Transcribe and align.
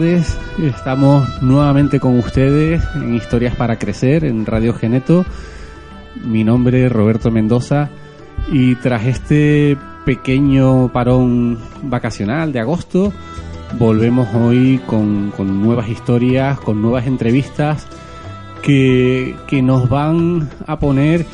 Estamos 0.00 1.42
nuevamente 1.42 2.00
con 2.00 2.18
ustedes 2.18 2.82
en 2.94 3.14
Historias 3.14 3.54
para 3.54 3.78
Crecer 3.78 4.24
en 4.24 4.46
Radio 4.46 4.72
Geneto. 4.72 5.26
Mi 6.24 6.42
nombre 6.42 6.86
es 6.86 6.92
Roberto 6.92 7.30
Mendoza 7.30 7.90
y 8.50 8.76
tras 8.76 9.04
este 9.04 9.76
pequeño 10.06 10.90
parón 10.90 11.58
vacacional 11.82 12.50
de 12.50 12.60
agosto, 12.60 13.12
volvemos 13.78 14.26
hoy 14.34 14.80
con, 14.86 15.34
nuevas 15.62 15.90
historias, 15.90 16.58
con 16.58 16.80
nuevas 16.80 17.06
entrevistas 17.06 17.86
que, 18.62 19.36
que 19.48 19.60
nos 19.60 19.90
van 19.90 20.48
a 20.66 20.78
poner 20.78 21.26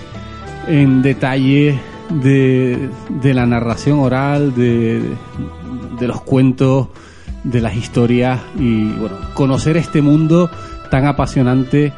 en 0.66 1.02
detalle 1.02 1.78
de, 2.10 2.90
de 3.22 3.32
la 3.32 3.46
narración 3.46 4.00
oral, 4.00 4.56
de, 4.56 5.02
de 6.00 6.08
los 6.08 6.20
cuentos, 6.22 6.88
de 7.46 7.60
las 7.60 7.76
historias 7.76 8.40
y 8.58 8.88
bueno, 8.92 9.16
conocer 9.34 9.76
este 9.76 10.02
mundo 10.02 10.50
tan 10.90 11.06
apasionante 11.06 11.92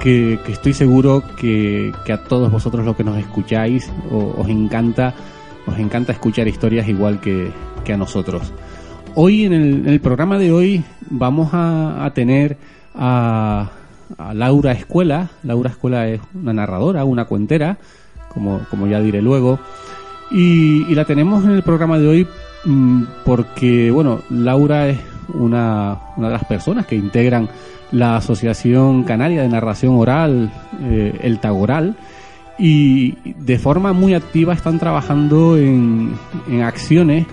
que, 0.00 0.38
estoy 0.48 0.72
seguro 0.72 1.22
que, 1.36 1.92
a 2.12 2.18
todos 2.18 2.50
vosotros 2.50 2.84
los 2.84 2.96
que 2.96 3.04
nos 3.04 3.16
escucháis 3.16 3.90
os 4.10 4.48
encanta, 4.48 5.14
os 5.66 5.78
encanta 5.78 6.12
escuchar 6.12 6.48
historias 6.48 6.88
igual 6.88 7.20
que, 7.20 7.52
a 7.92 7.96
nosotros. 7.96 8.52
Hoy 9.14 9.46
en 9.46 9.86
el, 9.88 10.00
programa 10.00 10.36
de 10.36 10.52
hoy 10.52 10.84
vamos 11.08 11.48
a, 11.52 12.10
tener 12.14 12.58
a, 12.94 13.70
Laura 14.34 14.72
Escuela. 14.72 15.30
Laura 15.42 15.70
Escuela 15.70 16.06
es 16.06 16.20
una 16.34 16.52
narradora, 16.52 17.06
una 17.06 17.24
cuentera, 17.24 17.78
como, 18.28 18.60
como 18.68 18.86
ya 18.88 19.00
diré 19.00 19.22
luego. 19.22 19.58
Y, 20.30 20.94
la 20.94 21.06
tenemos 21.06 21.44
en 21.44 21.52
el 21.52 21.62
programa 21.62 21.98
de 21.98 22.08
hoy 22.08 22.28
porque, 23.24 23.90
bueno, 23.90 24.20
Laura 24.30 24.88
es 24.88 24.98
una, 25.34 25.98
de 26.16 26.28
las 26.28 26.44
personas 26.44 26.86
que 26.86 26.96
integran 26.96 27.48
la 27.92 28.16
Asociación 28.16 29.04
Canaria 29.04 29.42
de 29.42 29.48
Narración 29.48 29.94
Oral, 29.96 30.50
eh, 30.82 31.18
el 31.22 31.38
Tagoral, 31.38 31.96
y 32.58 33.16
de 33.24 33.58
forma 33.58 33.92
muy 33.92 34.14
activa 34.14 34.52
están 34.52 34.78
trabajando 34.78 35.56
en, 35.56 36.12
en 36.48 36.62
acciones 36.62 37.26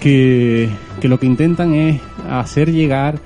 que, 0.00 0.68
lo 1.02 1.18
que 1.18 1.26
intentan 1.26 1.74
es 1.74 2.00
hacer 2.30 2.72
llegar 2.72 3.18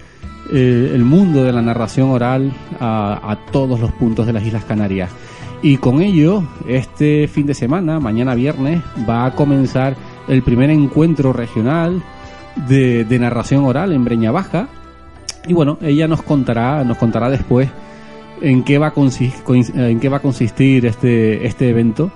eh, 0.52 0.90
el 0.94 1.04
mundo 1.04 1.44
de 1.44 1.52
la 1.52 1.62
narración 1.62 2.10
oral 2.10 2.52
a 2.80 3.38
todos 3.52 3.78
los 3.78 3.92
puntos 3.92 4.26
de 4.26 4.32
las 4.32 4.42
Islas 4.44 4.64
Canarias. 4.64 5.10
Y 5.62 5.76
con 5.76 6.00
ello, 6.00 6.42
este 6.66 7.28
fin 7.28 7.44
de 7.46 7.54
semana, 7.54 8.00
mañana 8.00 8.34
viernes, 8.34 8.82
va 9.08 9.26
a 9.26 9.32
comenzar 9.32 9.94
el 10.28 10.42
primer 10.42 10.70
encuentro 10.70 11.32
regional 11.32 12.02
de, 12.68 13.18
narración 13.18 13.64
oral 13.64 13.92
en 13.92 14.04
Breña 14.04 14.30
Baja. 14.30 14.68
Y 15.46 15.52
bueno, 15.52 15.78
ella 15.80 16.06
nos 16.08 16.22
contará, 16.22 16.84
nos 16.84 16.98
contará 16.98 17.30
después 17.30 17.68
en 18.42 18.62
qué 18.62 18.78
va 18.78 18.88
a 18.88 18.90
consistir, 18.92 19.72
en 19.74 20.00
qué 20.00 20.08
va 20.08 20.18
a 20.18 20.22
consistir 20.22 20.86
este, 20.86 21.46
este 21.46 21.68
evento. 21.68 22.10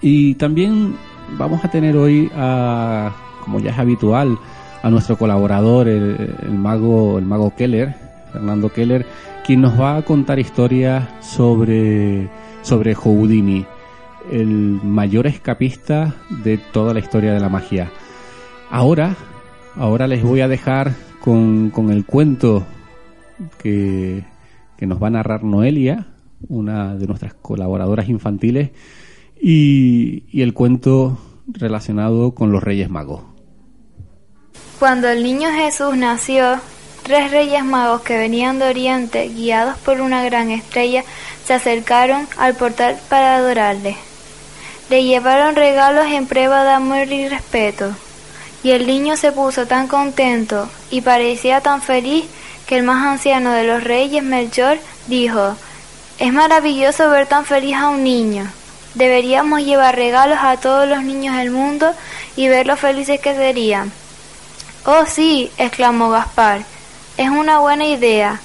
Y 0.00 0.34
también 0.34 0.96
vamos 1.36 1.64
a 1.64 1.70
tener 1.70 1.96
hoy 1.96 2.30
a, 2.36 3.12
como 3.44 3.60
ya 3.60 3.70
es 3.70 3.78
habitual, 3.78 4.38
a 4.82 4.90
nuestro 4.90 5.16
colaborador, 5.16 5.88
el, 5.88 6.34
mago, 6.52 7.18
el 7.18 7.26
mago 7.26 7.54
Keller, 7.54 7.94
Fernando 8.32 8.72
Keller, 8.72 9.04
quien 9.44 9.60
nos 9.60 9.78
va 9.78 9.96
a 9.96 10.02
contar 10.02 10.38
historias 10.38 11.08
sobre, 11.20 12.28
sobre 12.62 12.94
Houdini 12.94 13.66
el 14.30 14.80
mayor 14.82 15.26
escapista 15.26 16.14
de 16.42 16.58
toda 16.58 16.94
la 16.94 17.00
historia 17.00 17.32
de 17.32 17.40
la 17.40 17.48
magia. 17.48 17.90
Ahora, 18.70 19.16
ahora 19.76 20.06
les 20.06 20.22
voy 20.22 20.40
a 20.40 20.48
dejar 20.48 20.94
con, 21.20 21.70
con 21.70 21.90
el 21.90 22.04
cuento 22.04 22.64
que, 23.58 24.24
que 24.76 24.86
nos 24.86 25.02
va 25.02 25.08
a 25.08 25.10
narrar 25.10 25.44
Noelia, 25.44 26.06
una 26.48 26.94
de 26.94 27.06
nuestras 27.06 27.34
colaboradoras 27.34 28.08
infantiles, 28.08 28.70
y, 29.40 30.24
y 30.30 30.42
el 30.42 30.54
cuento 30.54 31.18
relacionado 31.46 32.34
con 32.34 32.52
los 32.52 32.62
Reyes 32.62 32.90
Magos. 32.90 33.22
Cuando 34.78 35.08
el 35.08 35.22
niño 35.22 35.50
Jesús 35.50 35.96
nació, 35.96 36.58
tres 37.02 37.30
reyes 37.30 37.64
magos 37.64 38.02
que 38.02 38.16
venían 38.16 38.58
de 38.58 38.68
Oriente, 38.68 39.28
guiados 39.28 39.76
por 39.78 40.00
una 40.00 40.24
gran 40.24 40.50
estrella, 40.50 41.04
se 41.44 41.54
acercaron 41.54 42.26
al 42.38 42.54
portal 42.54 42.96
para 43.08 43.36
adorarle. 43.36 43.96
Le 44.90 45.04
llevaron 45.04 45.54
regalos 45.54 46.06
en 46.06 46.26
prueba 46.26 46.64
de 46.64 46.70
amor 46.70 47.06
y 47.12 47.28
respeto. 47.28 47.94
Y 48.64 48.72
el 48.72 48.88
niño 48.88 49.16
se 49.16 49.30
puso 49.30 49.64
tan 49.64 49.86
contento 49.86 50.68
y 50.90 51.00
parecía 51.00 51.60
tan 51.60 51.80
feliz 51.80 52.24
que 52.66 52.76
el 52.76 52.82
más 52.82 53.06
anciano 53.06 53.52
de 53.52 53.62
los 53.62 53.84
reyes, 53.84 54.24
Melchor, 54.24 54.78
dijo, 55.06 55.54
Es 56.18 56.32
maravilloso 56.32 57.08
ver 57.08 57.28
tan 57.28 57.44
feliz 57.44 57.76
a 57.76 57.88
un 57.88 58.02
niño. 58.02 58.50
Deberíamos 58.94 59.60
llevar 59.60 59.94
regalos 59.94 60.38
a 60.42 60.56
todos 60.56 60.88
los 60.88 61.04
niños 61.04 61.36
del 61.36 61.52
mundo 61.52 61.94
y 62.34 62.48
ver 62.48 62.66
lo 62.66 62.76
felices 62.76 63.20
que 63.20 63.36
serían. 63.36 63.92
Oh 64.84 65.06
sí, 65.06 65.52
exclamó 65.56 66.10
Gaspar, 66.10 66.64
es 67.16 67.30
una 67.30 67.60
buena 67.60 67.86
idea, 67.86 68.40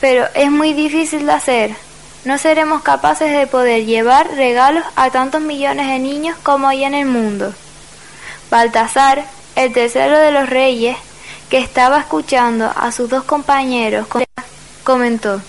pero 0.00 0.26
es 0.34 0.48
muy 0.48 0.74
difícil 0.74 1.26
de 1.26 1.32
hacer 1.32 1.76
no 2.24 2.38
seremos 2.38 2.82
capaces 2.82 3.32
de 3.32 3.46
poder 3.46 3.84
llevar 3.84 4.28
regalos 4.34 4.84
a 4.94 5.10
tantos 5.10 5.40
millones 5.40 5.88
de 5.88 5.98
niños 5.98 6.36
como 6.42 6.68
hay 6.68 6.84
en 6.84 6.94
el 6.94 7.06
mundo. 7.06 7.52
Baltasar, 8.50 9.24
el 9.56 9.72
tercero 9.72 10.18
de 10.18 10.30
los 10.30 10.48
reyes, 10.48 10.96
que 11.50 11.58
estaba 11.58 11.98
escuchando 11.98 12.72
a 12.74 12.92
sus 12.92 13.10
dos 13.10 13.24
compañeros, 13.24 14.06
comentó, 14.84 15.42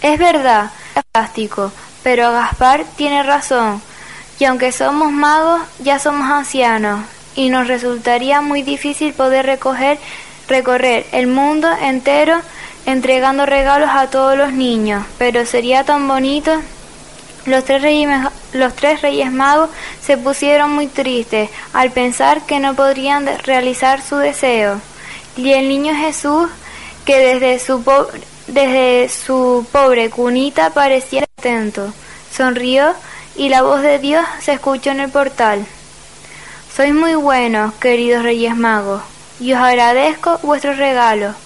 es 0.00 0.18
verdad, 0.18 0.70
es 0.94 1.02
fantástico, 1.12 1.70
pero 2.02 2.32
Gaspar 2.32 2.84
tiene 2.96 3.22
razón, 3.22 3.82
y 4.38 4.44
aunque 4.44 4.72
somos 4.72 5.12
magos, 5.12 5.60
ya 5.78 5.98
somos 5.98 6.30
ancianos, 6.30 7.04
y 7.34 7.50
nos 7.50 7.68
resultaría 7.68 8.40
muy 8.40 8.62
difícil 8.62 9.12
poder 9.12 9.46
recoger, 9.46 9.98
recorrer 10.48 11.06
el 11.12 11.26
mundo 11.26 11.68
entero 11.80 12.40
entregando 12.86 13.44
regalos 13.46 13.90
a 13.92 14.08
todos 14.08 14.38
los 14.38 14.52
niños, 14.52 15.04
pero 15.18 15.44
sería 15.44 15.84
tan 15.84 16.08
bonito. 16.08 16.52
Los 17.44 17.64
tres, 17.64 17.82
reyes, 17.82 18.08
los 18.54 18.74
tres 18.74 19.02
reyes 19.02 19.30
magos 19.30 19.70
se 20.00 20.16
pusieron 20.16 20.72
muy 20.72 20.86
tristes 20.86 21.50
al 21.72 21.90
pensar 21.92 22.46
que 22.46 22.58
no 22.58 22.74
podrían 22.74 23.26
realizar 23.44 24.00
su 24.02 24.16
deseo. 24.16 24.80
Y 25.36 25.52
el 25.52 25.68
niño 25.68 25.94
Jesús, 25.94 26.48
que 27.04 27.18
desde 27.18 27.58
su, 27.58 27.84
desde 28.46 29.08
su 29.08 29.66
pobre 29.70 30.10
cunita 30.10 30.70
parecía 30.70 31.24
atento, 31.38 31.92
sonrió 32.32 32.94
y 33.36 33.48
la 33.48 33.62
voz 33.62 33.82
de 33.82 33.98
Dios 33.98 34.24
se 34.40 34.54
escuchó 34.54 34.90
en 34.90 35.00
el 35.00 35.10
portal. 35.10 35.64
Sois 36.74 36.94
muy 36.94 37.14
buenos, 37.14 37.74
queridos 37.74 38.22
reyes 38.22 38.56
magos, 38.56 39.02
y 39.40 39.52
os 39.52 39.60
agradezco 39.60 40.38
vuestros 40.42 40.78
regalos 40.78 41.36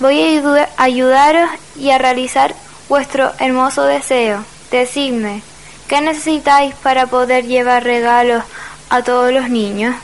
Voy 0.00 0.18
a 0.18 0.68
ayudaros 0.78 1.50
y 1.76 1.90
a 1.90 1.98
realizar 1.98 2.54
vuestro 2.88 3.32
hermoso 3.38 3.82
deseo. 3.82 4.42
Decidme, 4.70 5.42
¿qué 5.88 6.00
necesitáis 6.00 6.74
para 6.76 7.06
poder 7.06 7.44
llevar 7.44 7.84
regalos 7.84 8.42
a 8.88 9.02
todos 9.02 9.30
los 9.30 9.50
niños? 9.50 9.94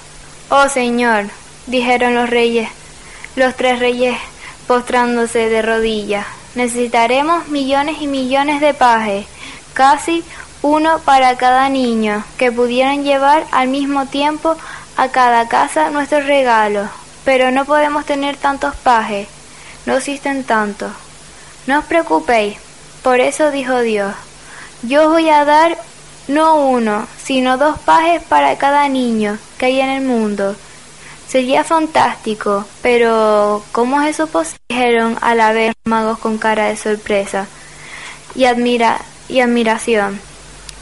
Oh 0.50 0.68
Señor, 0.68 1.24
dijeron 1.66 2.14
los 2.14 2.28
reyes, 2.28 2.68
los 3.36 3.56
tres 3.56 3.78
reyes 3.78 4.18
postrándose 4.66 5.48
de 5.48 5.62
rodillas. 5.62 6.26
Necesitaremos 6.56 7.48
millones 7.48 7.96
y 8.02 8.06
millones 8.06 8.60
de 8.60 8.74
pajes, 8.74 9.24
casi 9.72 10.22
uno 10.60 10.98
para 11.06 11.38
cada 11.38 11.70
niño, 11.70 12.22
que 12.36 12.52
pudieran 12.52 13.02
llevar 13.02 13.46
al 13.50 13.68
mismo 13.68 14.04
tiempo 14.04 14.58
a 14.98 15.08
cada 15.08 15.48
casa 15.48 15.88
nuestros 15.88 16.26
regalos. 16.26 16.90
Pero 17.24 17.50
no 17.50 17.64
podemos 17.64 18.04
tener 18.04 18.36
tantos 18.36 18.74
pajes 18.76 19.26
no 19.86 19.96
existen 19.96 20.44
tantos. 20.44 20.92
No 21.66 21.78
os 21.78 21.84
preocupéis, 21.86 22.58
por 23.02 23.20
eso 23.20 23.50
dijo 23.50 23.80
Dios, 23.80 24.14
yo 24.82 25.06
os 25.06 25.12
voy 25.12 25.28
a 25.30 25.44
dar 25.44 25.78
no 26.28 26.56
uno, 26.56 27.06
sino 27.22 27.56
dos 27.56 27.78
pajes 27.78 28.22
para 28.22 28.58
cada 28.58 28.88
niño 28.88 29.38
que 29.58 29.66
hay 29.66 29.80
en 29.80 29.90
el 29.90 30.02
mundo. 30.02 30.56
Sería 31.28 31.64
fantástico, 31.64 32.64
pero 32.82 33.64
¿cómo 33.72 34.00
es 34.02 34.10
eso 34.10 34.26
posible? 34.26 34.58
Dijeron 34.68 35.16
a 35.20 35.34
la 35.34 35.52
vez 35.52 35.74
magos 35.84 36.18
con 36.18 36.38
cara 36.38 36.66
de 36.66 36.76
sorpresa 36.76 37.46
y, 38.34 38.44
admira 38.44 39.00
y 39.28 39.40
admiración. 39.40 40.20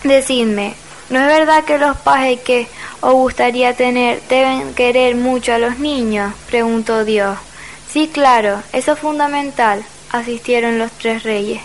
Decidme, 0.02 0.74
¿no 1.10 1.20
es 1.20 1.26
verdad 1.26 1.64
que 1.64 1.78
los 1.78 1.96
pajes 1.98 2.40
que 2.40 2.68
os 3.00 3.12
gustaría 3.14 3.74
tener 3.74 4.22
deben 4.28 4.74
querer 4.74 5.16
mucho 5.16 5.54
a 5.54 5.58
los 5.58 5.78
niños? 5.78 6.34
preguntó 6.46 7.04
Dios. 7.04 7.38
Sí, 7.94 8.10
claro, 8.12 8.60
eso 8.72 8.94
es 8.94 8.98
fundamental, 8.98 9.84
asistieron 10.10 10.80
los 10.80 10.90
tres 10.90 11.22
reyes. 11.22 11.60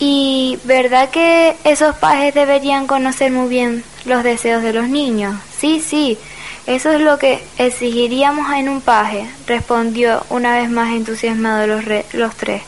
¿Y 0.00 0.58
verdad 0.64 1.08
que 1.10 1.54
esos 1.62 1.94
pajes 1.94 2.34
deberían 2.34 2.88
conocer 2.88 3.30
muy 3.30 3.48
bien 3.48 3.84
los 4.06 4.24
deseos 4.24 4.60
de 4.64 4.72
los 4.72 4.88
niños? 4.88 5.36
Sí, 5.56 5.80
sí, 5.80 6.18
Eso 6.66 6.90
es 6.90 7.00
lo 7.00 7.16
que 7.16 7.44
exigiríamos 7.58 8.52
en 8.54 8.68
un 8.68 8.80
paje, 8.80 9.30
respondió 9.46 10.26
una 10.30 10.56
vez 10.56 10.68
más 10.68 10.92
entusiasmado 10.96 11.68
los, 11.68 11.84
los 12.12 12.34
tres. 12.34 12.62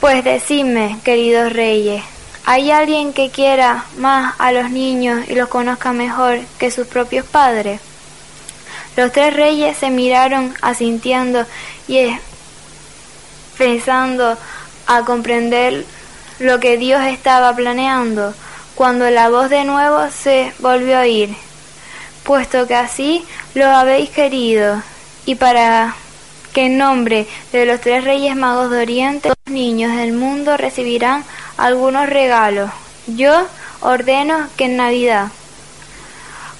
Pues 0.00 0.22
decidme, 0.22 0.98
queridos 1.02 1.52
reyes, 1.52 2.04
¿hay 2.44 2.70
alguien 2.70 3.12
que 3.12 3.30
quiera 3.30 3.86
más 3.98 4.36
a 4.38 4.52
los 4.52 4.70
niños 4.70 5.28
y 5.28 5.34
los 5.34 5.48
conozca 5.48 5.92
mejor 5.92 6.38
que 6.58 6.70
sus 6.70 6.86
propios 6.86 7.26
padres? 7.26 7.80
Los 8.96 9.12
tres 9.12 9.34
reyes 9.34 9.76
se 9.76 9.90
miraron 9.90 10.54
asintiendo 10.60 11.46
y 11.88 12.16
pensando 13.56 14.36
a 14.86 15.02
comprender 15.02 15.84
lo 16.38 16.60
que 16.60 16.76
Dios 16.76 17.02
estaba 17.04 17.54
planeando, 17.54 18.34
cuando 18.74 19.08
la 19.10 19.28
voz 19.28 19.48
de 19.48 19.64
nuevo 19.64 20.10
se 20.10 20.52
volvió 20.58 20.98
a 20.98 21.02
oír, 21.02 21.34
puesto 22.24 22.66
que 22.66 22.74
así 22.74 23.24
lo 23.54 23.66
habéis 23.66 24.10
querido, 24.10 24.82
y 25.24 25.36
para 25.36 25.94
que 26.52 26.66
en 26.66 26.78
nombre 26.78 27.26
de 27.52 27.64
los 27.64 27.80
tres 27.80 28.04
reyes 28.04 28.36
magos 28.36 28.70
de 28.70 28.82
Oriente, 28.82 29.28
los 29.28 29.54
niños 29.54 29.96
del 29.96 30.12
mundo 30.12 30.56
recibirán 30.56 31.24
algunos 31.56 32.08
regalos. 32.08 32.70
Yo 33.06 33.46
ordeno 33.80 34.48
que 34.56 34.66
en 34.66 34.76
Navidad, 34.76 35.28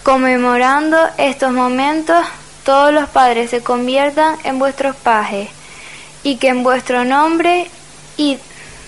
conmemorando 0.03 0.99
estos 1.19 1.53
momentos, 1.53 2.27
todos 2.65 2.93
los 2.93 3.09
padres 3.09 3.51
se 3.51 3.63
conviertan 3.63 4.37
en 4.45 4.59
vuestros 4.59 4.97
pajes, 4.97 5.49
y 6.23 6.37
que 6.37 6.49
en 6.49 6.63
vuestro 6.63 7.05
nombre 7.05 7.69
y 8.17 8.39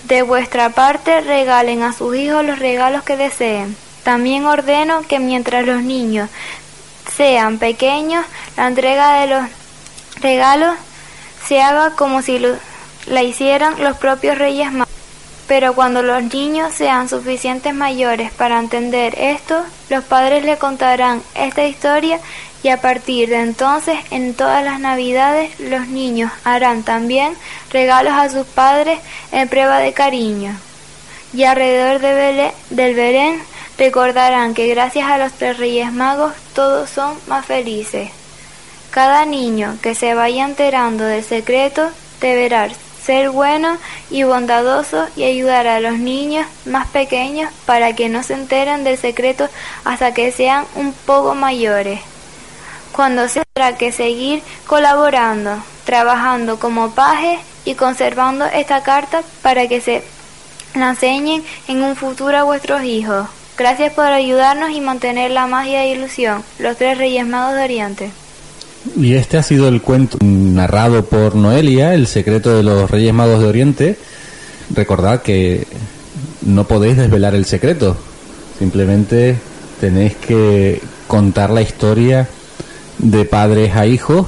de 0.07 0.21
vuestra 0.21 0.69
parte 0.69 1.21
regalen 1.21 1.83
a 1.83 1.93
sus 1.93 2.15
hijos 2.15 2.45
los 2.45 2.59
regalos 2.59 3.03
que 3.03 3.17
deseen. 3.17 3.75
También 4.03 4.45
ordeno 4.45 5.01
que 5.07 5.19
mientras 5.19 5.65
los 5.65 5.81
niños 5.81 6.29
sean 7.15 7.57
pequeños, 7.57 8.25
la 8.55 8.67
entrega 8.67 9.21
de 9.21 9.27
los 9.27 9.49
regalos 10.21 10.75
se 11.47 11.61
haga 11.61 11.91
como 11.91 12.21
si 12.21 12.39
la 13.07 13.23
hicieran 13.23 13.81
los 13.81 13.97
propios 13.97 14.37
reyes 14.37 14.71
magos. 14.71 14.94
Pero 15.47 15.75
cuando 15.75 16.01
los 16.01 16.23
niños 16.33 16.73
sean 16.73 17.07
suficientes 17.07 17.73
mayores 17.73 18.31
para 18.31 18.59
entender 18.59 19.13
esto, 19.17 19.63
los 19.89 20.03
padres 20.03 20.43
le 20.43 20.57
contarán 20.57 21.21
esta 21.35 21.65
historia 21.65 22.19
y 22.63 22.69
a 22.69 22.81
partir 22.81 23.29
de 23.29 23.41
entonces 23.41 23.99
en 24.09 24.33
todas 24.33 24.63
las 24.63 24.79
navidades 24.79 25.59
los 25.59 25.87
niños 25.87 26.31
harán 26.43 26.81
también 26.81 27.35
regalos 27.69 28.13
a 28.13 28.29
sus 28.29 28.47
padres 28.47 28.99
en 29.31 29.47
prueba 29.47 29.77
de 29.77 29.93
cariño. 29.93 30.57
Y 31.31 31.43
alrededor 31.43 32.01
de 32.01 32.51
del 32.71 32.95
Belén 32.95 33.39
recordarán 33.77 34.55
que 34.55 34.67
gracias 34.67 35.07
a 35.07 35.19
los 35.19 35.33
tres 35.33 35.57
reyes 35.57 35.93
magos 35.93 36.33
todos 36.55 36.89
son 36.89 37.19
más 37.27 37.45
felices. 37.45 38.09
Cada 38.89 39.25
niño 39.25 39.77
que 39.83 39.93
se 39.93 40.15
vaya 40.15 40.45
enterando 40.45 41.03
del 41.03 41.23
secreto 41.23 41.91
deberá 42.19 42.69
ser 43.05 43.29
bueno 43.29 43.77
y 44.09 44.23
bondadoso 44.23 45.05
y 45.15 45.23
ayudar 45.23 45.67
a 45.67 45.79
los 45.79 45.99
niños 45.99 46.47
más 46.65 46.87
pequeños 46.87 47.51
para 47.65 47.93
que 47.93 48.09
no 48.09 48.23
se 48.23 48.33
enteren 48.33 48.83
del 48.83 48.97
secreto 48.97 49.47
hasta 49.83 50.13
que 50.13 50.31
sean 50.31 50.65
un 50.75 50.91
poco 50.93 51.35
mayores. 51.35 51.99
Cuando 52.91 53.27
se 53.27 53.43
tendrá 53.53 53.77
que 53.77 53.91
seguir 53.91 54.41
colaborando, 54.65 55.63
trabajando 55.85 56.59
como 56.59 56.91
paje 56.91 57.39
y 57.63 57.75
conservando 57.75 58.45
esta 58.45 58.81
carta 58.81 59.21
para 59.43 59.67
que 59.67 59.81
se 59.81 60.03
la 60.73 60.89
enseñen 60.89 61.43
en 61.67 61.83
un 61.83 61.95
futuro 61.95 62.37
a 62.37 62.43
vuestros 62.43 62.83
hijos. 62.83 63.27
Gracias 63.57 63.93
por 63.93 64.05
ayudarnos 64.05 64.71
y 64.71 64.81
mantener 64.81 65.31
la 65.31 65.47
magia 65.47 65.83
e 65.83 65.91
ilusión. 65.91 66.43
Los 66.59 66.75
tres 66.77 66.97
Reyes 66.97 67.25
Magos 67.25 67.55
de 67.55 67.63
Oriente. 67.63 68.11
Y 68.95 69.15
este 69.15 69.37
ha 69.37 69.43
sido 69.43 69.67
el 69.67 69.81
cuento 69.81 70.17
narrado 70.21 71.05
por 71.05 71.35
Noelia, 71.35 71.93
El 71.93 72.07
secreto 72.07 72.55
de 72.55 72.63
los 72.63 72.89
Reyes 72.89 73.13
Magos 73.13 73.39
de 73.39 73.47
Oriente. 73.47 73.97
Recordad 74.73 75.21
que 75.21 75.67
no 76.45 76.67
podéis 76.67 76.97
desvelar 76.97 77.35
el 77.35 77.45
secreto, 77.45 77.97
simplemente 78.57 79.37
tenéis 79.79 80.15
que 80.15 80.81
contar 81.07 81.49
la 81.49 81.61
historia 81.61 82.27
de 82.97 83.25
padres 83.25 83.75
a 83.75 83.85
hijos 83.85 84.27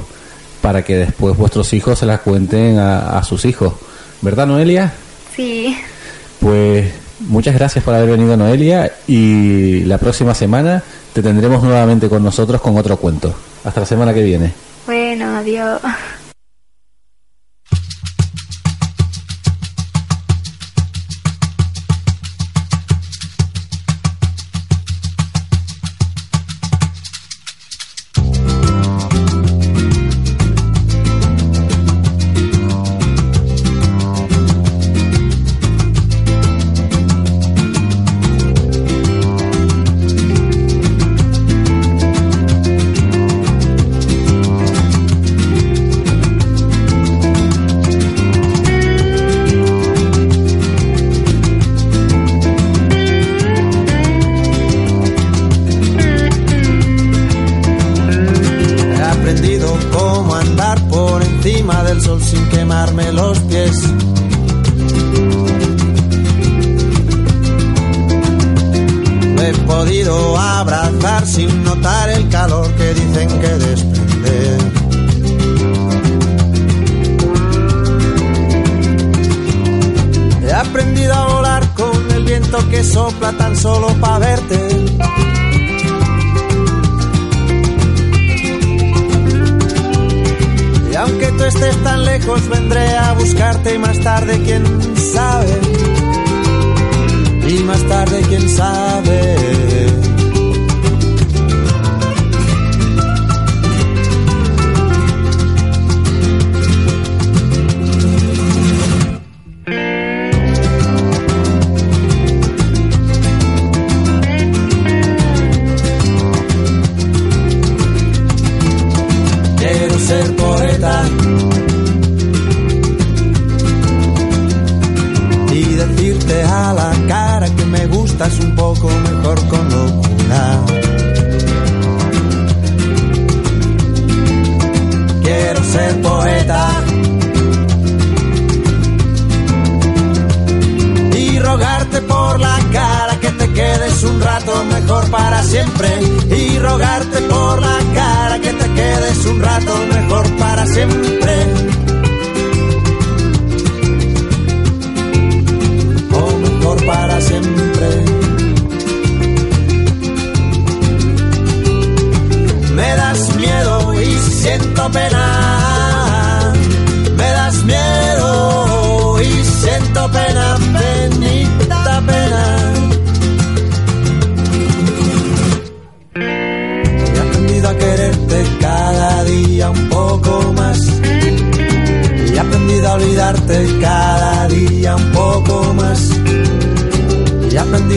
para 0.62 0.84
que 0.84 0.96
después 0.96 1.38
vuestros 1.38 1.74
hijos 1.74 2.00
se 2.00 2.06
la 2.06 2.20
cuenten 2.20 2.78
a, 2.80 3.18
a 3.18 3.24
sus 3.24 3.46
hijos. 3.46 3.74
¿Verdad, 4.22 4.48
Noelia? 4.48 4.94
Sí. 5.36 5.78
Pues 6.40 6.92
muchas 7.20 7.56
gracias 7.56 7.84
por 7.84 7.94
haber 7.94 8.10
venido, 8.12 8.38
Noelia, 8.38 8.92
y 9.08 9.84
la 9.86 9.98
próxima 9.98 10.34
semana 10.34 10.84
te 11.14 11.22
tendremos 11.22 11.64
nuevamente 11.64 12.10
con 12.10 12.24
nosotros 12.24 12.62
con 12.62 12.78
otro 12.78 12.98
cuento. 12.98 13.34
Hasta 13.64 13.82
la 13.82 13.86
semana 13.86 14.14
que 14.14 14.24
viene. 14.24 14.54
Bueno, 14.86 15.38
adiós. 15.38 15.82
sopla 83.10 83.32
tan 83.38 83.56
solo 83.56 83.88
para 84.02 84.20
ver. 84.20 84.27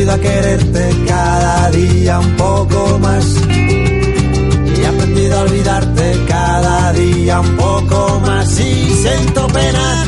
Quererte 0.07 0.90
cada 1.07 1.71
día 1.71 2.21
un 2.21 2.37
poco 2.37 2.99
más. 3.00 3.25
Y 3.49 4.80
he 4.80 4.87
aprendido 4.87 5.38
a 5.38 5.42
olvidarte 5.42 6.25
cada 6.26 6.92
día 6.95 7.40
un 7.40 7.57
poco 7.57 8.21
más. 8.21 8.59
Y 8.59 8.90
siento 9.02 9.47
pena. 9.49 10.04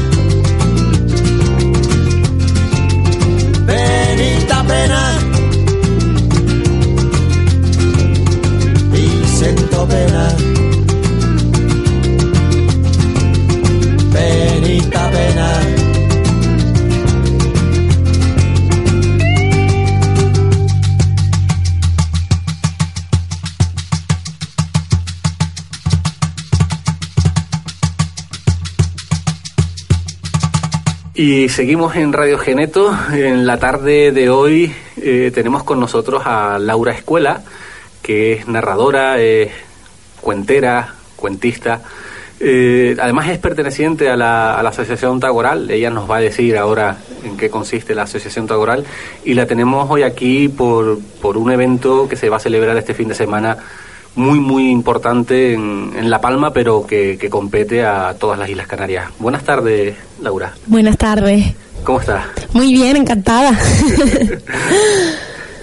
Penita 3.66 4.64
pena. 4.64 5.18
Y 8.94 9.26
siento 9.36 9.86
pena. 9.86 10.51
Y 31.24 31.48
seguimos 31.50 31.94
en 31.94 32.12
Radio 32.12 32.36
Geneto. 32.36 32.92
En 33.12 33.46
la 33.46 33.56
tarde 33.56 34.10
de 34.10 34.28
hoy 34.28 34.74
eh, 35.00 35.30
tenemos 35.32 35.62
con 35.62 35.78
nosotros 35.78 36.24
a 36.26 36.58
Laura 36.58 36.90
Escuela, 36.90 37.42
que 38.02 38.32
es 38.32 38.48
narradora, 38.48 39.18
cuentera, 40.20 40.94
cuentista. 41.14 41.80
Eh, 42.40 42.96
además 43.00 43.28
es 43.28 43.38
perteneciente 43.38 44.10
a 44.10 44.16
la, 44.16 44.58
a 44.58 44.64
la 44.64 44.70
Asociación 44.70 45.20
Tagoral. 45.20 45.70
Ella 45.70 45.90
nos 45.90 46.10
va 46.10 46.16
a 46.16 46.20
decir 46.20 46.58
ahora 46.58 46.96
en 47.22 47.36
qué 47.36 47.48
consiste 47.48 47.94
la 47.94 48.02
Asociación 48.02 48.48
Tagoral. 48.48 48.84
Y 49.24 49.34
la 49.34 49.46
tenemos 49.46 49.88
hoy 49.88 50.02
aquí 50.02 50.48
por, 50.48 50.98
por 51.20 51.36
un 51.36 51.52
evento 51.52 52.08
que 52.08 52.16
se 52.16 52.30
va 52.30 52.38
a 52.38 52.40
celebrar 52.40 52.76
este 52.76 52.94
fin 52.94 53.06
de 53.06 53.14
semana 53.14 53.58
muy, 54.14 54.40
muy 54.40 54.70
importante 54.70 55.54
en, 55.54 55.92
en 55.96 56.10
La 56.10 56.20
Palma, 56.20 56.52
pero 56.52 56.86
que, 56.86 57.16
que 57.18 57.30
compete 57.30 57.84
a 57.84 58.14
todas 58.14 58.38
las 58.38 58.48
Islas 58.48 58.66
Canarias. 58.66 59.10
Buenas 59.18 59.44
tardes, 59.44 59.96
Laura. 60.20 60.54
Buenas 60.66 60.96
tardes. 60.98 61.54
¿Cómo 61.84 62.00
estás? 62.00 62.24
Muy 62.52 62.72
bien, 62.72 62.96
encantada. 62.96 63.58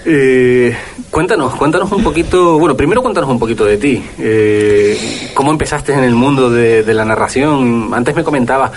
Eh, 0.06 0.74
cuéntanos, 1.10 1.54
cuéntanos 1.56 1.92
un 1.92 2.02
poquito, 2.02 2.58
bueno, 2.58 2.74
primero 2.74 3.02
cuéntanos 3.02 3.28
un 3.28 3.38
poquito 3.38 3.66
de 3.66 3.76
ti. 3.76 4.02
Eh, 4.18 5.30
¿Cómo 5.34 5.50
empezaste 5.50 5.92
en 5.92 6.04
el 6.04 6.14
mundo 6.14 6.48
de, 6.48 6.82
de 6.82 6.94
la 6.94 7.04
narración? 7.04 7.90
Antes 7.92 8.14
me 8.16 8.24
comentabas 8.24 8.72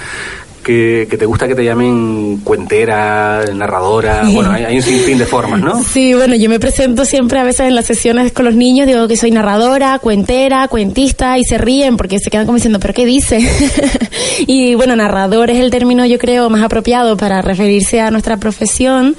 que, 0.63 1.07
que, 1.09 1.17
te 1.17 1.25
gusta 1.25 1.47
que 1.47 1.55
te 1.55 1.63
llamen 1.63 2.37
cuentera, 2.43 3.43
narradora, 3.53 4.23
bueno, 4.31 4.51
hay, 4.51 4.63
hay, 4.63 4.75
un 4.77 4.81
sinfín 4.81 5.17
de 5.17 5.25
formas, 5.25 5.61
¿no? 5.61 5.83
Sí, 5.83 6.13
bueno, 6.13 6.35
yo 6.35 6.49
me 6.49 6.59
presento 6.59 7.05
siempre 7.05 7.39
a 7.39 7.43
veces 7.43 7.67
en 7.67 7.75
las 7.75 7.85
sesiones 7.85 8.31
con 8.31 8.45
los 8.45 8.55
niños, 8.55 8.87
digo 8.87 9.07
que 9.07 9.17
soy 9.17 9.31
narradora, 9.31 9.99
cuentera, 9.99 10.67
cuentista, 10.67 11.37
y 11.37 11.43
se 11.43 11.57
ríen 11.57 11.97
porque 11.97 12.19
se 12.19 12.29
quedan 12.29 12.45
como 12.45 12.55
diciendo, 12.55 12.79
¿pero 12.79 12.93
qué 12.93 13.05
dice? 13.05 13.39
y 14.47 14.75
bueno, 14.75 14.95
narrador 14.95 15.49
es 15.49 15.57
el 15.59 15.69
término 15.69 16.05
yo 16.05 16.17
creo 16.17 16.49
más 16.49 16.63
apropiado 16.63 17.17
para 17.17 17.41
referirse 17.41 17.99
a 17.99 18.11
nuestra 18.11 18.37
profesión. 18.37 19.15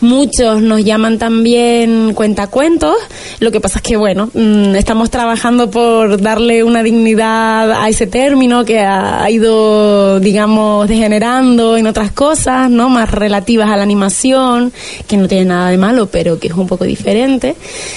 Muchos 0.00 0.60
nos 0.60 0.84
llaman 0.84 1.18
también 1.18 2.12
cuentacuentos. 2.12 2.94
Lo 3.40 3.50
que 3.50 3.60
pasa 3.60 3.78
es 3.78 3.82
que, 3.82 3.96
bueno, 3.96 4.28
mmm, 4.34 4.74
estamos 4.74 5.10
trabajando 5.10 5.70
por 5.70 6.20
darle 6.20 6.64
una 6.64 6.82
dignidad 6.82 7.72
a 7.72 7.88
ese 7.88 8.06
término 8.06 8.64
que 8.66 8.80
ha 8.80 9.28
ido, 9.30 10.20
digamos, 10.20 10.86
degenerando 10.86 11.78
en 11.78 11.86
otras 11.86 12.12
cosas, 12.12 12.70
¿no? 12.70 12.90
Más 12.90 13.10
relativas 13.10 13.70
a 13.70 13.76
la 13.76 13.82
animación, 13.82 14.70
que 15.08 15.16
no 15.16 15.28
tiene 15.28 15.46
nada 15.46 15.70
de 15.70 15.78
malo, 15.78 16.06
pero 16.06 16.38
que 16.38 16.48
es 16.48 16.54
un 16.54 16.66
poco 16.66 16.84
diferente. 16.84 17.56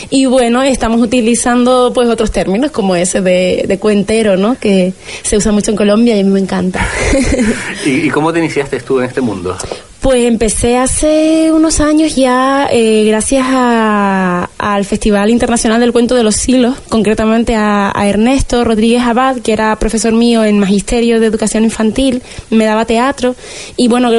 Y 0.10 0.26
bueno, 0.26 0.64
estamos 0.64 1.02
utilizando, 1.02 1.92
pues, 1.94 2.08
otros 2.08 2.32
términos 2.32 2.72
como 2.72 2.96
ese 2.96 3.22
de, 3.22 3.66
de 3.68 3.78
cuentero, 3.78 4.38
¿no? 4.38 4.58
Que 4.58 4.94
se 5.24 5.36
usa 5.36 5.52
mucho 5.52 5.72
en 5.72 5.78
Colombia 5.78 6.16
y 6.16 6.22
a 6.22 6.24
mí 6.24 6.30
me 6.30 6.40
encanta. 6.40 6.88
¿Y, 7.86 8.08
¿Y 8.08 8.10
cómo 8.10 8.32
te 8.32 8.40
iniciaste 8.40 8.80
tú 8.80 9.00
en 9.00 9.06
este 9.06 9.20
mundo? 9.20 9.58
Pues 10.02 10.24
empecé 10.26 10.78
hace 10.78 11.52
unos 11.52 11.82
años 11.82 12.16
ya, 12.16 12.70
eh, 12.72 13.04
gracias 13.06 13.46
a, 13.50 14.50
al 14.58 14.86
Festival 14.86 15.30
Internacional 15.30 15.82
del 15.82 15.92
Cuento 15.92 16.16
de 16.16 16.24
los 16.24 16.36
Siglos, 16.36 16.78
concretamente 16.88 17.56
a, 17.56 17.92
a, 17.94 18.08
Ernesto 18.08 18.64
Rodríguez 18.64 19.02
Abad, 19.02 19.40
que 19.40 19.52
era 19.52 19.76
profesor 19.78 20.14
mío 20.14 20.46
en 20.46 20.58
Magisterio 20.58 21.20
de 21.20 21.26
Educación 21.26 21.66
Infantil, 21.66 22.22
me 22.50 22.64
daba 22.64 22.86
teatro, 22.86 23.36
y 23.76 23.90
bueno, 23.90 24.10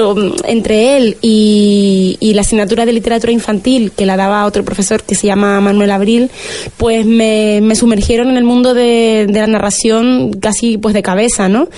entre 0.44 0.98
él 0.98 1.16
y, 1.22 2.18
y 2.20 2.34
la 2.34 2.42
asignatura 2.42 2.84
de 2.84 2.92
literatura 2.92 3.32
infantil, 3.32 3.90
que 3.96 4.04
la 4.04 4.18
daba 4.18 4.44
otro 4.44 4.62
profesor 4.66 5.02
que 5.02 5.14
se 5.14 5.28
llama 5.28 5.62
Manuel 5.62 5.92
Abril, 5.92 6.30
pues 6.76 7.06
me, 7.06 7.60
me 7.62 7.74
sumergieron 7.74 8.28
en 8.28 8.36
el 8.36 8.44
mundo 8.44 8.74
de, 8.74 9.26
de 9.30 9.40
la 9.40 9.46
narración 9.46 10.34
casi 10.40 10.76
pues 10.76 10.92
de 10.92 11.02
cabeza, 11.02 11.48
¿no? 11.48 11.68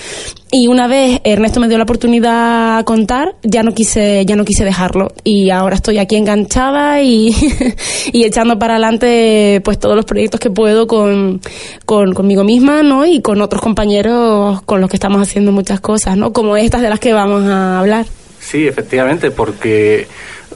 Y 0.55 0.67
una 0.67 0.87
vez 0.87 1.19
Ernesto 1.23 1.59
me 1.59 1.67
dio 1.67 1.79
la 1.79 1.83
oportunidad 1.83 2.77
a 2.77 2.83
contar, 2.83 3.33
ya 3.41 3.63
no 3.63 3.73
quise, 3.73 4.23
ya 4.23 4.35
no 4.35 4.45
quise 4.45 4.63
dejarlo. 4.63 5.11
Y 5.23 5.49
ahora 5.49 5.75
estoy 5.75 5.97
aquí 5.97 6.15
enganchada 6.15 7.01
y, 7.01 7.35
y 8.13 8.23
echando 8.23 8.59
para 8.59 8.75
adelante 8.75 9.61
pues 9.65 9.79
todos 9.79 9.95
los 9.95 10.05
proyectos 10.05 10.39
que 10.39 10.51
puedo 10.51 10.85
con, 10.85 11.41
con, 11.87 12.13
conmigo 12.13 12.43
misma, 12.43 12.83
¿no? 12.83 13.03
Y 13.03 13.19
con 13.23 13.41
otros 13.41 13.63
compañeros 13.63 14.61
con 14.61 14.79
los 14.79 14.91
que 14.91 14.97
estamos 14.97 15.23
haciendo 15.23 15.51
muchas 15.51 15.79
cosas, 15.79 16.17
¿no? 16.17 16.31
Como 16.33 16.55
estas 16.55 16.83
de 16.83 16.91
las 16.91 16.99
que 16.99 17.13
vamos 17.13 17.45
a 17.45 17.79
hablar. 17.79 18.05
Sí, 18.39 18.67
efectivamente, 18.67 19.31
porque 19.31 20.07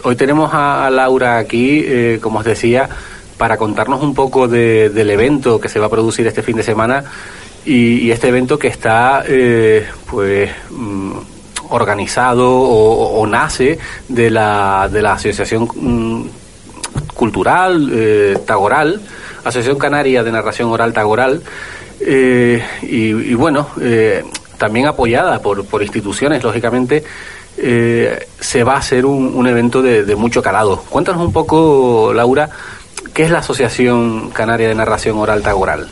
hoy 0.04 0.16
tenemos 0.16 0.54
a, 0.54 0.86
a 0.86 0.92
Laura 0.92 1.40
aquí, 1.40 1.82
eh, 1.84 2.20
como 2.22 2.38
os 2.38 2.46
decía, 2.46 2.88
para 3.40 3.58
contarnos 3.58 4.04
un 4.04 4.14
poco 4.14 4.48
de, 4.48 4.92
del 4.92 5.10
evento 5.10 5.60
que 5.60 5.70
se 5.70 5.80
va 5.80 5.88
a 5.88 5.90
producir 5.90 6.28
este 6.28 6.44
fin 6.44 6.56
de 6.56 6.62
semana 6.62 7.04
y, 7.68 8.06
y 8.06 8.12
este 8.12 8.30
evento 8.30 8.58
que 8.58 8.70
está, 8.70 9.24
eh, 9.28 9.86
pues, 10.10 10.50
mm, 10.70 11.12
organizado 11.70 12.50
o, 12.50 13.28
nace 13.28 13.78
de 14.08 14.30
la, 14.30 14.88
de 14.90 15.02
la 15.02 15.14
Asociación 15.14 15.68
mm, 15.76 16.22
Cultural 17.14 17.90
eh, 17.92 18.38
Tagoral, 18.46 19.02
Asociación 19.44 19.78
Canaria 19.78 20.24
de 20.24 20.32
Narración 20.32 20.72
Oral 20.72 20.94
Tagoral, 20.94 21.42
eh, 22.00 22.64
y, 22.84 23.10
y, 23.10 23.34
bueno, 23.34 23.68
eh, 23.82 24.24
también 24.58 24.88
apoyada 24.88 25.42
por, 25.42 25.66
por 25.66 25.84
instituciones, 25.84 26.42
lógicamente, 26.44 27.04
eh, 27.58 28.28
se 28.40 28.64
va 28.64 28.76
a 28.76 28.78
hacer 28.78 29.06
un, 29.06 29.36
un 29.36 29.46
evento 29.46 29.82
de, 29.82 30.06
de, 30.06 30.16
mucho 30.16 30.42
calado. 30.42 30.84
Cuéntanos 30.90 31.22
un 31.22 31.34
poco, 31.34 32.14
Laura, 32.14 32.50
¿qué 33.18 33.24
es 33.24 33.32
la 33.32 33.40
Asociación 33.40 34.30
Canaria 34.30 34.68
de 34.68 34.76
Narración 34.76 35.18
Oral 35.18 35.42
Tagoral? 35.42 35.88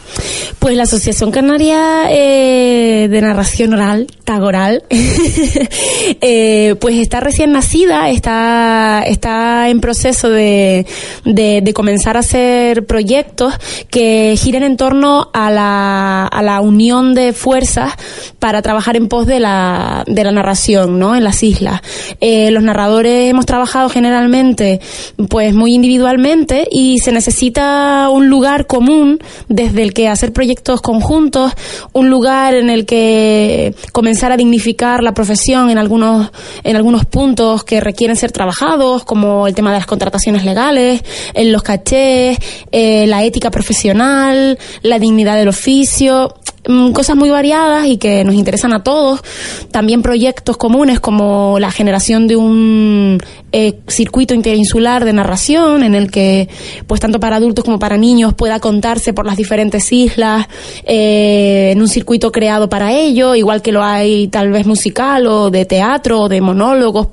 Pues 0.60 0.78
la 0.78 0.84
Asociación 0.84 1.32
Canaria 1.32 2.04
eh, 2.12 3.08
de 3.10 3.22
Narración 3.22 3.74
Oral, 3.74 4.06
Tagoral, 4.24 4.84
eh, 6.22 6.76
pues 6.80 6.96
está 6.98 7.22
recién 7.22 7.52
nacida, 7.52 8.12
está, 8.12 9.04
está 9.08 9.70
en 9.70 9.82
proceso 9.82 10.30
de, 10.30 10.86
de, 11.24 11.74
comenzar 11.74 12.16
a 12.16 12.20
hacer 12.20 12.86
proyectos 12.86 13.56
que 13.90 14.36
giren 14.38 14.62
en 14.62 14.78
torno 14.78 15.32
a 15.34 15.50
la, 15.50 16.28
a 16.28 16.44
la 16.44 16.62
unión 16.62 17.16
de 17.16 17.34
fuerzas 17.34 17.94
para 18.38 18.62
trabajar 18.62 18.98
en 18.98 19.08
pos 19.08 19.26
de 19.26 19.40
la, 19.40 20.04
de 20.06 20.24
la 20.24 20.32
narración, 20.32 21.00
¿no? 21.00 21.16
En 21.16 21.24
las 21.24 21.42
islas. 21.42 21.82
Eh, 22.22 22.52
los 22.52 22.62
narradores 22.62 23.32
hemos 23.32 23.48
trabajado 23.48 23.90
generalmente, 23.90 24.80
pues 25.28 25.56
muy 25.56 25.74
individualmente 25.74 26.68
y 26.70 27.00
se 27.00 27.15
necesita 27.16 28.10
un 28.10 28.30
lugar 28.30 28.68
común 28.68 29.20
desde 29.50 29.82
el 29.82 29.94
que 29.94 30.08
hacer 30.08 30.32
proyectos 30.32 30.82
conjuntos, 30.82 31.54
un 31.94 32.12
lugar 32.12 32.54
en 32.54 32.70
el 32.70 32.86
que 32.86 33.74
comenzar 33.92 34.32
a 34.32 34.38
dignificar 34.38 35.02
la 35.02 35.14
profesión 35.14 35.72
en 35.72 35.80
algunos, 35.80 36.32
en 36.64 36.76
algunos 36.76 37.06
puntos 37.06 37.64
que 37.64 37.82
requieren 37.82 38.16
ser 38.16 38.32
trabajados, 38.32 39.04
como 39.04 39.48
el 39.48 39.56
tema 39.56 39.72
de 39.72 39.80
las 39.80 39.88
contrataciones 39.88 40.46
legales, 40.46 41.04
en 41.34 41.52
los 41.52 41.64
cachés, 41.64 42.38
eh, 42.72 43.08
la 43.08 43.24
ética 43.24 43.50
profesional, 43.50 44.60
la 44.84 45.00
dignidad 45.00 45.38
del 45.38 45.48
oficio 45.48 46.36
cosas 46.94 47.16
muy 47.16 47.30
variadas 47.30 47.86
y 47.88 47.98
que 47.98 48.24
nos 48.24 48.36
interesan 48.36 48.74
a 48.74 48.84
todos. 48.84 49.22
También 49.72 50.02
proyectos 50.02 50.58
comunes 50.58 51.00
como 51.00 51.60
la 51.60 51.72
generación 51.72 52.28
de 52.28 52.36
un 52.36 53.20
eh, 53.52 53.80
circuito 53.88 54.34
interinsular 54.34 55.06
de 55.06 55.14
narración 55.14 55.84
en 55.84 55.96
el 55.96 56.12
que, 56.12 56.50
pues 56.88 57.00
tanto 57.00 57.20
para 57.20 57.38
adultos 57.38 57.64
como 57.64 57.80
para 57.80 57.98
niños, 57.98 58.34
pueda 58.34 58.60
contarse 58.60 59.14
por 59.14 59.26
las 59.26 59.38
diferentes 59.38 59.92
islas 59.92 60.48
eh, 60.84 61.72
en 61.72 61.82
un 61.82 61.88
circuito 61.88 62.32
creado 62.32 62.70
para 62.70 62.94
ello, 62.94 63.36
igual 63.36 63.62
que 63.62 63.72
lo 63.72 63.84
hay 63.84 64.28
tal 64.28 64.52
vez 64.52 64.66
musical 64.66 65.28
o 65.28 65.50
de 65.50 65.66
teatro 65.66 66.22
o 66.22 66.30
de 66.30 66.42
monólogos. 66.42 67.08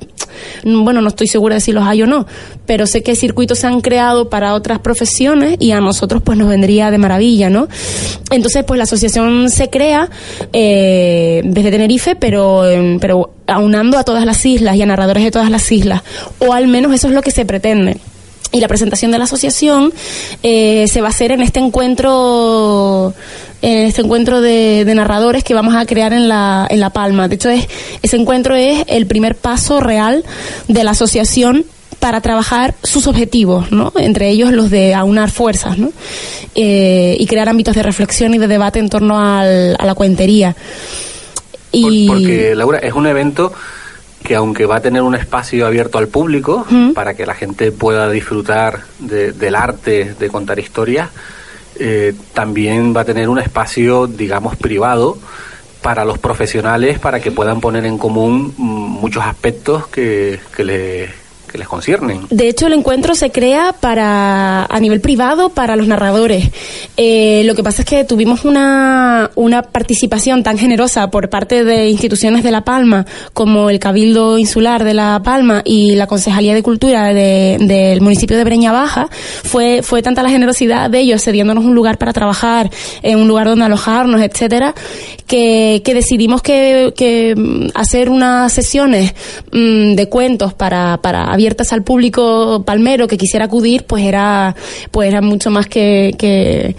Bueno, 0.64 1.00
no 1.00 1.08
estoy 1.08 1.26
segura 1.26 1.56
de 1.56 1.60
si 1.60 1.72
los 1.72 1.84
hay 1.84 2.02
o 2.02 2.06
no, 2.06 2.26
pero 2.66 2.86
sé 2.86 3.02
que 3.02 3.14
circuitos 3.14 3.58
se 3.58 3.66
han 3.66 3.80
creado 3.80 4.28
para 4.28 4.54
otras 4.54 4.78
profesiones 4.78 5.56
y 5.60 5.72
a 5.72 5.80
nosotros 5.80 6.22
pues 6.24 6.38
nos 6.38 6.48
vendría 6.48 6.90
de 6.90 6.98
maravilla, 6.98 7.50
¿no? 7.50 7.68
Entonces, 8.30 8.64
pues 8.64 8.78
la 8.78 8.84
asociación 8.84 9.41
se 9.48 9.70
crea 9.70 10.08
eh, 10.52 11.42
desde 11.44 11.70
Tenerife, 11.70 12.16
pero, 12.16 12.64
pero 13.00 13.30
aunando 13.46 13.98
a 13.98 14.04
todas 14.04 14.24
las 14.24 14.44
islas 14.44 14.76
y 14.76 14.82
a 14.82 14.86
narradores 14.86 15.24
de 15.24 15.30
todas 15.30 15.50
las 15.50 15.70
islas, 15.70 16.02
o 16.38 16.52
al 16.52 16.68
menos 16.68 16.92
eso 16.92 17.08
es 17.08 17.14
lo 17.14 17.22
que 17.22 17.30
se 17.30 17.44
pretende. 17.44 17.98
y 18.52 18.60
la 18.60 18.68
presentación 18.68 19.10
de 19.10 19.18
la 19.18 19.24
asociación 19.24 19.92
eh, 20.42 20.86
se 20.86 21.00
va 21.00 21.08
a 21.08 21.10
hacer 21.10 21.32
en 21.32 21.40
este 21.40 21.58
encuentro 21.58 23.14
en 23.62 23.86
este 23.86 24.02
encuentro 24.02 24.40
de, 24.40 24.84
narradores 24.94 25.44
que 25.44 25.54
vamos 25.54 25.74
a 25.76 25.86
crear 25.86 26.12
en 26.12 26.28
la, 26.28 26.66
en 26.68 26.80
la 26.80 26.90
Palma. 26.90 27.28
De 27.28 27.36
hecho, 27.36 27.48
es, 27.48 27.68
ese 28.02 28.16
encuentro 28.16 28.56
es 28.56 28.84
el 28.88 29.06
primer 29.06 29.36
paso 29.36 29.80
real 29.80 30.24
de 30.66 30.84
la 30.84 30.90
asociación 30.90 31.64
para 32.02 32.20
trabajar 32.20 32.74
sus 32.82 33.06
objetivos, 33.06 33.70
¿no? 33.70 33.92
entre 33.94 34.28
ellos 34.28 34.50
los 34.50 34.70
de 34.72 34.92
aunar 34.92 35.30
fuerzas 35.30 35.78
¿no? 35.78 35.92
Eh, 36.56 37.16
y 37.16 37.26
crear 37.28 37.48
ámbitos 37.48 37.76
de 37.76 37.84
reflexión 37.84 38.34
y 38.34 38.38
de 38.38 38.48
debate 38.48 38.80
en 38.80 38.88
torno 38.88 39.20
al, 39.20 39.76
a 39.78 39.86
la 39.86 39.94
cuentería. 39.94 40.56
Y... 41.70 42.08
Porque, 42.08 42.56
Laura, 42.56 42.80
es 42.80 42.92
un 42.92 43.06
evento 43.06 43.52
que 44.24 44.34
aunque 44.34 44.66
va 44.66 44.78
a 44.78 44.80
tener 44.80 45.02
un 45.02 45.14
espacio 45.14 45.64
abierto 45.64 45.96
al 45.98 46.08
público 46.08 46.66
para 46.92 47.14
que 47.14 47.24
la 47.24 47.34
gente 47.34 47.70
pueda 47.70 48.10
disfrutar 48.10 48.80
del 48.98 49.54
arte 49.54 50.16
de 50.18 50.28
contar 50.28 50.58
historias, 50.58 51.08
eh, 51.78 52.14
también 52.34 52.96
va 52.96 53.02
a 53.02 53.04
tener 53.04 53.28
un 53.28 53.38
espacio, 53.38 54.08
digamos, 54.08 54.56
privado 54.56 55.18
para 55.82 56.04
los 56.04 56.18
profesionales 56.18 56.98
para 56.98 57.20
que 57.20 57.30
puedan 57.30 57.60
poner 57.60 57.86
en 57.86 57.96
común 57.96 58.54
mm, 58.56 58.62
muchos 59.00 59.22
aspectos 59.24 59.86
que, 59.86 60.40
que 60.56 60.64
le 60.64 61.21
les 61.58 61.68
conciernen. 61.68 62.26
De 62.30 62.48
hecho, 62.48 62.66
el 62.66 62.74
encuentro 62.74 63.14
se 63.14 63.30
crea 63.30 63.74
para 63.78 64.64
a 64.64 64.80
nivel 64.80 65.00
privado 65.00 65.50
para 65.50 65.76
los 65.76 65.86
narradores. 65.86 66.50
Eh, 66.96 67.42
lo 67.44 67.54
que 67.54 67.62
pasa 67.62 67.82
es 67.82 67.88
que 67.88 68.04
tuvimos 68.04 68.44
una, 68.44 69.30
una 69.34 69.62
participación 69.62 70.42
tan 70.42 70.58
generosa 70.58 71.10
por 71.10 71.30
parte 71.30 71.64
de 71.64 71.88
instituciones 71.88 72.42
de 72.42 72.50
La 72.50 72.64
Palma 72.64 73.06
como 73.32 73.70
el 73.70 73.78
Cabildo 73.78 74.38
Insular 74.38 74.84
de 74.84 74.94
La 74.94 75.20
Palma 75.24 75.62
y 75.64 75.94
la 75.94 76.06
Concejalía 76.06 76.54
de 76.54 76.62
Cultura 76.62 77.12
del 77.12 78.00
municipio 78.00 78.36
de 78.36 78.44
Breña 78.44 78.72
Baja. 78.72 79.08
Fue, 79.44 79.82
fue 79.82 80.02
tanta 80.02 80.22
la 80.22 80.30
generosidad 80.30 80.90
de 80.90 81.00
ellos 81.00 81.22
cediéndonos 81.22 81.64
un 81.64 81.74
lugar 81.74 81.98
para 81.98 82.12
trabajar, 82.12 82.70
un 83.02 83.28
lugar 83.28 83.46
donde 83.46 83.64
alojarnos, 83.64 84.20
etcétera, 84.20 84.74
que, 85.26 85.82
que 85.84 85.94
decidimos 85.94 86.42
que, 86.42 86.92
que 86.96 87.34
mm, 87.36 87.68
hacer 87.74 88.10
unas 88.10 88.52
sesiones 88.52 89.14
mm, 89.52 89.94
de 89.94 90.08
cuentos 90.08 90.54
para, 90.54 90.98
para 90.98 91.32
abiertas 91.42 91.72
al 91.72 91.82
público 91.82 92.62
palmero 92.64 93.08
que 93.08 93.18
quisiera 93.18 93.46
acudir, 93.46 93.82
pues 93.84 94.04
era, 94.04 94.54
pues 94.92 95.08
era 95.08 95.20
mucho 95.20 95.50
más 95.50 95.66
que, 95.66 96.14
que 96.16 96.76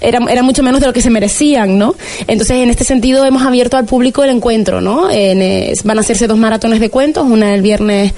era, 0.00 0.20
era, 0.30 0.44
mucho 0.44 0.62
menos 0.62 0.80
de 0.80 0.86
lo 0.86 0.92
que 0.92 1.02
se 1.02 1.10
merecían, 1.10 1.78
¿no? 1.78 1.96
Entonces, 2.28 2.58
en 2.58 2.70
este 2.70 2.84
sentido, 2.84 3.24
hemos 3.24 3.42
abierto 3.42 3.76
al 3.76 3.86
público 3.86 4.22
el 4.22 4.30
encuentro, 4.30 4.80
¿no? 4.80 5.10
En, 5.10 5.72
van 5.82 5.98
a 5.98 6.00
hacerse 6.02 6.28
dos 6.28 6.38
maratones 6.38 6.78
de 6.78 6.90
cuentos, 6.90 7.26
una 7.28 7.52
el 7.52 7.62
viernes 7.62 8.14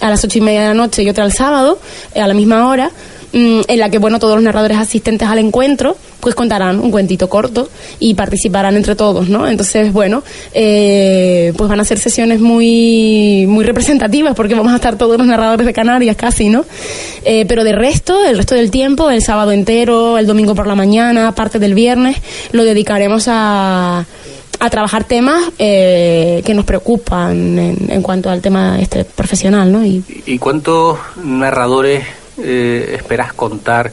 a 0.00 0.10
las 0.10 0.24
ocho 0.24 0.38
y 0.38 0.40
media 0.40 0.62
de 0.62 0.68
la 0.68 0.74
noche 0.74 1.04
y 1.04 1.08
otra 1.08 1.24
el 1.24 1.32
sábado, 1.32 1.78
a 2.16 2.26
la 2.26 2.34
misma 2.34 2.66
hora. 2.66 2.90
Mm, 3.32 3.60
en 3.68 3.78
la 3.78 3.90
que 3.90 3.98
bueno 3.98 4.18
todos 4.18 4.34
los 4.34 4.42
narradores 4.42 4.76
asistentes 4.76 5.28
al 5.28 5.38
encuentro 5.38 5.96
pues 6.18 6.34
contarán 6.34 6.80
un 6.80 6.90
cuentito 6.90 7.28
corto 7.28 7.68
y 7.98 8.14
participarán 8.14 8.76
entre 8.76 8.94
todos, 8.94 9.28
¿no? 9.28 9.48
Entonces, 9.48 9.92
bueno, 9.92 10.22
eh, 10.52 11.52
pues 11.56 11.70
van 11.70 11.80
a 11.80 11.84
ser 11.84 11.98
sesiones 11.98 12.40
muy, 12.40 13.46
muy 13.48 13.64
representativas 13.64 14.34
porque 14.34 14.54
vamos 14.54 14.72
a 14.72 14.76
estar 14.76 14.98
todos 14.98 15.16
los 15.16 15.26
narradores 15.26 15.64
de 15.64 15.72
Canarias 15.72 16.16
casi, 16.16 16.50
¿no? 16.50 16.64
Eh, 17.24 17.46
pero 17.46 17.64
de 17.64 17.72
resto, 17.72 18.22
el 18.26 18.36
resto 18.36 18.54
del 18.54 18.70
tiempo, 18.70 19.10
el 19.10 19.22
sábado 19.22 19.52
entero, 19.52 20.18
el 20.18 20.26
domingo 20.26 20.54
por 20.54 20.66
la 20.66 20.74
mañana, 20.74 21.34
parte 21.34 21.58
del 21.58 21.74
viernes, 21.74 22.16
lo 22.52 22.64
dedicaremos 22.64 23.26
a 23.28 24.04
a 24.62 24.68
trabajar 24.68 25.04
temas 25.04 25.42
eh, 25.58 26.42
que 26.44 26.52
nos 26.52 26.66
preocupan 26.66 27.58
en, 27.58 27.90
en, 27.90 28.02
cuanto 28.02 28.28
al 28.28 28.42
tema 28.42 28.78
este 28.78 29.06
profesional, 29.06 29.72
¿no? 29.72 29.86
¿Y, 29.86 30.04
¿Y 30.26 30.36
cuántos 30.36 30.98
narradores 31.16 32.04
eh, 32.42 32.94
esperas 32.96 33.32
contar? 33.32 33.92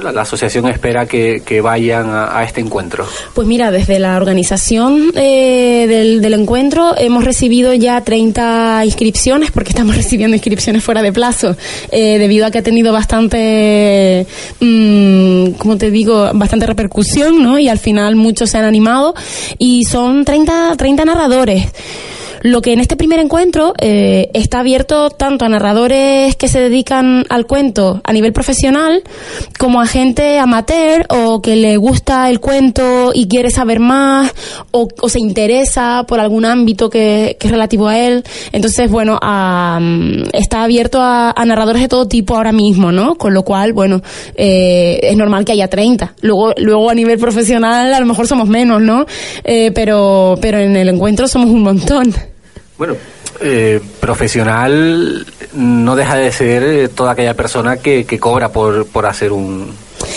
La, 0.00 0.22
asociación 0.22 0.66
espera 0.68 1.04
que, 1.04 1.60
vayan 1.62 2.08
a, 2.10 2.42
este 2.44 2.62
encuentro. 2.62 3.06
Pues 3.34 3.46
mira, 3.46 3.70
desde 3.70 3.98
la 3.98 4.16
organización 4.16 5.12
eh, 5.14 5.86
del, 5.86 6.32
encuentro 6.32 6.94
hemos 6.96 7.24
recibido 7.24 7.74
ya 7.74 8.00
30 8.00 8.86
inscripciones, 8.86 9.50
porque 9.50 9.68
estamos 9.70 9.94
recibiendo 10.02 10.34
inscripciones 10.34 10.82
fuera 10.82 11.02
de 11.02 11.12
plazo, 11.12 11.56
eh, 11.90 12.18
debido 12.18 12.46
a 12.46 12.50
que 12.50 12.58
ha 12.58 12.62
tenido 12.62 12.90
bastante, 12.90 14.26
mm, 14.60 15.52
como 15.58 15.76
te 15.76 15.90
digo, 15.90 16.30
bastante 16.32 16.64
repercusión, 16.64 17.42
¿no? 17.42 17.58
Y 17.58 17.68
al 17.68 17.78
final 17.78 18.16
muchos 18.16 18.48
se 18.48 18.56
han 18.56 18.64
animado 18.64 19.14
y 19.58 19.84
son 19.84 20.24
30, 20.24 20.74
30 20.78 21.04
narradores. 21.04 21.66
Lo 22.42 22.60
que 22.60 22.72
en 22.72 22.80
este 22.80 22.96
primer 22.96 23.20
encuentro 23.20 23.72
eh, 23.78 24.28
está 24.34 24.60
abierto 24.60 25.10
tanto 25.10 25.44
a 25.44 25.48
narradores 25.48 26.34
que 26.34 26.48
se 26.48 26.60
dedican 26.60 27.24
al 27.28 27.46
cuento 27.46 28.00
a 28.02 28.12
nivel 28.12 28.32
profesional 28.32 29.02
como 29.58 29.80
a 29.80 29.86
gente 29.86 30.40
amateur 30.40 31.06
o 31.08 31.40
que 31.40 31.54
le 31.54 31.76
gusta 31.76 32.28
el 32.30 32.40
cuento 32.40 33.12
y 33.14 33.28
quiere 33.28 33.50
saber 33.50 33.78
más 33.78 34.34
o, 34.72 34.88
se 35.08 35.20
interesa 35.20 36.04
por 36.08 36.18
algún 36.18 36.44
ámbito 36.44 36.90
que, 36.90 37.36
es 37.40 37.50
relativo 37.50 37.86
a 37.86 37.98
él. 37.98 38.24
Entonces, 38.50 38.90
bueno, 38.90 39.18
está 40.32 40.64
abierto 40.64 40.98
a, 41.00 41.34
narradores 41.46 41.82
de 41.82 41.88
todo 41.88 42.08
tipo 42.08 42.36
ahora 42.36 42.52
mismo, 42.52 42.92
¿no? 42.92 43.16
Con 43.16 43.34
lo 43.34 43.44
cual, 43.44 43.72
bueno, 43.72 44.00
eh, 44.34 44.98
es 45.02 45.16
normal 45.16 45.44
que 45.44 45.52
haya 45.52 45.68
30. 45.68 46.14
Luego, 46.22 46.54
luego 46.56 46.90
a 46.90 46.94
nivel 46.94 47.18
profesional 47.18 47.92
a 47.92 48.00
lo 48.00 48.06
mejor 48.06 48.26
somos 48.26 48.48
menos, 48.48 48.80
¿no? 48.80 49.06
Eh, 49.44 49.70
pero, 49.74 50.38
pero 50.40 50.58
en 50.58 50.76
el 50.76 50.88
encuentro 50.88 51.28
somos 51.28 51.50
un 51.50 51.62
montón. 51.62 52.31
Bueno, 52.78 52.96
eh, 53.40 53.80
profesional 54.00 55.26
no 55.54 55.96
deja 55.96 56.16
de 56.16 56.32
ser 56.32 56.62
eh, 56.62 56.88
toda 56.88 57.12
aquella 57.12 57.34
persona 57.34 57.76
que, 57.76 58.04
que 58.04 58.18
cobra 58.18 58.50
por, 58.50 58.86
por 58.86 59.06
hacer 59.06 59.32
un, 59.32 59.74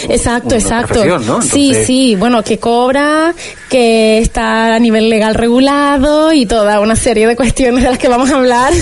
Exacto, 0.09 0.55
exacto. 0.55 1.41
Sí, 1.41 1.73
sí, 1.85 2.15
bueno, 2.15 2.43
que 2.43 2.57
cobra, 2.57 3.33
que 3.69 4.19
está 4.19 4.75
a 4.75 4.79
nivel 4.79 5.09
legal 5.09 5.35
regulado 5.35 6.33
y 6.33 6.45
toda 6.45 6.79
una 6.79 6.95
serie 6.95 7.27
de 7.27 7.35
cuestiones 7.35 7.83
de 7.83 7.89
las 7.89 7.99
que 7.99 8.07
vamos 8.07 8.31
a 8.31 8.37
hablar 8.37 8.73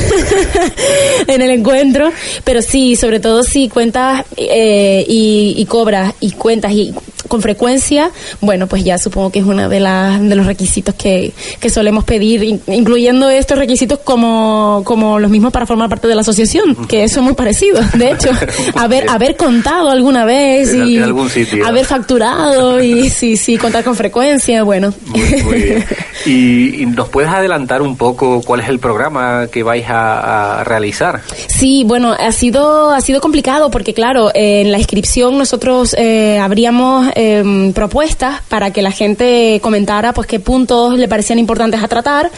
en 1.27 1.41
el 1.41 1.51
encuentro. 1.51 2.11
Pero 2.43 2.61
sí, 2.61 2.95
sobre 2.95 3.19
todo 3.19 3.43
si 3.43 3.69
cuentas 3.69 4.25
eh, 4.37 5.05
y, 5.07 5.55
y 5.57 5.65
cobras 5.65 6.13
y 6.19 6.31
cuentas 6.31 6.71
y 6.71 6.93
con 7.33 7.41
frecuencia, 7.41 8.11
bueno, 8.41 8.67
pues 8.67 8.83
ya 8.83 8.99
supongo 8.99 9.31
que 9.31 9.39
es 9.39 9.45
uno 9.45 9.67
de, 9.67 9.79
las 9.79 10.21
de 10.21 10.35
los 10.35 10.45
requisitos 10.45 10.93
que, 10.93 11.33
que 11.59 11.67
solemos 11.71 12.03
pedir, 12.03 12.61
incluyendo 12.67 13.27
estos 13.27 13.57
requisitos 13.57 13.97
como, 14.03 14.83
como 14.85 15.17
los 15.17 15.31
mismos 15.31 15.51
para 15.51 15.65
formar 15.65 15.89
parte 15.89 16.07
de 16.07 16.13
la 16.13 16.21
asociación, 16.21 16.75
que 16.87 17.09
son 17.09 17.23
muy 17.23 17.33
parecidos, 17.33 17.91
de 17.93 18.11
hecho, 18.11 18.29
haber, 18.75 19.09
haber 19.09 19.35
contado 19.35 19.89
alguna 19.89 20.25
vez 20.25 20.75
y 20.75 20.99
algún 20.99 21.27
sitio. 21.27 21.65
haber 21.65 21.85
facturado 21.85 22.83
y 22.83 23.09
sí, 23.09 23.35
sí, 23.35 23.57
contar 23.57 23.83
con 23.83 23.95
frecuencia, 23.95 24.61
bueno. 24.61 24.93
Muy, 25.07 25.23
bien. 25.59 25.85
¿Y, 26.27 26.85
nos 26.85 27.09
puedes 27.09 27.31
adelantar 27.31 27.81
un 27.81 27.97
poco 27.97 28.43
cuál 28.43 28.59
es 28.59 28.69
el 28.69 28.77
programa 28.77 29.47
que 29.51 29.63
vais 29.63 29.85
a, 29.87 30.63
realizar? 30.65 31.21
Sí, 31.47 31.83
bueno, 31.83 32.13
ha 32.13 32.31
sido, 32.31 32.91
ha 32.91 33.01
sido 33.01 33.21
complicado 33.21 33.71
porque, 33.71 33.95
claro, 33.95 34.29
en 34.35 34.71
la 34.71 34.77
inscripción 34.77 35.39
nosotros 35.39 35.95
eh, 35.97 36.37
habríamos 36.37 37.07
em, 37.29 37.73
propuestas 37.73 38.41
para 38.49 38.71
que 38.71 38.81
la 38.81 38.91
gente 38.91 39.59
comentara 39.61 40.13
pues 40.13 40.27
qué 40.27 40.39
puntos 40.39 40.97
le 40.97 41.07
parecían 41.07 41.39
importantes 41.39 41.81
a 41.83 41.87
tratar, 41.87 42.31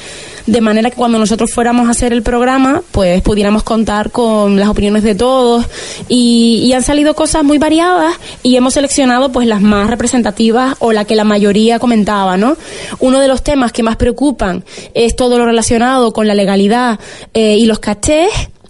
de 0.46 0.62
manera 0.62 0.90
que 0.90 0.96
cuando 0.96 1.18
nosotros 1.18 1.52
fuéramos 1.52 1.88
a 1.88 1.92
hacer 1.92 2.14
el 2.14 2.22
programa, 2.22 2.82
pues 2.92 3.22
pudiéramos 3.22 3.64
contar 3.64 4.12
con 4.12 4.60
las 4.60 4.70
opiniones 4.70 5.04
de 5.04 5.16
todos 5.16 5.66
y, 6.08 6.62
y 6.64 6.74
han 6.74 6.84
salido 6.84 7.16
cosas 7.16 7.44
muy 7.44 7.58
variadas 7.58 8.14
y 8.44 8.56
hemos 8.56 8.76
seleccionado 8.76 9.32
pues 9.32 9.48
las 9.48 9.62
más 9.62 9.90
representativas 9.90 10.76
o 10.80 10.92
la 10.92 11.06
que 11.06 11.16
la 11.16 11.24
mayoría 11.24 11.80
comentaba, 11.80 12.38
¿no? 12.38 12.58
Uno 13.00 13.20
de 13.20 13.28
los 13.28 13.44
temas 13.44 13.72
que 13.72 13.84
más 13.84 13.96
preocupan 13.96 14.64
es 14.94 15.16
todo 15.16 15.38
lo 15.38 15.46
relacionado 15.46 16.14
con 16.14 16.28
la 16.28 16.36
legalidad 16.36 17.00
eh, 17.34 17.58
y 17.58 17.66
los 17.66 17.80
cachés 17.80 18.30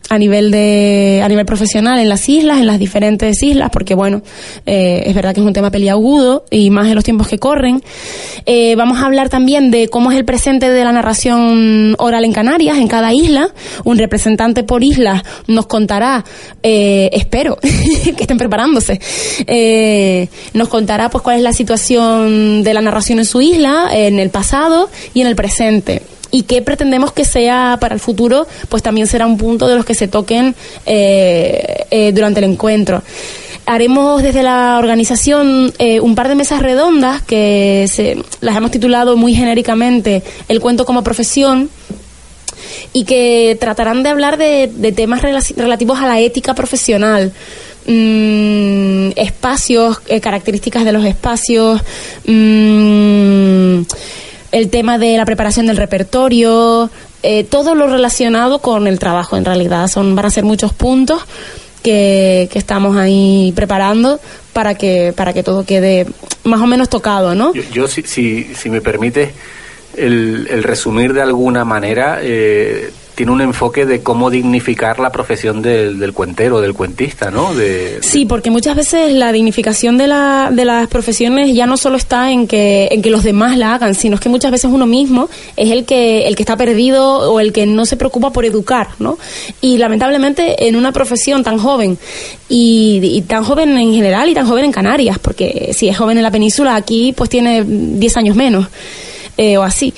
a 0.09 0.17
nivel 0.17 0.51
de 0.51 1.21
a 1.23 1.27
nivel 1.27 1.45
profesional 1.45 1.99
en 1.99 2.09
las 2.09 2.27
islas, 2.29 2.59
en 2.59 2.67
las 2.67 2.79
diferentes 2.79 3.41
islas, 3.41 3.69
porque 3.71 3.95
bueno, 3.95 4.21
eh, 4.65 5.03
es 5.05 5.15
verdad 5.15 5.33
que 5.33 5.39
es 5.39 5.45
un 5.45 5.53
tema 5.53 5.71
peliagudo 5.71 6.45
y 6.51 6.69
más 6.69 6.87
en 6.87 6.95
los 6.95 7.03
tiempos 7.03 7.27
que 7.27 7.39
corren. 7.39 7.81
Eh, 8.45 8.75
vamos 8.75 8.99
a 8.99 9.05
hablar 9.05 9.29
también 9.29 9.71
de 9.71 9.87
cómo 9.87 10.11
es 10.11 10.17
el 10.17 10.25
presente 10.25 10.69
de 10.69 10.83
la 10.83 10.91
narración 10.91 11.95
oral 11.97 12.23
en 12.25 12.33
Canarias, 12.33 12.77
en 12.77 12.87
cada 12.87 13.13
isla. 13.13 13.49
Un 13.83 13.97
representante 13.97 14.63
por 14.63 14.83
isla 14.83 15.23
nos 15.47 15.65
contará, 15.65 16.23
eh, 16.61 17.09
espero 17.13 17.57
que 17.61 18.15
estén 18.23 18.37
preparándose, 18.37 18.99
nos 20.53 20.69
contará 20.69 21.09
pues 21.09 21.23
cuál 21.23 21.37
es 21.37 21.43
la 21.43 21.53
situación 21.53 22.63
de 22.63 22.73
la 22.73 22.81
narración 22.81 23.19
en 23.19 23.25
su 23.25 23.41
isla, 23.41 23.89
en 23.91 24.19
el 24.19 24.29
pasado 24.29 24.89
y 25.13 25.21
en 25.21 25.27
el 25.27 25.35
presente 25.35 26.01
y 26.35 26.43
qué 26.43 26.61
pretendemos 26.61 27.13
que 27.13 27.23
sea 27.23 27.77
para 27.79 27.93
el 27.93 28.01
futuro, 28.01 28.45
pues 28.67 28.83
también 28.83 29.07
será 29.07 29.25
un 29.25 29.37
punto 29.37 29.69
de 29.69 29.75
los 29.77 29.85
que 29.85 29.93
se 29.93 30.09
toquen 30.09 30.53
eh, 30.85 31.85
eh, 31.89 32.11
durante 32.13 32.41
el 32.41 32.51
encuentro. 32.51 33.01
Haremos 33.65 34.21
desde 34.21 34.43
la 34.43 34.77
organización 34.77 35.71
eh, 35.79 36.01
un 36.01 36.13
par 36.13 36.27
de 36.27 36.35
mesas 36.35 36.61
redondas 36.61 37.21
que 37.21 37.87
se, 37.89 38.17
las 38.41 38.57
hemos 38.57 38.69
titulado 38.69 39.15
muy 39.15 39.33
genéricamente 39.33 40.23
El 40.49 40.59
cuento 40.59 40.85
como 40.85 41.05
profesión 41.05 41.69
y 42.91 43.05
que 43.05 43.57
tratarán 43.57 44.03
de 44.03 44.09
hablar 44.09 44.37
de, 44.37 44.67
temas 44.93 45.21
relativos 45.21 45.99
a 45.99 46.05
la 46.05 46.19
ética 46.19 46.53
profesional. 46.53 47.31
Mm, 47.87 49.11
espacios, 49.15 49.99
características 49.99 50.83
de 50.83 50.91
los 50.91 51.05
espacios, 51.05 51.81
mm, 52.25 53.83
el 54.55 54.69
tema 54.69 54.97
de 54.97 55.17
la 55.17 55.25
preparación 55.25 55.67
del 55.67 55.75
repertorio, 55.75 56.89
eh, 57.23 57.43
todo 57.43 57.75
lo 57.75 57.87
relacionado 57.87 58.59
con 58.59 58.87
el 58.87 58.99
trabajo 58.99 59.35
en 59.35 59.43
realidad. 59.43 59.89
Son, 59.89 60.15
van 60.15 60.27
a 60.27 60.29
ser 60.29 60.45
muchos 60.45 60.71
puntos 60.71 61.21
que, 61.83 62.49
estamos 62.53 62.95
ahí 62.95 63.51
preparando 63.53 64.17
para 64.53 64.75
que, 64.75 65.11
para 65.13 65.33
que 65.33 65.43
todo 65.43 65.65
quede 65.65 66.07
más 66.45 66.61
o 66.61 66.67
menos 66.67 66.87
tocado, 66.87 67.35
¿no? 67.35 67.51
Yo, 67.53 67.89
si, 67.89 68.03
si, 68.03 68.55
si 68.55 68.69
me 68.69 68.79
permite 68.79 69.33
el, 69.97 70.47
el 70.49 70.63
resumir 70.63 71.11
de 71.11 71.21
alguna 71.21 71.65
manera, 71.65 72.19
eh, 72.21 72.93
tiene 73.15 73.31
un 73.31 73.41
enfoque 73.41 73.85
de 73.85 74.03
cómo 74.03 74.29
dignificar 74.29 74.99
la 74.99 75.11
profesión 75.11 75.61
del, 75.61 75.99
del 75.99 76.13
cuentero, 76.13 76.61
del 76.61 76.73
cuentista, 76.73 77.31
¿no? 77.31 77.53
De, 77.53 77.99
sí, 78.01 78.25
porque 78.25 78.51
muchas 78.51 78.75
veces 78.75 79.13
la 79.13 79.31
dignificación 79.31 79.97
de, 79.97 80.07
la, 80.07 80.49
de 80.51 80.65
las 80.65 80.87
profesiones 80.87 81.55
ya 81.55 81.65
no 81.65 81.77
solo 81.77 81.97
está 81.97 82.31
en 82.31 82.47
que, 82.47 82.89
en 82.91 83.01
que 83.01 83.09
los 83.09 83.23
demás 83.23 83.57
la 83.57 83.73
hagan, 83.73 83.95
sino 83.95 84.19
que 84.19 84.29
muchas 84.29 84.51
veces 84.51 84.69
uno 84.71 84.85
mismo 84.85 85.29
es 85.55 85.71
el 85.71 85.85
que, 85.85 86.27
el 86.27 86.35
que 86.35 86.43
está 86.43 86.57
perdido 86.57 87.31
o 87.31 87.39
el 87.39 87.53
que 87.53 87.65
no 87.65 87.85
se 87.85 87.97
preocupa 87.97 88.31
por 88.31 88.45
educar, 88.45 88.89
¿no? 88.99 89.17
Y 89.61 89.77
lamentablemente 89.77 90.67
en 90.67 90.75
una 90.75 90.91
profesión 90.91 91.43
tan 91.43 91.57
joven 91.57 91.97
y, 92.49 92.99
y 93.01 93.21
tan 93.21 93.43
joven 93.43 93.77
en 93.77 93.93
general 93.93 94.29
y 94.29 94.33
tan 94.33 94.47
joven 94.47 94.65
en 94.65 94.71
Canarias, 94.71 95.17
porque 95.19 95.71
si 95.73 95.87
es 95.87 95.97
joven 95.97 96.17
en 96.17 96.23
la 96.23 96.31
península, 96.31 96.75
aquí 96.75 97.13
pues 97.15 97.29
tiene 97.29 97.63
10 97.65 98.17
años 98.17 98.35
menos. 98.35 98.67
Eh, 99.37 99.57
o 99.57 99.63
así, 99.63 99.93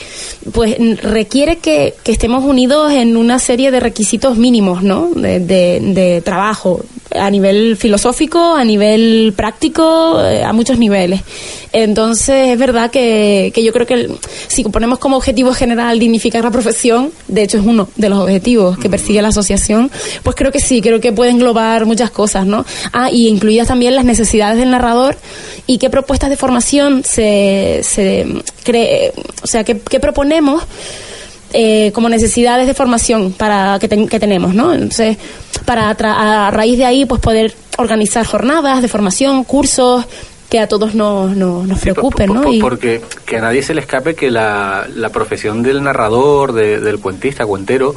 pues 0.52 0.78
requiere 1.04 1.58
que, 1.58 1.94
que, 2.04 2.12
estemos 2.12 2.44
unidos 2.44 2.92
en 2.92 3.16
una 3.16 3.38
serie 3.38 3.70
de 3.70 3.80
requisitos 3.80 4.36
mínimos, 4.36 4.82
¿no? 4.82 5.10
De, 5.14 5.40
de, 5.40 6.22
trabajo, 6.26 6.82
a 7.16 7.30
nivel 7.30 7.78
filosófico, 7.78 8.56
a 8.56 8.64
nivel 8.64 9.34
práctico, 9.36 10.22
eh, 10.22 10.44
a 10.44 10.54
muchos 10.54 10.78
niveles. 10.78 11.22
Entonces, 11.74 12.50
es 12.50 12.58
verdad 12.58 12.90
que, 12.90 13.52
que 13.54 13.64
yo 13.64 13.74
creo 13.74 13.86
que 13.86 14.10
si 14.48 14.64
ponemos 14.64 15.00
como 15.00 15.18
objetivo 15.18 15.54
general 15.54 16.00
dignificar 16.00 16.44
la 16.44 16.52
profesión, 16.52 17.12
de 17.28 17.44
hecho 17.44 17.58
es 17.58 17.66
uno 17.66 17.90
de 17.96 18.10
los 18.10 18.20
objetivos 18.20 18.78
que 18.78 18.90
persigue 18.90 19.22
la 19.22 19.28
asociación, 19.30 19.92
pues 20.24 20.36
creo 20.36 20.52
que 20.52 20.60
sí, 20.60 20.82
creo 20.82 21.00
que 21.02 21.12
puede 21.12 21.32
englobar 21.32 21.86
muchas 21.86 22.10
cosas, 22.10 22.46
¿no? 22.46 22.66
Ah, 22.94 23.10
y 23.12 23.28
incluidas 23.28 23.68
también 23.68 23.96
las 23.96 24.06
necesidades 24.06 24.58
del 24.58 24.72
narrador 24.72 25.18
y 25.66 25.78
qué 25.78 25.90
propuestas 25.90 26.30
de 26.30 26.38
formación 26.38 27.04
se, 27.04 27.82
se 27.84 28.26
cree, 28.64 29.14
o 29.44 29.48
sea, 29.48 29.64
qué, 29.64 29.76
proponemos 29.76 30.64
eh, 31.54 31.92
como 31.94 32.10
necesidades 32.10 32.68
de 32.68 32.74
formación 32.74 33.32
para 33.34 33.78
que, 33.80 33.88
que 33.88 34.20
tenemos, 34.20 34.54
¿no? 34.54 34.74
Entonces, 34.74 35.18
para 35.66 35.90
a 35.90 36.52
raíz 36.52 36.78
de 36.78 36.86
ahí, 36.86 37.06
pues 37.06 37.22
poder 37.22 37.54
organizar 37.78 38.26
jornadas 38.26 38.82
de 38.82 38.88
formación, 38.88 39.44
cursos, 39.44 40.06
que 40.50 40.60
a 40.60 40.68
todos 40.68 40.96
nos, 40.96 41.36
nos, 41.36 41.80
preocupen, 41.80 42.34
¿no? 42.34 42.44
Porque 42.62 43.02
que 43.26 43.38
a 43.38 43.42
nadie 43.42 43.62
se 43.62 43.74
le 43.74 43.82
escape 43.82 44.16
que 44.16 44.32
la, 44.32 44.88
la 44.96 45.10
profesión 45.10 45.62
del 45.62 45.84
narrador, 45.84 46.54
del 46.54 47.00
cuentista, 47.00 47.46
cuentero, 47.46 47.96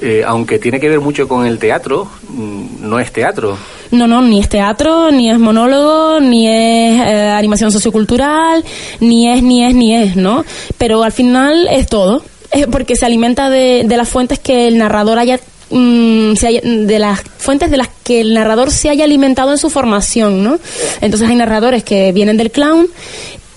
eh, 0.00 0.24
aunque 0.26 0.58
tiene 0.58 0.80
que 0.80 0.88
ver 0.88 1.00
mucho 1.00 1.28
con 1.28 1.46
el 1.46 1.58
teatro, 1.58 2.08
mm, 2.28 2.88
no 2.88 2.98
es 2.98 3.12
teatro. 3.12 3.56
No, 3.92 4.08
no, 4.08 4.20
ni 4.22 4.40
es 4.40 4.48
teatro, 4.48 5.10
ni 5.12 5.30
es 5.30 5.38
monólogo, 5.38 6.18
ni 6.18 6.48
es 6.48 7.00
eh, 7.00 7.30
animación 7.30 7.70
sociocultural, 7.70 8.64
ni 8.98 9.30
es, 9.30 9.42
ni 9.42 9.64
es, 9.64 9.74
ni 9.74 9.94
es, 9.94 10.16
¿no? 10.16 10.44
Pero 10.78 11.04
al 11.04 11.12
final 11.12 11.68
es 11.70 11.86
todo, 11.86 12.24
porque 12.70 12.96
se 12.96 13.06
alimenta 13.06 13.50
de, 13.50 13.84
de 13.86 13.96
las 13.96 14.08
fuentes 14.08 14.38
que 14.38 14.68
el 14.68 14.78
narrador 14.78 15.18
haya 15.18 15.38
Mm, 15.70 16.34
de 16.34 16.98
las 16.98 17.22
fuentes 17.38 17.70
de 17.70 17.78
las 17.78 17.88
que 18.04 18.20
el 18.20 18.34
narrador 18.34 18.70
se 18.70 18.90
haya 18.90 19.04
alimentado 19.04 19.50
en 19.50 19.58
su 19.58 19.70
formación, 19.70 20.44
¿no? 20.44 20.58
Entonces 21.00 21.28
hay 21.28 21.36
narradores 21.36 21.82
que 21.82 22.12
vienen 22.12 22.36
del 22.36 22.50
clown 22.50 22.86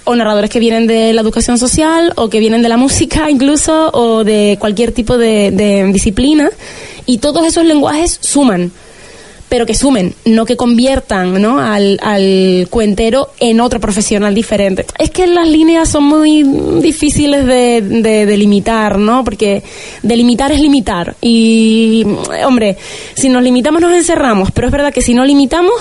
o 0.06 0.16
narradores 0.16 0.50
que 0.50 0.60
vienen 0.60 0.88
de 0.88 1.14
la 1.14 1.22
educación 1.22 1.58
social 1.58 2.14
o 2.16 2.30
que 2.30 2.40
vienen 2.40 2.62
de 2.62 2.70
la 2.70 2.78
música 2.78 3.30
incluso 3.30 3.92
o 3.94 4.24
de 4.24 4.58
cualquier 4.60 4.94
tipo 4.94 5.18
de 5.18 5.90
disciplina 5.94 6.50
y 7.06 7.18
todos 7.18 7.46
esos 7.46 7.66
lenguajes 7.66 8.18
suman 8.22 8.72
pero 9.50 9.66
que 9.66 9.74
sumen, 9.74 10.14
no 10.26 10.46
que 10.46 10.58
conviertan 10.58 11.42
¿no? 11.42 11.60
Al, 11.60 12.00
al 12.02 12.68
cuentero 12.70 13.30
en 13.40 13.62
otro 13.62 13.80
profesional 13.80 14.36
diferente. 14.36 14.86
Es 14.98 15.10
que 15.10 15.28
las 15.28 15.48
líneas 15.48 15.90
son 15.90 16.04
muy 16.04 16.44
difíciles 16.82 17.46
de, 17.46 17.82
de 17.82 18.26
delimitar, 18.26 18.98
¿no? 18.98 19.24
Porque 19.24 19.64
delimitar 20.04 20.52
es 20.52 20.60
limitar. 20.60 21.16
Y, 21.22 22.06
hombre, 22.46 22.78
si 23.14 23.30
nos 23.30 23.44
limitamos 23.44 23.82
nos 23.82 23.94
encerramos, 23.94 24.52
pero 24.52 24.68
es 24.68 24.72
verdad 24.72 24.94
que 24.94 25.02
si 25.02 25.14
no 25.14 25.26
limitamos 25.26 25.76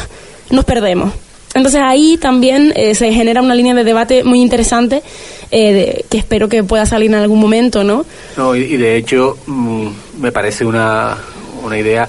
nos 0.51 0.65
perdemos. 0.65 1.13
Entonces 1.55 1.81
ahí 1.83 2.19
también 2.19 2.73
eh, 2.77 2.95
se 2.95 3.13
genera 3.13 3.41
una 3.41 3.55
línea 3.55 3.75
de 3.75 3.83
debate 3.83 4.25
muy 4.25 4.43
interesante 4.43 5.03
eh, 5.51 6.05
que 6.11 6.19
espero 6.19 6.49
que 6.49 6.63
pueda 6.63 6.85
salir 6.85 7.11
en 7.11 7.17
algún 7.17 7.41
momento, 7.41 7.83
¿no? 7.83 8.05
No, 8.37 8.55
y, 8.55 8.63
y 8.63 8.77
de 8.77 8.97
hecho 8.97 9.39
mm, 9.47 9.89
me 10.21 10.33
parece 10.33 10.67
una, 10.67 11.17
una 11.63 11.79
idea 11.79 12.09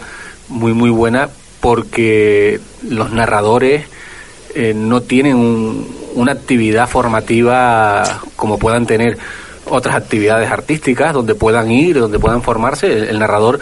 muy, 0.50 0.74
muy 0.74 0.90
buena 0.90 1.30
porque 1.60 2.60
los 2.88 3.12
narradores 3.12 3.86
eh, 4.56 4.74
no 4.76 5.02
tienen 5.02 5.86
una 6.16 6.32
actividad 6.32 6.90
formativa 6.90 8.22
como 8.36 8.58
puedan 8.58 8.86
tener 8.86 9.18
otras 9.70 9.96
actividades 9.96 10.50
artísticas 10.50 11.14
donde 11.14 11.36
puedan 11.36 11.72
ir, 11.72 12.00
donde 12.00 12.20
puedan 12.20 12.42
formarse. 12.42 13.10
El, 13.10 13.20
narrador, 13.20 13.60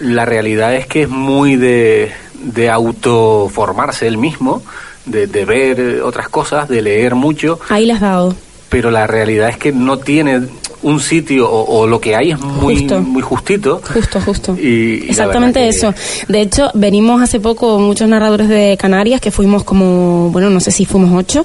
la 0.00 0.24
realidad 0.24 0.74
es 0.74 0.86
que 0.86 1.02
es 1.02 1.08
muy 1.08 1.56
de, 1.56 2.12
de 2.34 2.70
autoformarse 2.70 4.06
él 4.06 4.18
mismo, 4.18 4.62
de, 5.06 5.26
de 5.26 5.44
ver 5.44 6.02
otras 6.02 6.28
cosas, 6.28 6.68
de 6.68 6.82
leer 6.82 7.14
mucho. 7.14 7.58
Ahí 7.68 7.86
le 7.86 7.94
has 7.94 8.00
dado. 8.00 8.34
Pero 8.68 8.90
la 8.90 9.06
realidad 9.06 9.48
es 9.48 9.58
que 9.58 9.72
no 9.72 9.98
tiene 9.98 10.48
un 10.82 11.00
sitio 11.00 11.50
o, 11.50 11.86
lo 11.86 12.00
que 12.00 12.14
hay 12.14 12.32
es 12.32 12.40
muy 12.40 12.84
muy 12.84 13.22
justito. 13.22 13.80
Justo, 13.92 14.20
justo. 14.20 14.56
Y, 14.58 15.08
Exactamente 15.08 15.68
eso. 15.68 15.94
De 16.28 16.40
hecho, 16.40 16.70
venimos 16.74 17.22
hace 17.22 17.40
poco 17.40 17.78
muchos 17.78 18.08
narradores 18.08 18.48
de 18.48 18.76
Canarias 18.78 19.20
que 19.20 19.30
fuimos 19.30 19.64
como, 19.64 20.30
bueno, 20.30 20.50
no 20.50 20.60
sé 20.60 20.70
si 20.70 20.84
fuimos 20.84 21.12
ocho 21.12 21.44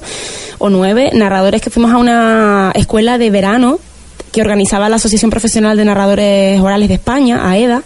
o 0.58 0.70
nueve 0.70 1.10
narradores 1.14 1.62
que 1.62 1.70
fuimos 1.70 1.92
a 1.92 1.98
una 1.98 2.72
escuela 2.74 3.18
de 3.18 3.30
verano 3.30 3.78
que 4.32 4.40
organizaba 4.42 4.88
la 4.88 4.96
Asociación 4.96 5.30
Profesional 5.30 5.76
de 5.76 5.84
Narradores 5.84 6.60
Orales 6.60 6.88
de 6.88 6.94
España, 6.94 7.50
AEDA, 7.50 7.82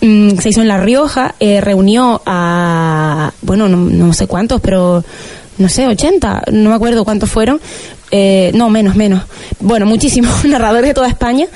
mm, 0.00 0.38
se 0.38 0.48
hizo 0.48 0.60
en 0.60 0.68
La 0.68 0.78
Rioja, 0.78 1.34
eh, 1.38 1.60
reunió 1.60 2.22
a, 2.26 3.32
bueno, 3.42 3.68
no, 3.68 3.76
no 3.76 4.12
sé 4.12 4.26
cuántos, 4.26 4.60
pero 4.60 5.04
no 5.58 5.68
sé, 5.68 5.86
80, 5.86 6.44
no 6.52 6.70
me 6.70 6.74
acuerdo 6.74 7.04
cuántos 7.04 7.30
fueron, 7.30 7.60
eh, 8.10 8.50
no, 8.54 8.70
menos, 8.70 8.96
menos. 8.96 9.22
Bueno, 9.60 9.86
muchísimos 9.86 10.44
narradores 10.44 10.88
de 10.88 10.94
toda 10.94 11.08
España 11.08 11.46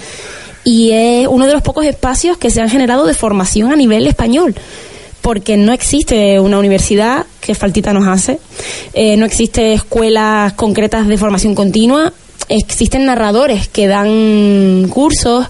y 0.65 0.91
es 0.93 1.27
uno 1.29 1.47
de 1.47 1.53
los 1.53 1.63
pocos 1.63 1.85
espacios 1.87 2.37
que 2.37 2.51
se 2.51 2.61
han 2.61 2.69
generado 2.69 3.07
de 3.07 3.15
formación 3.15 3.73
a 3.73 3.77
nivel 3.77 4.07
español 4.07 4.55
porque 5.21 5.57
no 5.57 5.73
existe 5.73 6.41
una 6.41 6.59
universidad 6.59 7.27
que 7.41 7.55
faltita 7.55 7.93
nos 7.93 8.09
hace, 8.09 8.39
eh, 8.95 9.17
no 9.17 9.27
existe 9.27 9.75
escuelas 9.75 10.55
concretas 10.55 11.07
de 11.07 11.19
formación 11.19 11.55
continua, 11.55 12.13
existen 12.49 13.05
narradores 13.05 13.69
que 13.69 13.87
dan 13.87 14.89
cursos 14.91 15.47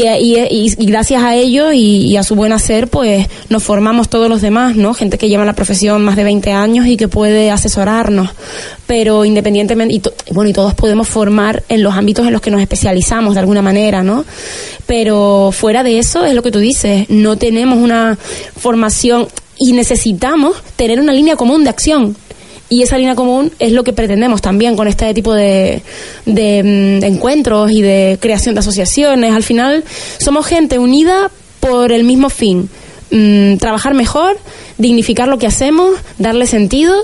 y, 0.00 0.74
y, 0.78 0.86
gracias 0.86 1.22
a 1.22 1.34
ello 1.34 1.72
y, 1.72 2.16
a 2.16 2.22
su 2.22 2.34
buen 2.34 2.52
hacer, 2.52 2.88
pues 2.88 3.26
nos 3.48 3.62
formamos 3.62 4.08
todos 4.08 4.28
los 4.28 4.40
demás, 4.40 4.76
¿no? 4.76 4.94
Gente 4.94 5.18
que 5.18 5.28
lleva 5.28 5.44
la 5.44 5.52
profesión 5.52 6.04
más 6.04 6.16
de 6.16 6.24
20 6.24 6.52
años 6.52 6.86
y 6.86 6.96
que 6.96 7.08
puede 7.08 7.50
asesorarnos. 7.50 8.30
Pero 8.86 9.24
independientemente, 9.24 9.94
y 9.94 10.02
bueno, 10.32 10.50
y 10.50 10.52
todos 10.52 10.74
podemos 10.74 11.08
formar 11.08 11.62
en 11.68 11.82
los 11.82 11.94
ámbitos 11.94 12.26
en 12.26 12.32
los 12.32 12.40
que 12.40 12.50
nos 12.50 12.60
especializamos 12.60 13.34
de 13.34 13.40
alguna 13.40 13.62
manera, 13.62 14.02
¿no? 14.02 14.24
Pero 14.86 15.50
fuera 15.52 15.82
de 15.82 15.98
eso, 15.98 16.24
es 16.24 16.34
lo 16.34 16.42
que 16.42 16.50
tú 16.50 16.58
dices, 16.58 17.08
no 17.08 17.36
tenemos 17.36 17.78
una 17.78 18.18
formación 18.56 19.28
y 19.58 19.72
necesitamos 19.72 20.56
tener 20.76 21.00
una 21.00 21.12
línea 21.12 21.36
común 21.36 21.64
de 21.64 21.70
acción 21.70 22.16
y 22.72 22.82
esa 22.82 22.96
línea 22.96 23.14
común 23.14 23.52
es 23.58 23.72
lo 23.72 23.84
que 23.84 23.92
pretendemos 23.92 24.40
también 24.40 24.76
con 24.76 24.88
este 24.88 25.12
tipo 25.12 25.34
de, 25.34 25.82
de, 26.24 26.62
mm, 27.02 27.04
encuentros 27.04 27.70
y 27.70 27.82
de 27.82 28.16
creación 28.18 28.54
de 28.54 28.60
asociaciones. 28.60 29.34
Al 29.34 29.42
final 29.42 29.84
somos 30.16 30.46
gente 30.46 30.78
unida 30.78 31.30
por 31.60 31.92
el 31.92 32.04
mismo 32.04 32.30
fin. 32.30 32.70
Mm, 33.10 33.56
trabajar 33.58 33.92
mejor, 33.92 34.38
dignificar 34.78 35.28
lo 35.28 35.36
que 35.36 35.46
hacemos, 35.46 35.90
darle 36.16 36.46
sentido 36.46 36.94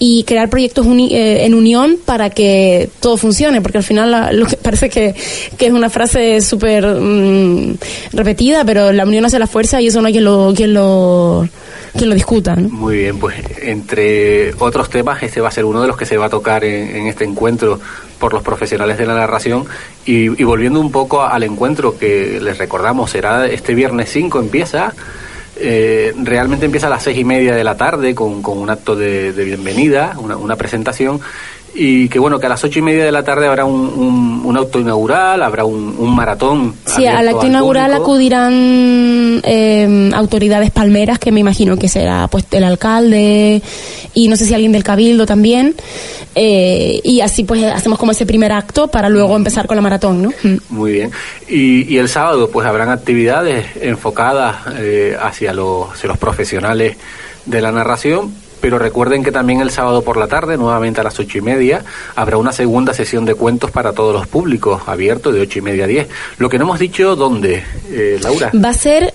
y 0.00 0.24
crear 0.24 0.50
proyectos 0.50 0.84
eh, 0.88 1.44
en 1.44 1.54
unión 1.54 1.98
para 2.04 2.30
que 2.30 2.90
todo 2.98 3.16
funcione, 3.16 3.60
porque 3.60 3.78
al 3.78 3.84
final 3.84 4.36
lo 4.36 4.46
que 4.46 4.56
parece 4.60 4.90
que, 4.90 5.14
que 5.56 5.66
es 5.66 5.72
una 5.72 5.88
frase 5.88 6.40
súper 6.40 6.84
mm, 6.84 7.76
repetida, 8.12 8.64
pero 8.64 8.90
la 8.90 9.04
unión 9.04 9.24
hace 9.24 9.38
la 9.38 9.46
fuerza 9.46 9.80
y 9.80 9.86
eso 9.86 10.00
no 10.00 10.08
hay 10.08 10.14
quien 10.14 10.24
lo, 10.24 10.52
quien 10.56 10.74
lo 10.74 11.48
quien 11.92 12.08
lo 12.08 12.14
discuta. 12.14 12.56
Muy 12.56 12.98
bien, 12.98 13.18
pues 13.18 13.36
entre 13.60 14.54
otros 14.54 14.88
temas, 14.90 15.22
este 15.22 15.40
va 15.40 15.48
a 15.48 15.52
ser 15.52 15.64
uno 15.64 15.82
de 15.82 15.88
los 15.88 15.96
que 15.96 16.06
se 16.06 16.16
va 16.16 16.26
a 16.26 16.30
tocar 16.30 16.64
en, 16.64 16.96
en 16.96 17.06
este 17.06 17.24
encuentro 17.24 17.80
por 18.18 18.32
los 18.32 18.42
profesionales 18.42 18.98
de 18.98 19.06
la 19.06 19.14
narración 19.14 19.64
y, 20.06 20.40
y, 20.40 20.44
volviendo 20.44 20.80
un 20.80 20.92
poco 20.92 21.22
al 21.22 21.42
encuentro 21.42 21.98
que 21.98 22.40
les 22.40 22.58
recordamos, 22.58 23.10
será 23.10 23.46
este 23.46 23.74
viernes 23.74 24.10
5 24.10 24.38
empieza. 24.38 24.94
Eh, 25.56 26.14
realmente 26.16 26.64
empieza 26.64 26.86
a 26.86 26.90
las 26.90 27.02
seis 27.02 27.18
y 27.18 27.24
media 27.24 27.54
de 27.54 27.62
la 27.62 27.76
tarde 27.76 28.14
con, 28.14 28.42
con 28.42 28.58
un 28.58 28.70
acto 28.70 28.96
de, 28.96 29.32
bienvenida, 29.32 30.16
una 30.18 30.56
presentación 30.56 31.20
y 31.74 32.08
que 32.08 32.18
bueno, 32.18 32.38
que 32.38 32.46
a 32.46 32.48
las 32.50 32.62
ocho 32.64 32.78
y 32.78 32.82
media 32.82 33.04
de 33.04 33.12
la 33.12 33.22
tarde 33.22 33.46
habrá 33.46 33.64
un, 33.64 33.80
un, 33.80 34.42
un 34.44 34.56
auto 34.56 34.78
inaugural, 34.78 35.42
habrá 35.42 35.64
un, 35.64 35.94
un 35.98 36.14
maratón. 36.14 36.74
Sí, 36.84 37.06
al 37.06 37.28
acto 37.28 37.46
inaugural 37.46 37.94
acudirán 37.94 39.40
eh, 39.42 40.10
autoridades 40.14 40.70
palmeras, 40.70 41.18
que 41.18 41.32
me 41.32 41.40
imagino 41.40 41.76
que 41.76 41.88
será 41.88 42.28
pues 42.28 42.44
el 42.50 42.64
alcalde 42.64 43.62
y 44.14 44.28
no 44.28 44.36
sé 44.36 44.44
si 44.44 44.54
alguien 44.54 44.72
del 44.72 44.84
cabildo 44.84 45.24
también. 45.24 45.74
Eh, 46.34 47.00
y 47.04 47.20
así 47.20 47.44
pues 47.44 47.62
hacemos 47.64 47.98
como 47.98 48.12
ese 48.12 48.24
primer 48.24 48.52
acto 48.52 48.88
para 48.88 49.10
luego 49.10 49.36
empezar 49.36 49.66
con 49.66 49.76
la 49.76 49.82
maratón, 49.82 50.22
¿no? 50.22 50.30
Mm. 50.42 50.56
Muy 50.70 50.92
bien. 50.92 51.10
Y, 51.48 51.92
y, 51.92 51.98
el 51.98 52.08
sábado 52.08 52.48
pues 52.50 52.66
habrán 52.66 52.88
actividades 52.88 53.66
enfocadas 53.80 54.56
eh, 54.78 55.16
hacia, 55.20 55.52
los, 55.52 55.90
hacia 55.92 56.08
los 56.08 56.18
profesionales 56.18 56.96
de 57.44 57.60
la 57.60 57.72
narración, 57.72 58.32
pero 58.62 58.78
recuerden 58.78 59.24
que 59.24 59.32
también 59.32 59.60
el 59.60 59.70
sábado 59.70 60.02
por 60.02 60.16
la 60.16 60.28
tarde, 60.28 60.56
nuevamente 60.56 61.00
a 61.00 61.04
las 61.04 61.18
ocho 61.18 61.36
y 61.36 61.40
media, 61.40 61.84
habrá 62.14 62.36
una 62.36 62.52
segunda 62.52 62.94
sesión 62.94 63.24
de 63.24 63.34
cuentos 63.34 63.72
para 63.72 63.92
todos 63.92 64.14
los 64.14 64.28
públicos, 64.28 64.82
abierto 64.86 65.32
de 65.32 65.40
ocho 65.40 65.58
y 65.58 65.62
media 65.62 65.84
a 65.84 65.88
diez. 65.88 66.08
Lo 66.38 66.48
que 66.48 66.58
no 66.58 66.64
hemos 66.64 66.78
dicho, 66.78 67.16
¿dónde, 67.16 67.64
eh, 67.90 68.18
Laura? 68.22 68.52
Va 68.54 68.68
a 68.68 68.74
ser 68.74 69.12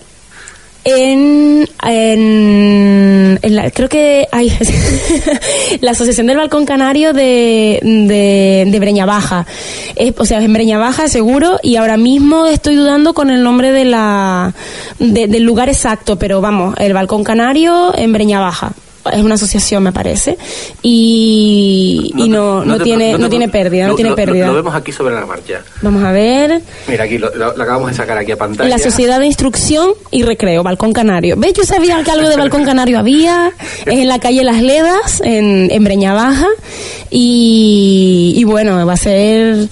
en, 0.84 1.66
en, 1.82 3.40
la, 3.56 3.72
creo 3.72 3.88
que 3.88 4.28
hay 4.34 4.52
la 5.82 5.92
Asociación 5.92 6.28
del 6.28 6.38
Balcón 6.38 6.66
Canario 6.66 7.14
de, 7.14 7.80
de, 7.82 8.68
de 8.70 8.80
Breña 8.80 9.06
Baja. 9.06 9.46
Es, 9.96 10.14
o 10.18 10.26
sea, 10.26 10.40
es 10.40 10.46
en 10.46 10.52
Breña 10.52 10.78
Baja, 10.78 11.08
seguro, 11.08 11.58
y 11.64 11.78
ahora 11.78 11.96
mismo 11.96 12.48
estoy 12.48 12.76
dudando 12.76 13.14
con 13.14 13.30
el 13.30 13.44
nombre 13.44 13.72
de 13.72 13.86
la, 13.86 14.54
de, 15.00 15.28
del 15.28 15.44
lugar 15.44 15.70
exacto, 15.70 16.18
pero 16.20 16.42
vamos, 16.42 16.76
el 16.80 16.92
Balcón 16.94 17.24
Canario 17.24 17.98
en 17.98 18.12
Breña 18.12 18.42
Baja 18.42 18.74
es 19.10 19.22
una 19.22 19.36
asociación 19.36 19.84
me 19.84 19.92
parece 19.92 20.38
y 20.82 22.12
no, 22.16 22.26
y 22.26 22.30
no, 22.30 22.66
no, 22.66 22.78
no, 22.78 22.84
tiene 22.84 23.18
no, 23.18 23.30
tiene 23.30 23.50
pérdida 23.50 23.88
no 23.88 23.96
tiene 23.96 24.14
pérdida. 24.14 24.48
lo, 24.48 24.54
vemos 24.54 24.76
aquí 24.76 24.92
sobre 24.92 25.16
la 25.16 25.26
marcha. 25.26 25.62
Vamos 25.82 26.04
a 26.04 26.12
ver. 26.12 26.62
Mira 26.88 27.04
aquí 27.04 27.18
lo, 27.18 27.34
lo, 27.36 27.48
acabamos 27.48 27.90
de 27.90 27.96
sacar 27.96 28.18
aquí 28.18 28.32
a 28.32 28.38
pantalla. 28.38 28.70
La 28.70 28.80
sociedad 28.80 29.20
de 29.20 29.26
instrucción 29.26 29.92
y 30.12 30.24
recreo 30.24 30.64
balcón 30.64 30.94
canario. 30.94 31.36
Ves 31.38 31.54
yo 31.54 31.64
sabía 31.64 32.04
que 32.04 32.12
algo 32.12 32.30
de 32.30 32.38
balcón 32.38 32.66
canario 32.66 33.00
había. 33.00 33.52
Es 33.86 34.00
en 34.00 34.08
la 34.08 34.20
calle 34.20 34.44
Las 34.44 34.62
Ledas 34.62 35.22
en, 35.24 35.70
en 35.72 35.84
Breña 35.84 36.14
Baja. 36.14 36.48
Y, 37.10 38.34
y 38.36 38.44
bueno 38.44 38.86
va 38.86 38.94
a 38.94 38.98
ser 38.98 39.68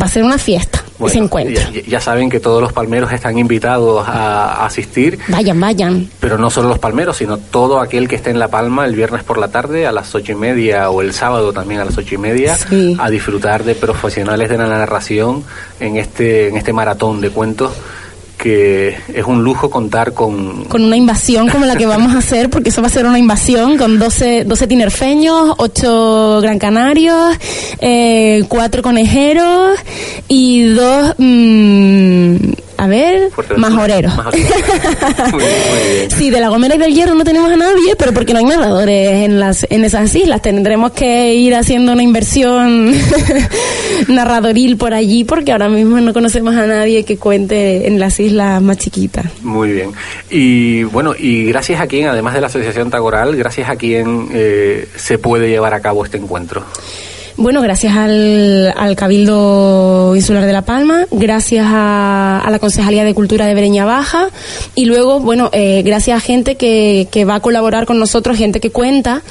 va 0.00 0.06
a 0.06 0.08
ser 0.08 0.24
una 0.24 0.38
fiesta 0.38 0.84
bueno, 1.02 1.24
encuentro. 1.24 1.70
Ya, 1.72 1.82
ya, 1.82 2.00
saben 2.00 2.30
que 2.30 2.40
todos 2.40 2.60
los 2.60 2.72
palmeros 2.72 3.12
están 3.12 3.38
invitados 3.38 4.06
a, 4.08 4.62
a, 4.62 4.66
asistir. 4.66 5.18
Vayan, 5.28 5.60
vayan. 5.60 6.08
Pero 6.20 6.38
no 6.38 6.50
solo 6.50 6.68
los 6.68 6.78
palmeros, 6.78 7.16
sino 7.16 7.38
todo 7.38 7.80
aquel 7.80 8.08
que 8.08 8.16
esté 8.16 8.30
en 8.30 8.38
La 8.38 8.48
Palma 8.48 8.86
el 8.86 8.94
viernes 8.94 9.22
por 9.24 9.38
la 9.38 9.48
tarde 9.48 9.86
a 9.86 9.92
las 9.92 10.14
ocho 10.14 10.32
y 10.32 10.36
media 10.36 10.90
o 10.90 11.02
el 11.02 11.12
sábado 11.12 11.52
también 11.52 11.80
a 11.80 11.84
las 11.84 11.98
ocho 11.98 12.14
y 12.14 12.18
media 12.18 12.56
sí. 12.56 12.96
a 12.98 13.10
disfrutar 13.10 13.64
de 13.64 13.74
profesionales 13.74 14.48
de 14.48 14.58
la 14.58 14.66
narración 14.66 15.44
en 15.80 15.96
este, 15.96 16.48
en 16.48 16.56
este 16.56 16.72
maratón 16.72 17.20
de 17.20 17.30
cuentos 17.30 17.72
que 18.42 18.96
es 19.14 19.24
un 19.24 19.44
lujo 19.44 19.70
contar 19.70 20.14
con... 20.14 20.64
Con 20.64 20.82
una 20.82 20.96
invasión 20.96 21.48
como 21.48 21.64
la 21.64 21.76
que 21.76 21.86
vamos 21.86 22.12
a 22.12 22.18
hacer, 22.18 22.50
porque 22.50 22.70
eso 22.70 22.82
va 22.82 22.88
a 22.88 22.90
ser 22.90 23.06
una 23.06 23.20
invasión 23.20 23.78
con 23.78 24.00
12, 24.00 24.44
12 24.44 24.66
tinerfeños, 24.66 25.54
8 25.58 26.40
gran 26.42 26.58
canarios, 26.58 27.36
eh, 27.78 28.44
4 28.48 28.82
conejeros 28.82 29.78
y 30.26 30.64
dos... 30.64 31.14
Mmm, 31.18 32.36
a 32.82 32.88
ver, 32.88 33.30
majoreros. 33.58 34.12
sí, 36.16 36.30
de 36.30 36.40
la 36.40 36.48
Gomera 36.48 36.74
y 36.74 36.78
del 36.78 36.92
Hierro 36.92 37.14
no 37.14 37.22
tenemos 37.22 37.48
a 37.52 37.56
nadie, 37.56 37.94
pero 37.96 38.12
porque 38.12 38.32
no 38.32 38.40
hay 38.40 38.44
narradores 38.44 39.24
en 39.24 39.38
las 39.38 39.64
en 39.70 39.84
esas 39.84 40.12
islas. 40.16 40.42
Tendremos 40.42 40.90
que 40.90 41.32
ir 41.32 41.54
haciendo 41.54 41.92
una 41.92 42.02
inversión 42.02 42.92
narradoril 44.08 44.78
por 44.78 44.94
allí, 44.94 45.22
porque 45.22 45.52
ahora 45.52 45.68
mismo 45.68 46.00
no 46.00 46.12
conocemos 46.12 46.56
a 46.56 46.66
nadie 46.66 47.04
que 47.04 47.18
cuente 47.18 47.86
en 47.86 48.00
las 48.00 48.18
islas 48.18 48.60
más 48.60 48.78
chiquitas. 48.78 49.26
Muy 49.42 49.70
bien. 49.70 49.92
Y 50.28 50.82
bueno, 50.82 51.14
y 51.16 51.44
gracias 51.44 51.80
a 51.80 51.86
quien, 51.86 52.08
además 52.08 52.34
de 52.34 52.40
la 52.40 52.48
Asociación 52.48 52.90
Tagoral, 52.90 53.36
gracias 53.36 53.70
a 53.70 53.76
quien 53.76 54.28
eh, 54.32 54.88
se 54.96 55.18
puede 55.18 55.48
llevar 55.48 55.72
a 55.72 55.78
cabo 55.78 56.04
este 56.04 56.16
encuentro. 56.16 56.64
Bueno, 57.36 57.62
gracias 57.62 57.96
al, 57.96 58.74
al, 58.76 58.94
Cabildo 58.94 60.14
Insular 60.14 60.44
de 60.44 60.52
La 60.52 60.62
Palma, 60.62 61.06
gracias 61.10 61.66
a, 61.66 62.40
a, 62.40 62.50
la 62.50 62.58
Concejalía 62.58 63.04
de 63.04 63.14
Cultura 63.14 63.46
de 63.46 63.54
Breña 63.54 63.84
Baja 63.86 64.28
y 64.74 64.84
luego, 64.84 65.18
bueno, 65.20 65.48
eh, 65.52 65.82
gracias 65.84 66.18
a 66.18 66.20
gente 66.20 66.56
que, 66.56 67.08
que 67.10 67.24
va 67.24 67.36
a 67.36 67.40
colaborar 67.40 67.86
con 67.86 67.98
nosotros, 67.98 68.36
gente 68.36 68.60
que 68.60 68.70
cuenta 68.70 69.22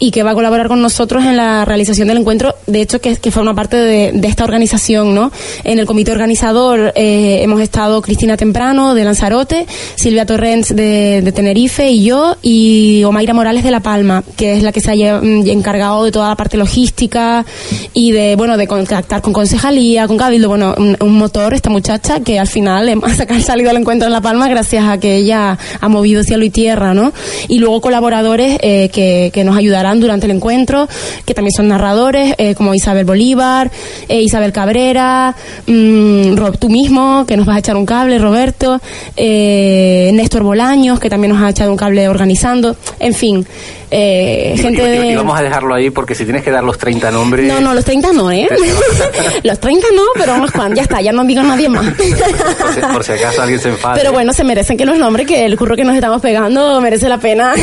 y 0.00 0.10
que 0.10 0.22
va 0.22 0.30
a 0.30 0.34
colaborar 0.34 0.66
con 0.66 0.80
nosotros 0.80 1.24
en 1.24 1.36
la 1.36 1.64
realización 1.66 2.08
del 2.08 2.16
encuentro, 2.16 2.54
de 2.66 2.80
hecho 2.80 3.00
que, 3.00 3.16
que 3.16 3.30
forma 3.30 3.54
parte 3.54 3.76
de, 3.76 4.28
esta 4.30 4.44
organización, 4.44 5.14
¿no? 5.14 5.30
En 5.62 5.78
el 5.78 5.86
comité 5.86 6.10
organizador 6.10 6.92
eh, 6.94 7.40
hemos 7.42 7.60
estado 7.60 8.00
Cristina 8.00 8.36
Temprano 8.36 8.94
de 8.94 9.04
Lanzarote, 9.04 9.66
Silvia 9.96 10.24
Torrens 10.24 10.74
de, 10.74 11.30
Tenerife 11.34 11.90
y 11.90 12.04
yo, 12.04 12.36
y 12.40 13.04
Omaira 13.04 13.34
Morales 13.34 13.62
de 13.62 13.70
La 13.70 13.80
Palma, 13.80 14.24
que 14.36 14.56
es 14.56 14.62
la 14.62 14.72
que 14.72 14.80
se 14.80 14.90
ha 14.90 14.94
encargado 14.94 16.04
de 16.04 16.12
toda 16.12 16.28
la 16.28 16.36
parte 16.36 16.56
logística 16.56 17.44
y 17.92 18.12
de, 18.12 18.36
bueno, 18.36 18.56
de 18.56 18.66
contactar 18.66 19.20
con 19.20 19.32
concejalía, 19.32 20.06
con 20.06 20.16
cabildo, 20.16 20.48
bueno, 20.48 20.74
un, 20.78 21.18
motor, 21.18 21.52
esta 21.52 21.68
muchacha 21.68 22.20
que 22.20 22.38
al 22.38 22.46
final 22.46 22.88
ha 23.02 23.40
salido 23.40 23.68
al 23.68 23.76
encuentro 23.76 24.06
en 24.06 24.12
La 24.12 24.22
Palma 24.22 24.48
gracias 24.48 24.84
a 24.88 24.98
que 24.98 25.16
ella 25.16 25.58
ha 25.80 25.88
movido 25.88 26.24
cielo 26.24 26.44
y 26.44 26.50
tierra, 26.50 26.94
¿no? 26.94 27.12
Y 27.48 27.58
luego 27.58 27.82
colaboradores 27.82 28.58
eh, 28.62 28.88
que, 28.90 29.30
que 29.34 29.44
nos 29.44 29.56
ayudarán 29.56 29.89
durante 29.98 30.26
el 30.26 30.32
encuentro, 30.32 30.86
que 31.24 31.34
también 31.34 31.52
son 31.56 31.68
narradores, 31.68 32.34
eh, 32.38 32.54
como 32.54 32.74
Isabel 32.74 33.04
Bolívar, 33.04 33.70
eh, 34.08 34.20
Isabel 34.20 34.52
Cabrera, 34.52 35.34
mmm, 35.66 36.36
Rob, 36.36 36.58
tú 36.58 36.68
mismo, 36.68 37.24
que 37.26 37.36
nos 37.36 37.46
vas 37.46 37.56
a 37.56 37.58
echar 37.60 37.76
un 37.76 37.86
cable, 37.86 38.18
Roberto, 38.18 38.80
eh, 39.16 40.10
Néstor 40.12 40.42
Bolaños, 40.42 41.00
que 41.00 41.08
también 41.08 41.32
nos 41.32 41.42
ha 41.42 41.50
echado 41.50 41.70
un 41.70 41.76
cable 41.76 42.08
organizando, 42.08 42.76
en 42.98 43.14
fin. 43.14 43.46
Eh, 43.90 44.54
gente 44.56 44.82
y, 44.82 44.86
y, 44.86 44.98
de... 44.98 45.06
y 45.08 45.16
vamos 45.16 45.38
a 45.38 45.42
dejarlo 45.42 45.74
ahí 45.74 45.90
porque 45.90 46.14
si 46.14 46.24
tienes 46.24 46.42
que 46.44 46.50
dar 46.50 46.62
los 46.62 46.78
30 46.78 47.10
nombres... 47.10 47.46
No, 47.46 47.60
no, 47.60 47.74
los 47.74 47.84
30 47.84 48.12
no, 48.12 48.30
¿eh? 48.30 48.48
los 49.42 49.58
30 49.58 49.86
no, 49.94 50.02
pero 50.14 50.32
vamos 50.32 50.50
Juan, 50.52 50.74
ya 50.74 50.82
está, 50.82 51.00
ya 51.00 51.12
no 51.12 51.24
digo 51.24 51.42
nadie 51.42 51.68
más. 51.68 51.86
por, 51.86 52.74
si, 52.74 52.80
por, 52.80 53.04
si, 53.04 53.12
acaso 53.12 53.42
alguien 53.42 53.60
se 53.60 53.70
enfada. 53.70 53.94
Pero 53.94 54.12
bueno, 54.12 54.32
se 54.32 54.44
merecen 54.44 54.76
que 54.76 54.84
los 54.84 54.98
nombres, 54.98 55.26
que 55.26 55.44
el 55.44 55.56
curro 55.56 55.76
que 55.76 55.84
nos 55.84 55.94
estamos 55.94 56.20
pegando 56.20 56.80
merece 56.80 57.08
la 57.08 57.18
pena. 57.18 57.54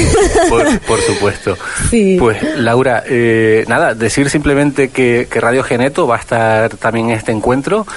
por, 0.49 0.79
por 0.87 0.99
supuesto. 1.01 1.57
Sí. 1.89 2.17
Pues 2.19 2.37
Laura, 2.57 3.03
eh, 3.07 3.63
nada, 3.67 3.93
decir 3.93 4.29
simplemente 4.29 4.89
que, 4.89 5.27
que, 5.29 5.39
Radio 5.39 5.63
Geneto 5.63 6.07
va 6.07 6.15
a 6.15 6.19
estar 6.19 6.75
también 6.77 7.09
en 7.09 7.17
este 7.17 7.31
encuentro, 7.31 7.87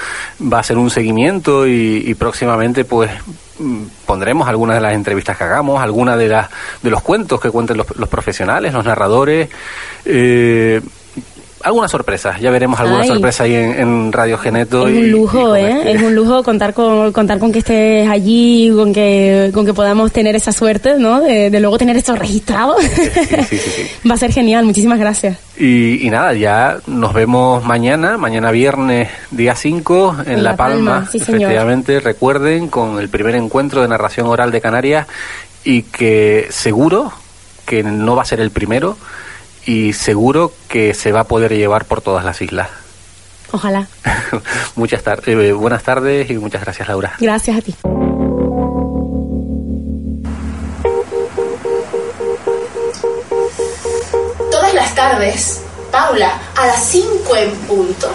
va 0.41 0.59
a 0.59 0.63
ser 0.63 0.77
un 0.77 0.89
seguimiento 0.89 1.67
y, 1.67 2.03
y 2.05 2.13
próximamente 2.13 2.85
pues 2.85 3.11
pondremos 4.05 4.47
algunas 4.47 4.75
de 4.75 4.81
las 4.81 4.93
entrevistas 4.93 5.37
que 5.37 5.43
hagamos, 5.43 5.81
algunas 5.81 6.17
de 6.17 6.27
las 6.27 6.49
de 6.81 6.89
los 6.89 7.01
cuentos 7.01 7.39
que 7.39 7.49
cuenten 7.49 7.77
los, 7.77 7.95
los 7.97 8.09
profesionales, 8.09 8.73
los 8.73 8.85
narradores. 8.85 9.49
Eh, 10.05 10.81
algunas 11.63 11.91
sorpresas, 11.91 12.39
ya 12.39 12.51
veremos 12.51 12.79
alguna 12.79 13.05
sorpresa 13.05 13.43
ahí 13.43 13.55
en, 13.55 13.79
en, 13.79 14.11
Radio 14.11 14.37
Geneto. 14.37 14.87
Es 14.87 14.95
y, 14.95 14.97
un 14.99 15.11
lujo, 15.11 15.55
¿eh? 15.55 15.77
Este. 15.79 15.91
Es 15.91 16.01
un 16.01 16.15
lujo 16.15 16.43
contar 16.43 16.73
con, 16.73 17.11
contar 17.11 17.39
con 17.39 17.51
que 17.51 17.59
estés 17.59 18.09
allí, 18.09 18.71
con 18.75 18.93
que, 18.93 19.51
con 19.53 19.65
que 19.65 19.73
podamos 19.73 20.11
tener 20.11 20.35
esa 20.35 20.51
suerte, 20.51 20.95
¿no? 20.97 21.21
De, 21.21 21.49
de 21.49 21.59
luego 21.59 21.77
tener 21.77 21.95
esto 21.97 22.15
registrado. 22.15 22.75
Sí, 22.79 22.87
sí, 23.49 23.57
sí, 23.57 23.91
Va 24.09 24.15
a 24.15 24.17
ser 24.17 24.31
genial, 24.31 24.65
muchísimas 24.65 24.99
gracias. 24.99 25.37
Y, 25.57 26.05
y, 26.05 26.09
nada, 26.09 26.33
ya 26.33 26.77
nos 26.87 27.13
vemos 27.13 27.63
mañana, 27.63 28.17
mañana 28.17 28.51
viernes, 28.51 29.09
día 29.29 29.55
5, 29.55 30.17
en, 30.25 30.31
en, 30.33 30.43
La, 30.43 30.55
Palma. 30.55 30.91
Palma 30.91 31.11
sí, 31.11 31.17
efectivamente, 31.17 31.99
recuerden, 31.99 32.67
con 32.67 32.99
el 32.99 33.09
primer 33.09 33.35
encuentro 33.35 33.81
de 33.81 33.87
narración 33.87 34.27
oral 34.27 34.51
de 34.51 34.61
Canarias 34.61 35.07
y 35.63 35.83
que 35.83 36.47
seguro 36.49 37.11
que 37.65 37.83
no 37.83 38.15
va 38.15 38.23
a 38.23 38.25
ser 38.25 38.39
el 38.39 38.51
primero 38.51 38.97
y 39.65 39.93
seguro 39.93 40.51
que 40.67 40.93
se 40.93 41.11
va 41.11 41.21
a 41.21 41.23
poder 41.25 41.53
llevar 41.53 41.85
por 41.85 42.01
todas 42.01 42.25
las 42.25 42.41
islas. 42.41 42.69
Ojalá. 43.51 43.87
muchas 44.75 45.03
tar 45.03 45.21
eh, 45.27 45.51
buenas 45.51 45.83
tardes 45.83 46.29
y 46.29 46.37
muchas 46.37 46.61
gracias, 46.63 46.87
Laura. 46.87 47.13
Gracias 47.19 47.57
a 47.57 47.61
ti. 47.61 47.75
Todas 54.51 54.73
las 54.73 54.95
tardes, 54.95 55.61
Paula, 55.91 56.41
a 56.55 56.67
las 56.67 56.83
5 56.85 57.35
en 57.35 57.51
punto. 57.67 58.09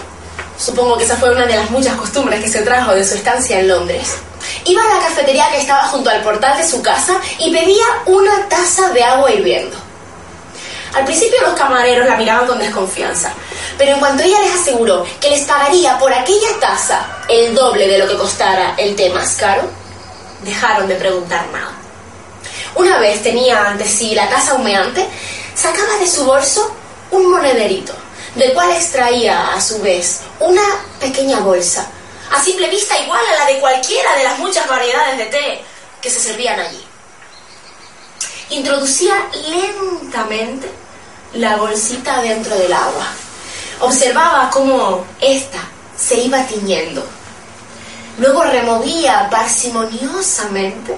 Supongo 0.59 0.97
que 0.97 1.05
esa 1.05 1.17
fue 1.17 1.31
una 1.31 1.45
de 1.45 1.57
las 1.57 1.71
muchas 1.71 1.95
costumbres 1.97 2.43
que 2.43 2.49
se 2.49 2.63
trajo 2.63 2.95
de 2.95 3.05
su 3.05 3.15
estancia 3.15 3.61
en 3.61 3.69
Londres. 3.69 4.17
Iba 4.65 4.83
a 4.83 4.95
la 4.95 5.01
cafetería 5.01 5.51
que 5.51 5.59
estaba 5.59 5.85
junto 5.89 6.09
al 6.09 6.23
portal 6.23 6.57
de 6.57 6.67
su 6.67 6.81
casa 6.83 7.21
y 7.39 7.53
pedía 7.53 7.85
una 8.07 8.49
taza 8.49 8.91
de 8.93 9.03
agua 9.03 9.31
hirviendo. 9.33 9.86
Al 10.97 11.05
principio 11.05 11.43
los 11.43 11.53
camareros 11.53 12.07
la 12.07 12.17
miraban 12.17 12.47
con 12.47 12.59
desconfianza, 12.59 13.31
pero 13.77 13.93
en 13.93 13.99
cuanto 13.99 14.23
ella 14.23 14.41
les 14.41 14.55
aseguró 14.55 15.05
que 15.21 15.29
les 15.29 15.45
pagaría 15.45 15.99
por 15.99 16.11
aquella 16.11 16.59
taza 16.59 17.07
el 17.29 17.55
doble 17.55 17.87
de 17.87 17.99
lo 17.99 18.09
que 18.09 18.17
costara 18.17 18.75
el 18.79 18.97
té 18.97 19.11
más 19.11 19.37
caro, 19.37 19.69
dejaron 20.41 20.89
de 20.89 20.95
preguntar 20.95 21.47
nada. 21.49 21.75
Una 22.77 22.99
vez 22.99 23.23
tenía 23.23 23.69
ante 23.69 23.87
sí 23.87 24.15
la 24.15 24.27
taza 24.31 24.55
humeante, 24.55 25.07
sacaba 25.55 25.99
de 25.99 26.07
su 26.07 26.25
bolso 26.25 26.75
un 27.11 27.31
monederito, 27.31 27.93
del 28.35 28.55
cual 28.55 28.71
extraía 28.71 29.53
a 29.53 29.61
su 29.61 29.83
vez 29.83 30.21
una 30.41 30.65
pequeña 30.99 31.41
bolsa, 31.41 31.87
a 32.31 32.43
simple 32.43 32.71
vista 32.71 32.99
igual 32.99 33.21
a 33.35 33.45
la 33.45 33.53
de 33.53 33.61
cualquiera 33.61 34.17
de 34.17 34.25
las 34.25 34.39
muchas 34.39 34.67
variedades 34.67 35.19
de 35.19 35.27
té 35.27 35.63
que 36.01 36.09
se 36.09 36.21
servían 36.21 36.59
allí. 36.59 36.83
Introducía 38.49 39.29
lentamente 39.51 40.86
la 41.35 41.57
bolsita 41.57 42.23
dentro 42.23 42.57
del 42.57 42.73
agua. 42.73 43.07
Observaba 43.81 44.51
cómo 44.51 45.05
ésta 45.21 45.59
se 45.97 46.21
iba 46.21 46.47
tiñendo. 46.47 47.05
Luego 48.19 48.45
removía 48.45 49.29
parsimoniosamente 49.31 50.97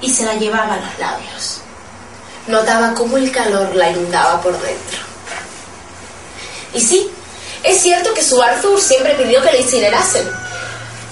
y 0.00 0.12
se 0.12 0.24
la 0.24 0.34
llevaba 0.34 0.74
a 0.74 0.76
los 0.76 0.98
labios. 0.98 1.60
Notaba 2.46 2.94
cómo 2.94 3.16
el 3.16 3.32
calor 3.32 3.74
la 3.74 3.90
inundaba 3.90 4.40
por 4.40 4.52
dentro. 4.52 4.98
Y 6.74 6.80
sí, 6.80 7.10
es 7.62 7.80
cierto 7.80 8.14
que 8.14 8.22
su 8.22 8.40
Arthur 8.40 8.80
siempre 8.80 9.14
pidió 9.14 9.42
que 9.42 9.52
la 9.52 9.58
incinerasen. 9.58 10.28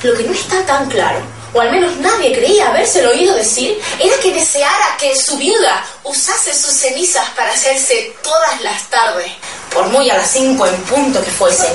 Lo 0.03 0.14
que 0.14 0.24
no 0.24 0.33
está 0.33 0.64
tan 0.66 0.88
claro, 0.88 1.20
o 1.54 1.60
al 1.60 1.70
menos 1.70 1.96
nadie 1.98 2.32
creía 2.32 2.68
habérselo 2.68 3.10
oído 3.10 3.34
decir, 3.34 3.80
era 4.00 4.16
que 4.20 4.34
deseara 4.34 4.96
que 4.98 5.16
su 5.16 5.38
viuda 5.38 5.84
usase 6.02 6.52
sus 6.52 6.72
cenizas 6.72 7.30
para 7.30 7.52
hacerse 7.52 8.14
todas 8.22 8.60
las 8.62 8.90
tardes, 8.90 9.30
por 9.72 9.86
muy 9.88 10.10
a 10.10 10.18
las 10.18 10.30
cinco 10.30 10.66
en 10.66 10.76
punto 10.82 11.22
que 11.22 11.30
fuesen, 11.30 11.72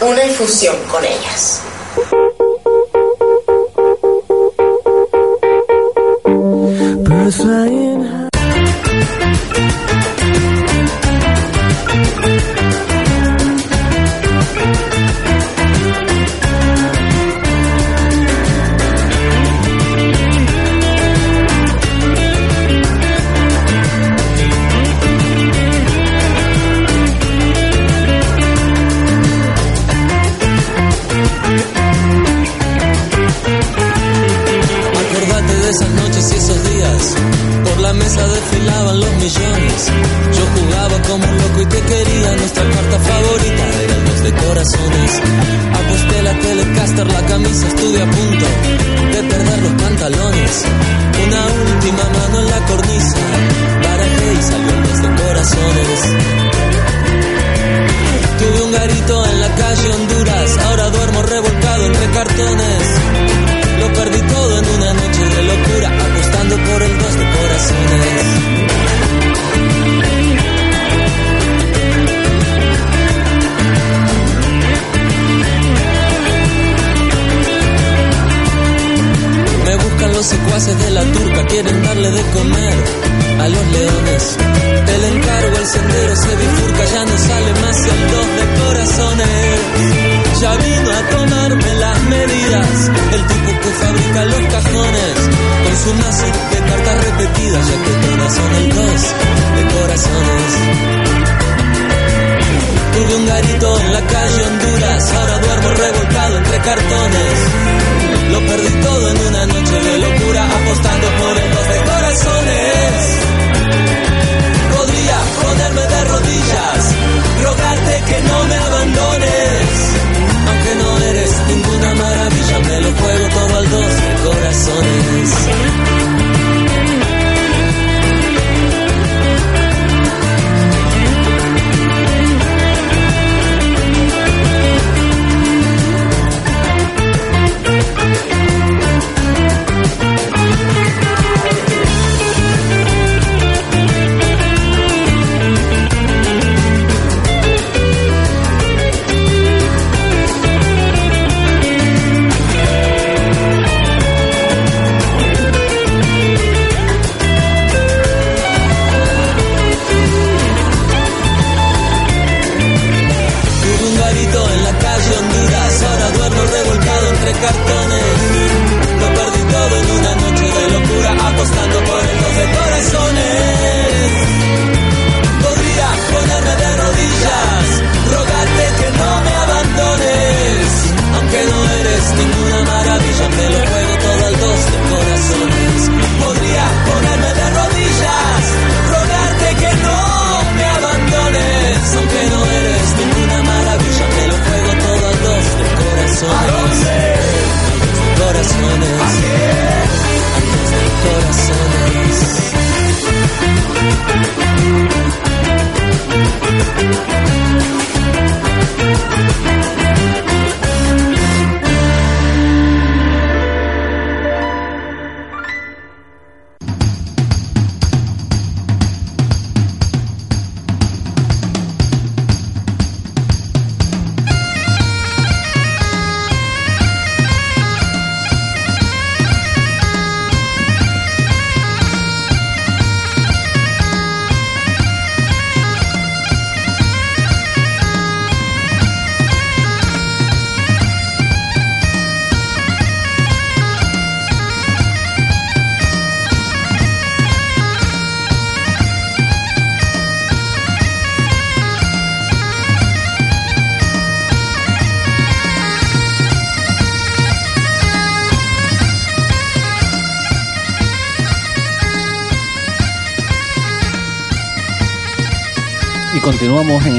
una 0.00 0.24
infusión 0.24 0.76
con 0.84 1.04
ellas. 1.04 1.60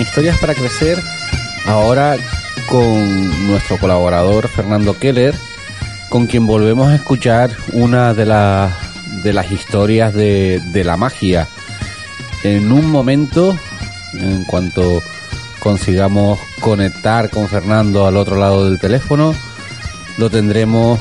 Historias 0.10 0.40
para 0.40 0.56
Crecer, 0.56 1.00
ahora 1.68 2.18
con 2.68 3.48
nuestro 3.48 3.78
colaborador 3.78 4.48
Fernando 4.48 4.98
Keller, 4.98 5.36
con 6.10 6.26
quien 6.26 6.48
volvemos 6.48 6.88
a 6.88 6.96
escuchar 6.96 7.52
una 7.74 8.16
de, 8.16 8.26
las 8.26 8.74
de 9.24 9.34
las 9.34 9.52
historias 9.52 10.12
de, 10.16 10.62
de 10.74 10.84
la 10.84 10.98
magia. 10.98 11.48
En 12.44 12.72
un 12.72 12.90
momento, 12.90 13.56
en 14.14 14.46
cuanto 14.46 15.00
consigamos 15.60 16.40
conectar 16.60 17.30
con 17.30 17.48
Fernando 17.48 18.08
al 18.08 18.18
otro 18.18 18.36
lado 18.36 18.66
del 18.66 18.80
teléfono, 18.80 19.36
lo 20.18 20.32
tendremos 20.32 21.00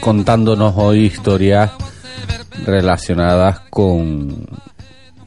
contándonos 0.00 0.74
hoy 0.76 1.06
historias 1.06 1.72
relacionadas 2.64 3.60
con, 3.68 4.46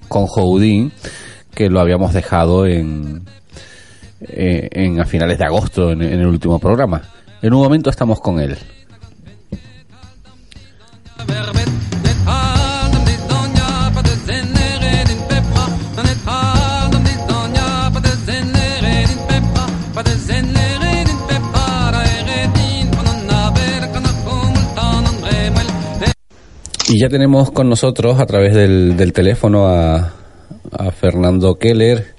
con 0.07 0.27
Houdin, 0.27 0.93
que 1.59 1.69
lo 1.69 1.81
habíamos 1.81 2.13
dejado 2.13 2.65
en, 2.65 3.25
eh, 4.21 4.69
en 4.71 5.01
a 5.01 5.05
finales 5.05 5.37
de 5.37 5.43
agosto 5.43 5.91
en, 5.91 6.01
en 6.01 6.21
el 6.21 6.27
último 6.27 6.57
programa. 6.57 7.01
En 7.41 7.53
un 7.53 7.61
momento 7.61 7.89
estamos 7.89 8.21
con 8.21 8.39
él. 8.39 8.57
Y 26.87 26.99
ya 27.01 27.09
tenemos 27.09 27.51
con 27.51 27.69
nosotros 27.69 28.17
a 28.19 28.25
través 28.25 28.55
del 28.55 29.13
teléfono 29.13 29.67
a, 29.67 30.18
a, 30.71 30.91
Fernando 30.91 31.57
Keller, 31.57 32.15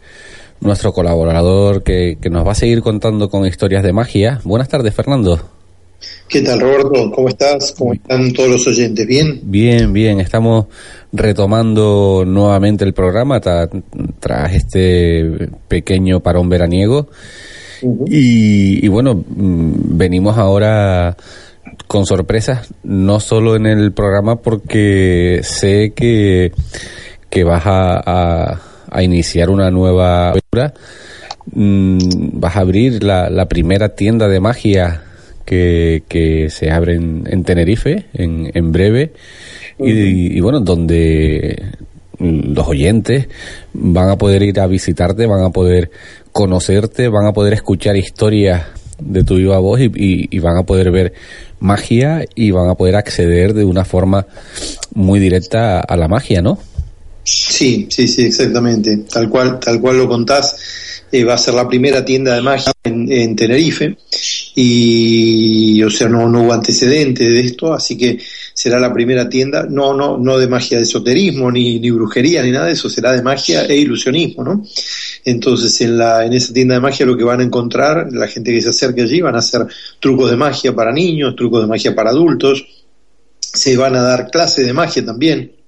nuestro 0.61 0.93
colaborador 0.93 1.83
que, 1.83 2.19
que, 2.21 2.31
nos 2.31 2.47
va 2.47 2.53
a 2.53 2.55
seguir 2.55 2.83
contando 2.83 3.29
con 3.29 3.47
historias 3.47 3.83
de 3.83 3.93
magia. 3.93 4.41
Buenas 4.45 4.69
tardes, 4.69 4.95
Fernando. 4.95 5.41
¿Qué 6.29 6.41
tal, 6.43 6.61
Roberto? 6.61 7.11
¿Cómo 7.11 7.29
estás? 7.29 7.73
¿Cómo 7.77 7.93
están 7.93 8.33
todos 8.33 8.49
los 8.49 8.67
oyentes? 8.67 9.07
¿Bien? 9.07 9.41
Bien, 9.43 9.93
bien. 9.93 10.21
Estamos 10.21 10.67
retomando 11.13 12.25
nuevamente 12.27 12.85
el 12.85 12.95
programa 12.95 13.41
tra 13.41 13.69
tras 14.21 14.55
este 14.55 15.49
pequeño 15.69 16.21
parón 16.21 16.49
veraniego. 16.49 17.09
Uh 17.83 17.97
-huh. 17.97 18.05
y, 18.09 18.85
y, 18.85 18.89
bueno, 18.89 19.15
mm, 19.15 19.97
venimos 19.97 20.39
ahora 20.39 21.17
con 21.87 22.07
sorpresas, 22.07 22.73
no 22.85 23.19
solo 23.19 23.57
en 23.57 23.67
el 23.67 23.93
programa 23.93 24.37
porque 24.37 25.41
sé 25.43 25.93
que, 25.95 26.53
que 27.31 27.45
vas 27.45 27.64
a, 27.64 28.03
a, 28.05 28.61
a 28.91 29.03
iniciar 29.03 29.51
una 29.51 29.70
nueva 29.70 30.31
aventura, 30.31 30.74
mm, 31.53 31.99
vas 32.41 32.57
a 32.57 32.61
abrir 32.61 33.03
la, 33.03 33.31
la, 33.31 33.47
primera 33.47 33.91
tienda 33.91 34.28
de 34.28 34.41
magia 34.41 35.03
que, 35.45 36.03
que 36.09 36.51
se 36.51 36.70
abre 36.70 36.97
en, 36.97 37.24
en 37.26 37.45
Tenerife 37.45 38.07
en, 38.12 38.51
en 38.53 38.72
breve 38.72 39.12
uh 39.78 39.87
-huh. 39.87 39.89
y, 39.89 40.37
y, 40.37 40.41
bueno, 40.41 40.61
donde 40.61 41.62
los 42.18 42.68
oyentes 42.68 43.28
van 43.72 44.11
a 44.11 44.18
poder 44.18 44.43
ir 44.43 44.61
a 44.61 44.66
visitarte, 44.66 45.26
van 45.26 45.43
a 45.43 45.51
poder 45.51 45.91
conocerte, 46.33 47.09
van 47.09 47.26
a 47.26 47.33
poder 47.33 47.55
escuchar 47.55 47.97
historias 47.97 48.66
de 48.99 49.24
tu 49.24 49.37
viva 49.37 49.59
voz 49.59 49.81
y, 49.81 49.85
y, 49.85 50.28
y 50.31 50.39
van 50.41 50.59
a 50.59 50.64
poder 50.64 50.91
ver 50.91 51.14
magia 51.61 52.24
y 52.35 52.51
van 52.51 52.68
a 52.68 52.74
poder 52.74 52.97
acceder 52.97 53.55
de 53.55 53.64
una 53.64 53.85
forma 53.85 54.26
muy 54.95 55.18
directa 55.20 55.81
a 55.81 55.97
la 55.97 56.09
magia, 56.09 56.43
¿no? 56.43 56.59
Sí, 57.23 57.87
sí, 57.91 58.09
sí, 58.09 58.23
exactamente. 58.23 58.99
Tal 59.12 59.29
cual, 59.29 59.61
tal 59.61 59.81
cual 59.81 59.99
lo 59.99 60.09
contás, 60.09 60.57
eh, 61.12 61.25
va 61.25 61.35
a 61.35 61.39
ser 61.39 61.55
la 61.55 61.68
primera 61.68 62.05
tienda 62.05 62.35
de 62.35 62.41
magia 62.41 62.73
en, 62.85 63.11
en, 63.11 63.35
Tenerife 63.35 63.97
y, 64.55 65.83
o 65.83 65.91
sea, 65.91 66.09
no, 66.09 66.29
no 66.29 66.43
hubo 66.43 66.53
antecedente 66.53 67.25
de 67.25 67.41
esto, 67.41 67.75
así 67.75 67.97
que 67.97 68.18
será 68.55 68.79
la 68.79 68.93
primera 68.93 69.29
tienda, 69.29 69.66
no, 69.68 69.93
no, 69.93 70.18
no 70.18 70.39
de 70.39 70.47
magia 70.47 70.79
de 70.79 70.85
esoterismo, 70.85 71.51
ni, 71.51 71.81
ni 71.81 71.91
brujería, 71.91 72.43
ni 72.43 72.53
nada 72.53 72.66
de 72.66 72.73
eso, 72.73 72.89
será 72.89 73.12
de 73.12 73.23
magia 73.23 73.64
e 73.64 73.77
ilusionismo, 73.77 74.45
¿no? 74.45 74.64
Entonces, 75.25 75.81
en, 75.81 75.99
la, 75.99 76.25
en 76.25 76.33
esa 76.33 76.53
tienda 76.53 76.75
de 76.75 76.81
magia 76.81 77.07
lo 77.07 77.16
que 77.16 77.25
van 77.25 77.41
a 77.41 77.45
encontrar, 77.45 78.12
la 78.12 78.29
gente 78.29 78.53
que 78.53 78.61
se 78.61 78.68
acerque 78.68 79.03
allí, 79.03 79.21
van 79.21 79.35
a 79.35 79.39
hacer 79.39 79.66
trucos 79.99 80.31
de 80.31 80.37
magia 80.37 80.75
para 80.75 80.93
niños, 80.93 81.35
trucos 81.37 81.62
de 81.62 81.68
magia 81.68 81.95
para 81.95 82.11
adultos, 82.11 82.64
se 83.41 83.77
van 83.77 83.97
a 83.97 84.03
dar 84.03 84.31
clases 84.31 84.64
de 84.64 84.73
magia 84.73 85.05
también, 85.05 85.60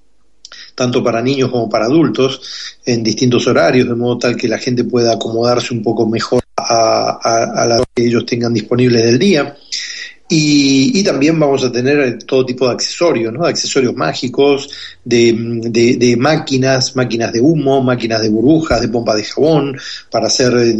tanto 0.75 1.03
para 1.03 1.21
niños 1.21 1.51
como 1.51 1.69
para 1.69 1.85
adultos, 1.85 2.41
en 2.85 3.03
distintos 3.03 3.47
horarios, 3.47 3.87
de 3.87 3.95
modo 3.95 4.17
tal 4.17 4.35
que 4.35 4.47
la 4.47 4.57
gente 4.57 4.83
pueda 4.83 5.13
acomodarse 5.13 5.73
un 5.73 5.83
poco 5.83 6.07
mejor 6.07 6.43
a, 6.57 7.19
a, 7.21 7.63
a 7.63 7.65
la 7.65 7.83
que 7.93 8.05
ellos 8.05 8.25
tengan 8.25 8.53
disponible 8.53 9.01
del 9.01 9.19
día. 9.19 9.55
Y, 10.35 11.03
también 11.03 11.39
vamos 11.39 11.63
a 11.63 11.71
tener 11.71 12.17
todo 12.23 12.43
tipo 12.43 12.65
de 12.65 12.73
accesorios, 12.73 13.31
¿no? 13.31 13.45
Accesorios 13.45 13.93
mágicos, 13.93 14.67
de, 15.05 15.31
de, 15.99 16.17
máquinas, 16.17 16.95
máquinas 16.95 17.31
de 17.31 17.39
humo, 17.39 17.83
máquinas 17.83 18.19
de 18.19 18.29
burbujas, 18.29 18.81
de 18.81 18.87
pompa 18.87 19.15
de 19.15 19.23
jabón, 19.25 19.77
para 20.09 20.25
hacer, 20.25 20.75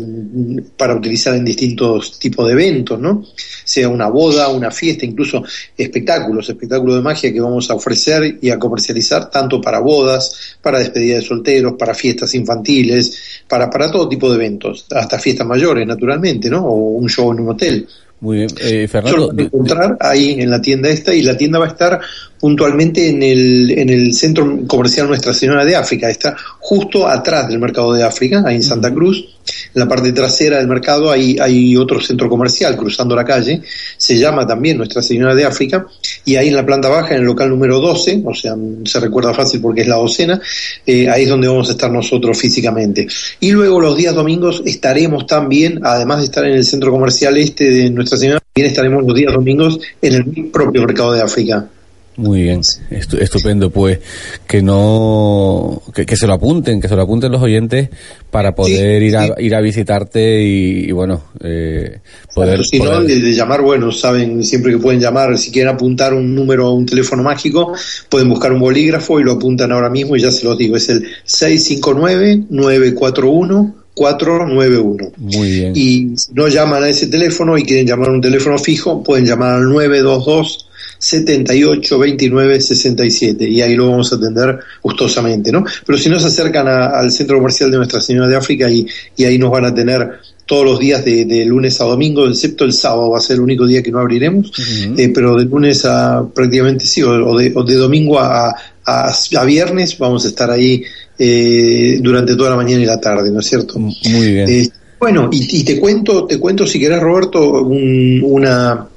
para 0.75 0.95
utilizar 0.95 1.35
en 1.35 1.45
distintos 1.45 2.17
tipos 2.17 2.47
de 2.47 2.53
eventos, 2.53 2.99
¿no? 2.99 3.23
Sea 3.63 3.89
una 3.89 4.07
boda, 4.07 4.47
una 4.47 4.71
fiesta, 4.71 5.05
incluso 5.05 5.43
espectáculos, 5.77 6.49
espectáculos 6.49 6.95
de 6.95 7.01
magia 7.03 7.31
que 7.31 7.41
vamos 7.41 7.69
a 7.69 7.75
ofrecer 7.75 8.39
y 8.41 8.49
a 8.49 8.57
comercializar 8.57 9.29
tanto 9.29 9.61
para 9.61 9.81
bodas, 9.81 10.57
para 10.63 10.79
despedida 10.79 11.17
de 11.17 11.21
solteros, 11.21 11.75
para 11.77 11.93
fiestas 11.93 12.33
infantiles, 12.33 13.43
para, 13.47 13.69
para 13.69 13.91
todo 13.91 14.09
tipo 14.09 14.29
de 14.29 14.35
eventos, 14.35 14.87
hasta 14.89 15.19
fiestas 15.19 15.45
mayores, 15.45 15.85
naturalmente, 15.85 16.49
¿no? 16.49 16.65
O 16.65 16.75
un 16.97 17.07
show 17.07 17.31
en 17.31 17.41
un 17.41 17.49
hotel. 17.49 17.87
Muy 18.23 18.37
bien, 18.37 18.49
eh, 18.61 18.87
Fernando. 18.87 19.17
Yo 19.17 19.33
lo 19.33 19.43
encontrar 19.43 19.97
ahí 19.99 20.37
en 20.39 20.49
la 20.49 20.61
tienda 20.61 20.87
esta 20.87 21.13
y 21.13 21.23
la 21.23 21.35
tienda 21.35 21.59
va 21.59 21.65
a 21.65 21.67
estar 21.67 21.99
puntualmente 22.43 23.07
en 23.07 23.23
el, 23.23 23.71
en 23.71 23.87
el 23.87 24.13
centro 24.13 24.67
comercial 24.67 25.07
Nuestra 25.07 25.33
Señora 25.33 25.63
de 25.63 25.77
África. 25.77 26.09
Está 26.09 26.35
justo 26.59 27.07
atrás 27.07 27.47
del 27.47 27.57
mercado 27.57 27.93
de 27.93 28.03
África, 28.03 28.43
ahí 28.45 28.57
en 28.57 28.63
Santa 28.63 28.93
Cruz. 28.93 29.29
En 29.73 29.79
la 29.79 29.87
parte 29.87 30.11
trasera 30.11 30.57
del 30.57 30.67
mercado 30.67 31.09
hay, 31.09 31.37
hay 31.39 31.77
otro 31.77 32.01
centro 32.01 32.27
comercial 32.27 32.75
cruzando 32.75 33.15
la 33.15 33.23
calle. 33.23 33.61
Se 33.95 34.17
llama 34.17 34.45
también 34.45 34.75
Nuestra 34.75 35.01
Señora 35.01 35.33
de 35.33 35.45
África. 35.45 35.87
Y 36.25 36.35
ahí 36.35 36.49
en 36.49 36.57
la 36.57 36.65
planta 36.65 36.89
baja, 36.89 37.15
en 37.15 37.21
el 37.21 37.27
local 37.27 37.49
número 37.49 37.79
12, 37.79 38.23
o 38.25 38.33
sea, 38.33 38.55
se 38.83 38.99
recuerda 38.99 39.33
fácil 39.33 39.61
porque 39.61 39.79
es 39.79 39.87
la 39.87 39.95
docena, 39.95 40.41
eh, 40.85 41.07
ahí 41.07 41.23
es 41.23 41.29
donde 41.29 41.47
vamos 41.47 41.69
a 41.69 41.71
estar 41.71 41.89
nosotros 41.89 42.37
físicamente. 42.37 43.07
Y 43.39 43.53
luego 43.53 43.79
los 43.79 43.95
días 43.95 44.13
domingos 44.13 44.61
estaremos 44.65 45.27
también, 45.27 45.79
además 45.81 46.17
de 46.17 46.25
estar 46.25 46.43
en 46.43 46.55
el 46.55 46.65
centro 46.65 46.91
comercial 46.91 47.37
este 47.37 47.69
de 47.69 47.89
Nuestra 47.89 48.17
Señora, 48.17 48.41
también 48.53 48.69
estaremos 48.69 49.05
los 49.05 49.15
días 49.15 49.31
domingos 49.31 49.79
en 50.01 50.13
el 50.13 50.51
propio 50.51 50.81
mercado 50.81 51.13
de 51.13 51.21
África. 51.21 51.69
Muy 52.15 52.43
bien, 52.43 52.61
estupendo. 52.91 53.71
Pues 53.71 53.99
que 54.47 54.61
no, 54.61 55.81
que, 55.95 56.05
que, 56.05 56.15
se 56.15 56.27
lo 56.27 56.33
apunten, 56.33 56.79
que 56.79 56.87
se 56.87 56.95
lo 56.95 57.01
apunten 57.01 57.31
los 57.31 57.41
oyentes 57.41 57.89
para 58.29 58.53
poder 58.53 59.01
sí, 59.01 59.07
ir 59.07 59.17
a 59.17 59.25
sí. 59.27 59.31
ir 59.39 59.55
a 59.55 59.61
visitarte 59.61 60.43
y, 60.43 60.85
y 60.89 60.91
bueno, 60.91 61.23
eh, 61.43 61.99
poder. 62.33 62.49
Claro, 62.49 62.63
si 62.63 62.77
poder... 62.77 62.93
no, 62.93 63.03
de, 63.03 63.19
de, 63.19 63.33
llamar, 63.33 63.61
bueno, 63.61 63.91
saben 63.91 64.43
siempre 64.43 64.73
que 64.73 64.77
pueden 64.77 64.99
llamar. 64.99 65.37
Si 65.37 65.51
quieren 65.51 65.73
apuntar 65.73 66.13
un 66.13 66.35
número 66.35 66.67
a 66.67 66.73
un 66.73 66.85
teléfono 66.85 67.23
mágico, 67.23 67.73
pueden 68.09 68.29
buscar 68.29 68.51
un 68.51 68.59
bolígrafo 68.59 69.19
y 69.19 69.23
lo 69.23 69.33
apuntan 69.33 69.71
ahora 69.71 69.89
mismo 69.89 70.15
y 70.15 70.21
ya 70.21 70.31
se 70.31 70.45
los 70.45 70.57
digo. 70.57 70.77
Es 70.77 70.89
el 70.89 71.03
659 71.23 72.43
941 72.49 73.75
491. 73.95 75.11
Muy 75.17 75.51
bien. 75.51 75.73
Y 75.75 76.17
si 76.17 76.33
no 76.33 76.47
llaman 76.47 76.83
a 76.83 76.89
ese 76.89 77.07
teléfono 77.07 77.57
y 77.57 77.63
quieren 77.63 77.87
llamar 77.87 78.09
a 78.09 78.13
un 78.13 78.21
teléfono 78.21 78.57
fijo, 78.57 79.03
pueden 79.03 79.25
llamar 79.25 79.55
al 79.55 79.63
922 79.63 80.69
78 81.03 81.99
29 81.99 82.61
67 82.61 83.49
y 83.49 83.61
ahí 83.61 83.75
lo 83.75 83.89
vamos 83.89 84.13
a 84.13 84.15
atender 84.15 84.57
gustosamente, 84.81 85.51
¿no? 85.51 85.65
Pero 85.85 85.97
si 85.97 86.07
no 86.09 86.17
se 86.17 86.27
acercan 86.27 86.67
a, 86.67 86.87
al 86.97 87.11
centro 87.11 87.37
comercial 87.37 87.69
de 87.69 87.77
Nuestra 87.77 87.99
Señora 87.99 88.27
de 88.29 88.37
África 88.37 88.69
y, 88.69 88.87
y 89.17 89.25
ahí 89.25 89.37
nos 89.37 89.51
van 89.51 89.65
a 89.65 89.75
tener 89.75 90.11
todos 90.45 90.63
los 90.63 90.79
días 90.79 91.03
de, 91.03 91.25
de, 91.25 91.45
lunes 91.45 91.79
a 91.81 91.85
domingo, 91.85 92.27
excepto 92.27 92.63
el 92.63 92.71
sábado 92.71 93.11
va 93.11 93.17
a 93.17 93.21
ser 93.21 93.35
el 93.35 93.41
único 93.41 93.65
día 93.65 93.83
que 93.83 93.91
no 93.91 93.99
abriremos, 93.99 94.47
uh 94.47 94.61
-huh. 94.61 94.99
eh, 94.99 95.11
pero 95.13 95.35
de 95.35 95.45
lunes 95.45 95.83
a 95.85 96.25
prácticamente 96.33 96.85
sí, 96.85 97.01
o, 97.01 97.11
o, 97.11 97.37
de, 97.37 97.51
o 97.53 97.63
de, 97.63 97.75
domingo 97.75 98.19
a, 98.19 98.55
a, 98.85 99.13
a, 99.35 99.45
viernes 99.45 99.97
vamos 99.97 100.23
a 100.23 100.29
estar 100.29 100.49
ahí 100.51 100.83
eh, 101.19 101.99
durante 102.01 102.35
toda 102.35 102.51
la 102.51 102.55
mañana 102.55 102.81
y 102.81 102.85
la 102.85 102.99
tarde, 102.99 103.29
¿no 103.29 103.41
es 103.41 103.45
cierto? 103.47 103.77
Muy 103.77 103.95
bien. 104.03 104.49
Eh, 104.49 104.69
bueno, 104.99 105.29
y, 105.33 105.59
y, 105.59 105.63
te 105.63 105.79
cuento, 105.79 106.25
te 106.25 106.37
cuento 106.39 106.65
si 106.65 106.79
querés 106.79 107.01
Roberto, 107.01 107.61
un, 107.61 108.21
una 108.23 108.87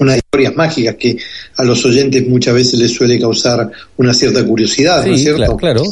unas 0.00 0.16
historias 0.16 0.54
mágicas 0.56 0.96
que 0.96 1.16
a 1.56 1.64
los 1.64 1.84
oyentes 1.84 2.26
muchas 2.26 2.54
veces 2.54 2.78
les 2.78 2.92
suele 2.92 3.18
causar 3.18 3.70
una 3.96 4.12
cierta 4.12 4.44
curiosidad, 4.44 5.02
sí, 5.02 5.08
¿no 5.10 5.14
es 5.14 5.22
cierto? 5.22 5.56
Claro. 5.56 5.82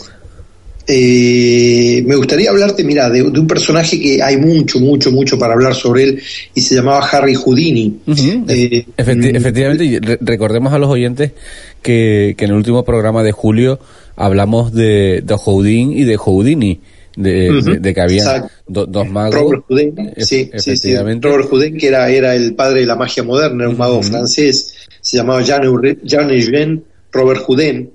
Eh, 0.87 2.03
me 2.07 2.15
gustaría 2.15 2.51
hablarte, 2.51 2.85
mira, 2.85 3.09
de, 3.09 3.23
de, 3.23 3.41
un 3.41 3.47
personaje 3.47 3.99
que 3.99 4.23
hay 4.23 4.37
mucho, 4.37 4.81
mucho, 4.81 5.11
mucho 5.11 5.39
para 5.39 5.55
hablar 5.55 5.75
sobre 5.75 6.05
él 6.05 6.23
y 6.55 6.61
se 6.61 6.75
llamaba 6.75 7.07
Harry 7.07 7.35
Houdini. 7.35 8.01
Uh 8.07 8.13
-huh. 8.13 8.45
eh, 8.49 8.87
Efecti 8.97 9.33
mm, 9.33 9.37
efectivamente, 9.37 10.01
re 10.03 10.19
recordemos 10.21 10.75
a 10.75 10.79
los 10.79 10.91
oyentes 10.91 11.33
que, 11.81 12.35
que, 12.37 12.45
en 12.45 12.51
el 12.51 12.57
último 12.57 12.85
programa 12.85 13.23
de 13.23 13.33
julio 13.33 13.81
hablamos 14.15 14.73
de, 14.75 15.23
de 15.25 15.35
Houdin 15.35 15.93
y 15.93 16.05
de 16.05 16.17
Houdini. 16.19 16.81
De, 17.17 17.93
que 17.95 18.01
había 18.01 18.49
dos 18.67 19.09
magos. 19.09 19.35
Robert 19.35 19.65
Houdin, 19.69 20.13
sí, 20.19 20.51
efectivamente. 20.53 21.29
Robert 21.29 21.49
Houdin, 21.51 21.77
que 21.77 21.89
era, 21.89 22.09
era 22.11 22.35
el 22.35 22.55
padre 22.55 22.81
de 22.81 22.87
la 22.87 22.97
magia 22.97 23.23
moderna, 23.23 23.65
era 23.65 23.71
un 23.71 23.79
mago 23.79 24.03
francés, 24.03 24.75
se 25.01 25.17
llamaba 25.17 25.43
Jean-Eugène 25.43 26.83
Robert 27.13 27.43
Houdin. 27.47 27.91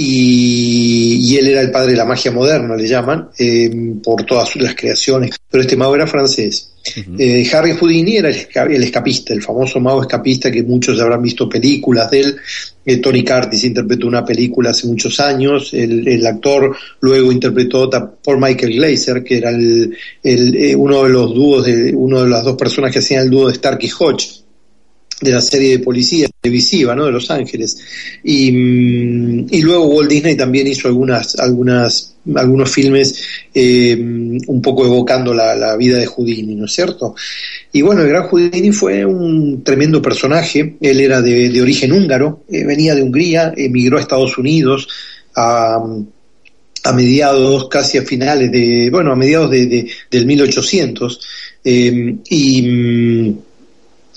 Y, 0.00 1.36
él 1.36 1.48
era 1.48 1.60
el 1.60 1.72
padre 1.72 1.92
de 1.92 1.96
la 1.96 2.04
magia 2.04 2.30
moderna, 2.30 2.76
le 2.76 2.86
llaman, 2.86 3.30
eh, 3.38 3.68
por 4.02 4.24
todas 4.24 4.54
las 4.56 4.74
creaciones. 4.74 5.32
Pero 5.50 5.62
este 5.62 5.76
mago 5.76 5.96
era 5.96 6.06
francés. 6.06 6.72
Eh, 7.18 7.48
Harry 7.52 7.72
Houdini 7.72 8.16
era 8.16 8.28
el, 8.28 8.82
escapista, 8.82 9.32
el 9.32 9.42
famoso 9.42 9.80
mago 9.80 10.02
escapista 10.02 10.50
que 10.50 10.62
muchos 10.62 11.00
habrán 11.00 11.22
visto 11.22 11.48
películas 11.48 12.10
de 12.10 12.20
él. 12.20 12.36
Eh, 12.84 12.98
Tony 12.98 13.24
Curtis 13.24 13.64
interpretó 13.64 14.06
una 14.06 14.24
película 14.24 14.70
hace 14.70 14.86
muchos 14.86 15.18
años. 15.20 15.72
El, 15.72 16.26
actor 16.26 16.76
luego 17.00 17.32
interpretó 17.32 17.90
por 18.22 18.40
Michael 18.40 18.74
Glazer, 18.74 19.22
que 19.22 19.38
era 19.38 19.50
el, 19.50 19.96
uno 20.76 21.04
de 21.04 21.08
los 21.08 21.34
dúos 21.34 21.64
de 21.66 21.94
uno 21.94 22.22
de 22.22 22.30
las 22.30 22.44
dos 22.44 22.56
personas 22.56 22.92
que 22.92 22.98
hacían 22.98 23.24
el 23.24 23.30
dúo 23.30 23.46
de 23.46 23.52
Stark 23.52 23.78
y 23.82 23.90
Hodge 23.98 24.44
de 25.20 25.32
la 25.32 25.40
serie 25.40 25.70
de 25.70 25.78
policía 25.80 26.28
televisiva 26.40 26.94
¿no? 26.94 27.06
de 27.06 27.12
Los 27.12 27.30
Ángeles. 27.30 27.78
Y, 28.22 28.52
mm, 28.52 29.46
y, 29.50 29.62
luego 29.62 29.86
Walt 29.86 30.10
Disney 30.10 30.36
también 30.36 30.66
hizo 30.66 30.88
algunas, 30.88 31.36
algunas, 31.38 32.14
algunos 32.36 32.70
filmes 32.70 33.22
eh, 33.54 33.96
un 33.96 34.60
poco 34.62 34.84
evocando 34.84 35.32
la, 35.32 35.76
vida 35.76 35.98
de 35.98 36.06
Houdini, 36.06 36.54
¿no 36.54 36.66
es 36.66 36.72
cierto? 36.72 37.14
Y 37.72 37.82
bueno, 37.82 38.02
el 38.02 38.08
gran 38.08 38.24
Houdini 38.24 38.72
fue 38.72 39.04
un 39.04 39.62
tremendo 39.62 40.02
personaje, 40.02 40.76
él 40.80 41.00
era 41.00 41.20
de, 41.22 41.60
origen 41.60 41.92
húngaro, 41.92 42.44
eh, 42.50 42.64
venía 42.64 42.94
de 42.94 43.02
Hungría, 43.02 43.52
emigró 43.56 43.98
a 43.98 44.00
Estados 44.00 44.36
Unidos 44.38 44.88
a, 45.34 45.78
a 46.84 46.92
mediados, 46.92 47.68
casi 47.68 47.98
a 47.98 48.02
finales 48.02 48.50
de, 48.50 48.88
bueno, 48.90 49.12
a 49.12 49.16
mediados 49.16 49.50
de, 49.50 49.90
del 50.10 50.26
1800, 50.26 51.20
eh, 51.64 52.16
y 52.28 52.62
mm, 52.62 53.38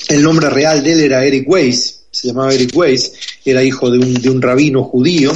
el 0.10 0.24
nombre 0.24 0.50
real 0.50 0.84
de 0.84 0.94
él 0.94 1.00
era 1.02 1.26
Eric 1.26 1.48
Weiss, 1.48 2.04
se 2.12 2.28
llamaba 2.28 2.54
Eric 2.54 2.76
Weiss, 2.76 3.14
era 3.46 3.64
hijo 3.64 3.90
de 3.90 4.00
un, 4.00 4.14
de 4.14 4.30
un 4.30 4.42
rabino 4.42 4.84
judío, 4.84 5.32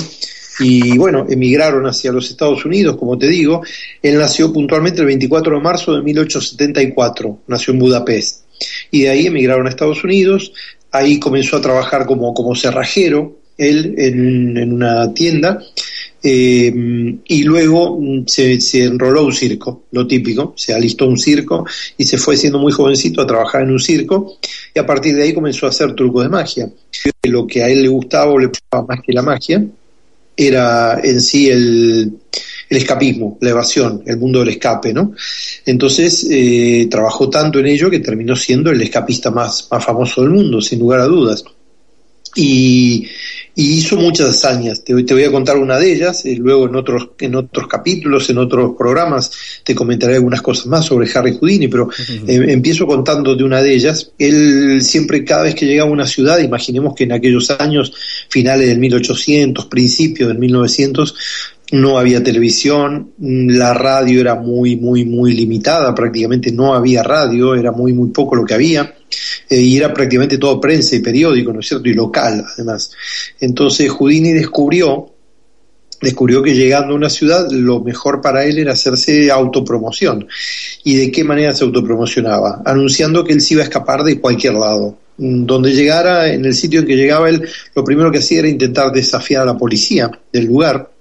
y 0.59 0.97
bueno, 0.97 1.25
emigraron 1.29 1.85
hacia 1.85 2.11
los 2.11 2.29
Estados 2.29 2.65
Unidos, 2.65 2.95
como 2.97 3.17
te 3.17 3.27
digo. 3.27 3.61
Él 4.01 4.17
nació 4.17 4.53
puntualmente 4.53 5.01
el 5.01 5.07
24 5.07 5.57
de 5.57 5.61
marzo 5.61 5.93
de 5.93 6.01
1874, 6.01 7.39
nació 7.47 7.73
en 7.73 7.79
Budapest. 7.79 8.45
Y 8.91 9.01
de 9.01 9.09
ahí 9.09 9.27
emigraron 9.27 9.67
a 9.67 9.69
Estados 9.69 10.03
Unidos, 10.03 10.53
ahí 10.91 11.19
comenzó 11.19 11.57
a 11.57 11.61
trabajar 11.61 12.05
como, 12.05 12.33
como 12.33 12.55
cerrajero, 12.55 13.39
él 13.57 13.95
en, 13.97 14.73
una 14.73 15.13
tienda, 15.13 15.61
eh, 16.23 16.73
y 17.25 17.43
luego 17.43 17.99
mm, 17.99 18.25
se, 18.25 18.83
enroló 18.83 19.25
un 19.25 19.33
circo, 19.33 19.83
lo 19.91 20.07
típico, 20.07 20.53
se 20.55 20.73
alistó 20.73 21.07
un 21.07 21.17
circo 21.17 21.65
y 21.97 22.05
se 22.05 22.17
fue 22.17 22.37
siendo 22.37 22.59
muy 22.59 22.71
jovencito 22.71 23.21
a 23.21 23.27
trabajar 23.27 23.63
en 23.63 23.71
un 23.71 23.79
circo 23.79 24.37
y 24.73 24.79
a 24.79 24.85
partir 24.85 25.15
de 25.15 25.23
ahí 25.23 25.33
comenzó 25.33 25.65
a 25.65 25.69
hacer 25.69 25.93
trucos 25.93 26.23
de 26.23 26.29
magia. 26.29 26.69
Lo 27.23 27.45
que 27.45 27.63
a 27.63 27.69
él 27.69 27.83
le 27.83 27.87
gustaba 27.89 28.31
o 28.31 28.39
le 28.39 28.47
gustaba 28.47 28.85
más 28.87 29.01
que 29.01 29.13
la 29.13 29.21
magia 29.21 29.65
era 30.35 30.99
en 31.03 31.21
sí 31.21 31.49
el, 31.49 32.13
escapismo, 32.69 33.37
la 33.41 33.51
evasión, 33.51 34.03
el 34.05 34.17
mundo 34.17 34.39
del 34.39 34.49
escape, 34.49 34.93
¿no? 34.93 35.13
Entonces 35.65 36.27
eh, 36.29 36.87
trabajó 36.89 37.29
tanto 37.29 37.59
en 37.59 37.67
ello 37.67 37.89
que 37.89 37.99
terminó 37.99 38.35
siendo 38.35 38.71
el 38.71 38.81
escapista 38.81 39.31
más, 39.31 39.67
más 39.71 39.83
famoso 39.83 40.21
del 40.21 40.31
mundo, 40.31 40.61
sin 40.61 40.79
lugar 40.79 40.99
a 41.01 41.05
dudas. 41.05 41.43
Y, 42.35 43.07
y 43.55 43.77
hizo 43.77 43.95
muchas 43.95 44.29
hazañas. 44.29 44.83
Te, 44.83 45.01
te, 45.03 45.13
voy 45.13 45.23
a 45.23 45.31
contar 45.31 45.57
una 45.57 45.79
de 45.79 45.93
ellas, 45.93 46.25
eh, 46.25 46.35
luego 46.37 46.67
en 46.67 46.75
otros, 46.75 47.09
en 47.19 47.35
otros 47.35 47.67
capítulos, 47.67 48.29
en 48.29 48.37
otros 48.37 48.73
programas, 48.77 49.31
te 49.63 49.73
comentaré 49.73 50.15
algunas 50.15 50.41
cosas 50.41 50.65
más 50.67 50.85
sobre 50.85 51.09
Harry 51.13 51.37
Houdini, 51.37 51.69
pero 51.69 51.89
eh, 52.27 52.45
empiezo 52.49 52.85
contando 52.85 53.35
de 53.35 53.43
una 53.43 53.61
de 53.61 53.73
ellas. 53.73 54.11
Él 54.19 54.81
siempre, 54.83 55.23
cada 55.23 55.43
vez 55.43 55.55
que 55.55 55.65
llegaba 55.65 55.89
a 55.89 55.93
una 55.93 56.05
ciudad, 56.05 56.39
imaginemos 56.39 56.93
que 56.93 57.05
en 57.05 57.13
aquellos 57.13 57.49
años, 57.51 57.93
finales 58.29 58.67
del 58.67 58.79
1800, 58.79 59.65
principios 59.67 60.27
del 60.27 60.37
1900, 60.37 61.15
no 61.71 61.97
había 61.97 62.23
televisión, 62.23 63.11
la 63.17 63.73
radio 63.73 64.21
era 64.21 64.35
muy, 64.35 64.75
muy, 64.75 65.05
muy 65.05 65.33
limitada, 65.33 65.95
prácticamente 65.95 66.51
no 66.51 66.75
había 66.75 67.01
radio, 67.01 67.55
era 67.55 67.71
muy, 67.71 67.93
muy 67.93 68.09
poco 68.09 68.35
lo 68.35 68.45
que 68.45 68.53
había. 68.53 68.95
Eh, 69.49 69.61
y 69.61 69.77
era 69.77 69.93
prácticamente 69.93 70.37
todo 70.37 70.59
prensa 70.59 70.95
y 70.95 70.99
periódico, 70.99 71.53
¿no 71.53 71.59
es 71.59 71.67
cierto? 71.67 71.87
Y 71.89 71.93
local, 71.93 72.45
además. 72.53 72.91
Entonces 73.39 73.89
Houdini 73.91 74.33
descubrió, 74.33 75.11
descubrió 76.01 76.41
que 76.41 76.53
llegando 76.53 76.93
a 76.93 76.97
una 76.97 77.09
ciudad 77.09 77.47
lo 77.51 77.81
mejor 77.81 78.21
para 78.21 78.45
él 78.45 78.59
era 78.59 78.73
hacerse 78.73 79.31
autopromoción. 79.31 80.27
¿Y 80.83 80.95
de 80.95 81.11
qué 81.11 81.23
manera 81.23 81.53
se 81.53 81.63
autopromocionaba? 81.63 82.61
Anunciando 82.65 83.23
que 83.23 83.33
él 83.33 83.41
se 83.41 83.55
iba 83.55 83.63
a 83.63 83.65
escapar 83.65 84.03
de 84.03 84.19
cualquier 84.19 84.53
lado. 84.53 84.97
Donde 85.17 85.71
llegara, 85.71 86.33
en 86.33 86.43
el 86.43 86.53
sitio 86.53 86.81
en 86.81 86.87
que 86.87 86.97
llegaba 86.97 87.29
él, 87.29 87.47
lo 87.73 87.83
primero 87.85 88.11
que 88.11 88.17
hacía 88.17 88.39
era 88.39 88.49
intentar 88.49 88.91
desafiar 88.91 89.43
a 89.43 89.45
la 89.45 89.57
policía 89.57 90.11
del 90.31 90.45
lugar 90.45 90.94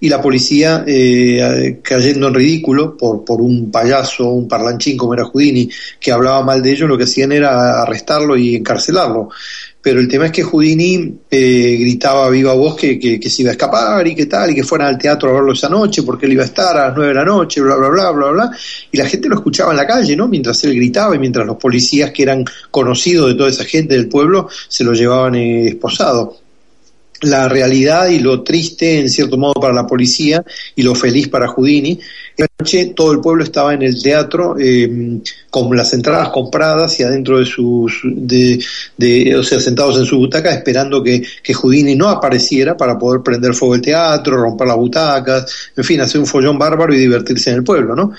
y 0.00 0.08
la 0.08 0.20
policía 0.20 0.84
eh, 0.86 1.78
cayendo 1.82 2.28
en 2.28 2.34
ridículo 2.34 2.96
por, 2.96 3.24
por 3.24 3.40
un 3.40 3.70
payaso, 3.70 4.28
un 4.30 4.48
parlanchín 4.48 4.96
como 4.96 5.14
era 5.14 5.24
Houdini, 5.24 5.68
que 5.98 6.12
hablaba 6.12 6.42
mal 6.42 6.62
de 6.62 6.72
ellos, 6.72 6.88
lo 6.88 6.98
que 6.98 7.04
hacían 7.04 7.32
era 7.32 7.82
arrestarlo 7.82 8.36
y 8.36 8.56
encarcelarlo. 8.56 9.30
Pero 9.80 10.00
el 10.00 10.08
tema 10.08 10.26
es 10.26 10.32
que 10.32 10.42
Houdini 10.42 11.14
eh, 11.30 11.76
gritaba 11.78 12.24
a 12.24 12.30
viva 12.30 12.54
voz 12.54 12.74
que, 12.74 12.98
que, 12.98 13.28
se 13.28 13.42
iba 13.42 13.50
a 13.50 13.52
escapar 13.52 14.06
y 14.06 14.14
que 14.14 14.24
tal, 14.24 14.50
y 14.50 14.54
que 14.54 14.64
fueran 14.64 14.88
al 14.88 14.96
teatro 14.96 15.28
a 15.28 15.34
verlo 15.34 15.52
esa 15.52 15.68
noche 15.68 16.02
porque 16.02 16.24
él 16.24 16.32
iba 16.32 16.42
a 16.42 16.46
estar 16.46 16.74
a 16.74 16.88
las 16.88 16.96
nueve 16.96 17.08
de 17.08 17.14
la 17.16 17.24
noche, 17.26 17.60
bla, 17.60 17.76
bla, 17.76 17.90
bla, 17.90 18.10
bla, 18.10 18.30
bla. 18.30 18.50
Y 18.90 18.96
la 18.96 19.04
gente 19.04 19.28
lo 19.28 19.34
escuchaba 19.34 19.72
en 19.72 19.76
la 19.76 19.86
calle, 19.86 20.16
¿no? 20.16 20.26
Mientras 20.26 20.64
él 20.64 20.74
gritaba 20.74 21.14
y 21.14 21.18
mientras 21.18 21.46
los 21.46 21.56
policías 21.56 22.12
que 22.12 22.22
eran 22.22 22.46
conocidos 22.70 23.28
de 23.28 23.34
toda 23.34 23.50
esa 23.50 23.64
gente 23.64 23.94
del 23.94 24.08
pueblo 24.08 24.48
se 24.68 24.84
lo 24.84 24.94
llevaban 24.94 25.34
eh, 25.34 25.68
esposado 25.68 26.43
la 27.22 27.48
realidad 27.48 28.08
y 28.08 28.18
lo 28.18 28.42
triste 28.42 28.98
en 28.98 29.08
cierto 29.08 29.36
modo 29.36 29.54
para 29.54 29.72
la 29.72 29.86
policía 29.86 30.44
y 30.74 30.82
lo 30.82 30.94
feliz 30.94 31.28
para 31.28 31.48
Houdini. 31.48 31.98
Esa 32.36 32.48
noche 32.58 32.92
todo 32.94 33.12
el 33.12 33.20
pueblo 33.20 33.44
estaba 33.44 33.74
en 33.74 33.82
el 33.82 34.02
teatro 34.02 34.56
eh, 34.58 35.20
con 35.50 35.74
las 35.76 35.92
entradas 35.94 36.30
compradas 36.30 36.98
y 36.98 37.04
adentro 37.04 37.38
de 37.38 37.46
sus, 37.46 38.00
de, 38.04 38.62
de, 38.96 39.36
o 39.36 39.42
sea, 39.42 39.60
sentados 39.60 39.98
en 39.98 40.04
su 40.04 40.18
butaca 40.18 40.52
esperando 40.52 41.02
que, 41.02 41.22
que 41.42 41.54
Houdini 41.54 41.94
no 41.94 42.08
apareciera 42.08 42.76
para 42.76 42.98
poder 42.98 43.22
prender 43.22 43.54
fuego 43.54 43.76
el 43.76 43.82
teatro, 43.82 44.36
romper 44.36 44.66
las 44.66 44.76
butacas, 44.76 45.70
en 45.76 45.84
fin, 45.84 46.00
hacer 46.00 46.20
un 46.20 46.26
follón 46.26 46.58
bárbaro 46.58 46.92
y 46.92 46.98
divertirse 46.98 47.50
en 47.50 47.56
el 47.56 47.64
pueblo, 47.64 47.94
¿no? 47.94 48.12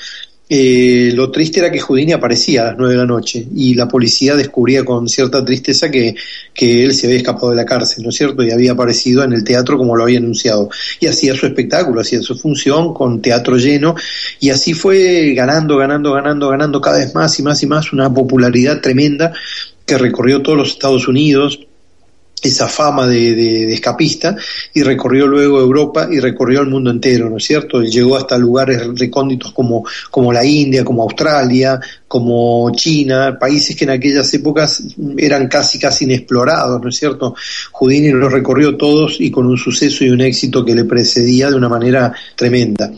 Eh, 0.48 1.12
lo 1.16 1.32
triste 1.32 1.60
era 1.60 1.72
que 1.72 1.80
Houdini 1.80 2.12
aparecía 2.12 2.62
a 2.62 2.66
las 2.66 2.78
nueve 2.78 2.94
de 2.94 3.00
la 3.00 3.06
noche 3.08 3.48
y 3.56 3.74
la 3.74 3.88
policía 3.88 4.36
descubría 4.36 4.86
con 4.86 5.10
cierta 5.10 5.44
tristeza 5.44 5.90
que, 5.90 6.16
que, 6.54 6.84
él 6.84 6.94
se 6.94 7.08
había 7.08 7.18
escapado 7.18 7.50
de 7.50 7.56
la 7.56 7.66
cárcel, 7.66 8.04
¿no 8.04 8.10
es 8.10 8.16
cierto? 8.16 8.44
Y 8.44 8.52
había 8.52 8.74
aparecido 8.74 9.24
en 9.24 9.34
el 9.34 9.44
teatro 9.44 9.76
como 9.76 9.96
lo 9.96 10.04
había 10.04 10.20
anunciado. 10.20 10.70
Y 11.00 11.08
hacía 11.08 11.36
su 11.36 11.48
espectáculo, 11.48 12.02
hacía 12.02 12.22
su 12.22 12.36
función 12.36 12.94
con 12.94 13.24
teatro 13.24 13.58
lleno 13.58 13.96
y 14.40 14.52
así 14.52 14.76
fue 14.76 15.34
ganando, 15.34 15.78
ganando, 15.78 16.14
ganando, 16.14 16.50
ganando 16.50 16.80
cada 16.80 17.00
vez 17.00 17.16
más 17.16 17.40
y 17.40 17.44
más 17.44 17.64
y 17.64 17.68
más 17.68 17.92
una 17.92 18.14
popularidad 18.14 18.82
tremenda 18.82 19.34
que 19.86 19.98
recorrió 19.98 20.42
todos 20.44 20.58
los 20.58 20.70
Estados 20.70 21.08
Unidos, 21.08 21.60
esa 22.48 22.68
fama 22.68 23.08
de, 23.08 23.74
escapista 23.74 24.36
y 24.74 24.84
recorrió 24.84 25.28
luego 25.28 25.60
Europa 25.60 26.08
y 26.12 26.20
recorrió 26.20 26.62
el 26.62 26.70
mundo 26.70 26.92
entero, 26.92 27.30
¿no 27.30 27.38
es 27.38 27.46
cierto? 27.46 27.82
Llegó 27.82 28.18
hasta 28.18 28.38
lugares 28.38 28.82
recónditos 28.96 29.52
como, 29.52 29.86
como 30.12 30.32
la 30.32 30.46
India, 30.46 30.84
como 30.84 31.04
Australia, 31.04 31.80
como 32.08 32.72
China, 32.74 33.38
países 33.40 33.76
que 33.76 33.84
en 33.84 33.90
aquellas 33.90 34.34
épocas 34.34 34.84
eran 35.18 35.48
casi 35.48 35.80
casi 35.80 36.06
inexplorados, 36.06 36.82
¿no 36.82 36.90
es 36.90 36.96
cierto? 36.96 37.36
Houdini 37.74 38.12
los 38.12 38.32
recorrió 38.32 38.78
todos 38.78 39.20
y 39.20 39.32
con 39.32 39.46
un 39.48 39.58
suceso 39.58 40.06
y 40.06 40.10
un 40.10 40.22
éxito 40.22 40.64
que 40.64 40.76
le 40.76 40.86
precedía 40.86 41.50
de 41.50 41.56
una 41.56 41.70
manera 41.70 42.14
tremenda. 42.36 42.92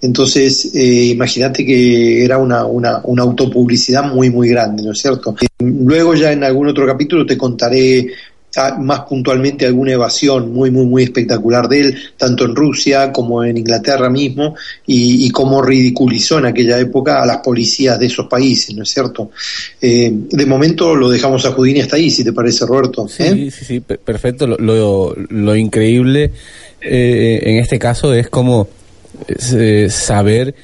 Entonces, 0.00 0.70
eh, 0.74 1.06
imagínate 1.06 1.64
que 1.64 2.24
era 2.24 2.38
una, 2.38 2.64
una, 2.64 3.00
una 3.04 3.22
autopublicidad 3.22 4.04
muy, 4.04 4.30
muy 4.30 4.48
grande, 4.48 4.82
¿no 4.82 4.92
es 4.92 4.98
cierto? 5.00 5.34
Luego 5.58 6.14
ya 6.14 6.32
en 6.32 6.44
algún 6.44 6.68
otro 6.68 6.86
capítulo 6.86 7.26
te 7.26 7.36
contaré 7.36 8.06
más 8.80 9.00
puntualmente 9.00 9.66
alguna 9.66 9.92
evasión 9.92 10.52
muy, 10.52 10.70
muy, 10.70 10.84
muy 10.84 11.04
espectacular 11.04 11.68
de 11.68 11.80
él, 11.80 11.98
tanto 12.16 12.44
en 12.44 12.54
Rusia 12.54 13.12
como 13.12 13.44
en 13.44 13.56
Inglaterra 13.56 14.10
mismo, 14.10 14.56
y, 14.86 15.26
y 15.26 15.30
cómo 15.30 15.62
ridiculizó 15.62 16.38
en 16.38 16.46
aquella 16.46 16.78
época 16.78 17.22
a 17.22 17.26
las 17.26 17.38
policías 17.38 17.98
de 17.98 18.06
esos 18.06 18.26
países, 18.26 18.74
¿no 18.74 18.82
es 18.82 18.90
cierto? 18.90 19.30
Eh, 19.80 20.10
de 20.12 20.46
momento 20.46 20.94
lo 20.96 21.08
dejamos 21.08 21.44
a 21.46 21.52
Houdini 21.52 21.80
hasta 21.80 21.96
ahí, 21.96 22.10
si 22.10 22.24
te 22.24 22.32
parece, 22.32 22.66
Roberto. 22.66 23.06
Sí, 23.08 23.22
¿eh? 23.22 23.50
sí, 23.50 23.64
sí, 23.64 23.80
perfecto. 23.80 24.46
Lo, 24.46 25.14
lo, 25.14 25.56
increíble 25.56 26.32
eh, 26.80 27.40
en 27.42 27.58
este 27.58 27.78
caso 27.78 28.14
es 28.14 28.28
como 28.28 28.68
saber 29.88 30.54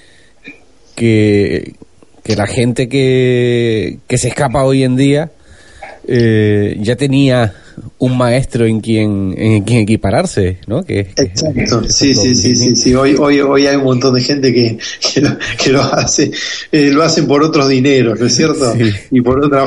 que, 0.95 1.75
que 2.23 2.37
la 2.37 2.47
gente 2.47 2.89
que, 2.89 3.99
que 4.09 4.19
se 4.19 4.29
escapa 4.29 4.65
hoy 4.65 4.83
en 4.83 4.97
día 4.97 5.31
ya 6.09 6.97
tenía 6.97 7.55
un 7.99 8.17
maestro 8.17 8.67
en 8.67 8.81
quien, 8.81 9.35
en 9.37 9.63
quien 9.65 9.81
equipararse, 9.81 10.59
¿no? 10.67 10.85
Que, 10.85 11.05
que- 11.15 11.23
Exacto, 11.23 11.83
que 11.83 11.89
sí, 11.91 12.15
sí, 12.15 12.35
sí, 12.35 12.75
sí. 12.77 12.95
Hoy, 12.95 13.15
hoy, 13.19 13.41
hoy 13.41 13.67
hay 13.67 13.77
un 13.77 13.85
montón 13.85 14.15
de 14.15 14.21
gente 14.23 14.53
que, 14.53 14.79
que, 15.15 15.21
lo, 15.21 15.31
que 15.63 15.71
lo 15.71 15.83
hace, 15.83 16.31
eh, 16.73 16.91
lo 16.93 17.03
hacen 17.03 17.27
por 17.27 17.43
otros 17.43 17.69
dineros, 17.69 18.19
¿no 18.21 18.27
es 18.27 18.35
cierto? 18.35 18.73
Sí. 18.75 18.91
Y 19.11 19.21
por 19.21 19.45
otra, 19.45 19.65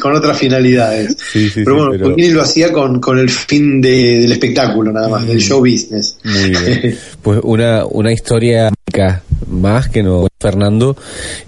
con 0.00 0.14
otras 0.14 0.38
finalidades. 0.38 1.16
Sí, 1.32 1.50
pero 1.54 1.76
bueno, 1.76 1.90
pero- 1.92 2.08
Puccini 2.10 2.28
lo 2.32 2.42
hacía 2.42 2.72
con, 2.72 3.00
con 3.00 3.18
el 3.18 3.30
fin 3.30 3.80
de- 3.80 4.20
del 4.20 4.32
espectáculo 4.32 4.92
nada 4.92 5.08
más, 5.08 5.26
del 5.26 5.40
show 5.40 5.60
business. 5.60 6.16
Muy 6.24 6.50
bien. 6.50 6.98
Pues 7.22 7.38
una, 7.44 7.84
una 7.86 8.12
historia 8.12 8.70
más 9.48 9.88
que 9.88 10.02
no 10.02 10.26
Fernando. 10.40 10.96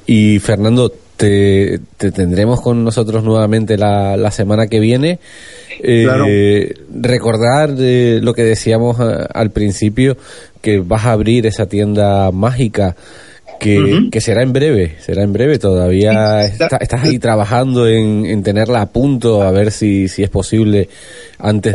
Y 0.07 0.39
Fernando, 0.39 0.93
te, 1.17 1.81
te 1.97 2.11
tendremos 2.11 2.61
con 2.61 2.85
nosotros 2.85 3.25
nuevamente 3.25 3.77
la, 3.77 4.17
la 4.17 4.31
semana 4.31 4.67
que 4.67 4.81
viene. 4.81 5.19
Eh, 5.83 6.05
Claro. 6.05 6.27
Recordar 7.01 7.75
eh, 7.79 8.21
lo 8.23 8.35
que 8.35 8.43
decíamos 8.43 8.99
eh, 9.01 9.27
al 9.33 9.51
principio, 9.51 10.17
que 10.61 10.81
vas 10.81 11.05
a 11.07 11.12
abrir 11.12 11.47
esa 11.47 11.67
tienda 11.67 12.31
mágica. 12.31 12.97
Que, 13.59 14.20
será 14.20 14.42
en 14.42 14.52
breve, 14.52 14.96
será 15.00 15.22
en 15.22 15.32
breve. 15.32 15.59
Todavía 15.59 16.12
Sí, 16.46 16.52
está- 16.52 16.66
está- 16.66 16.76
estás 16.78 17.05
ahí 17.05 17.18
trabajando 17.18 17.86
en, 17.88 18.26
en 18.26 18.42
tenerla 18.42 18.82
a 18.82 18.86
punto, 18.90 19.42
a 19.42 19.50
ver 19.50 19.70
si, 19.70 20.09
si 20.09 20.22
es 20.22 20.28
posible 20.30 20.88
antes 21.38 21.72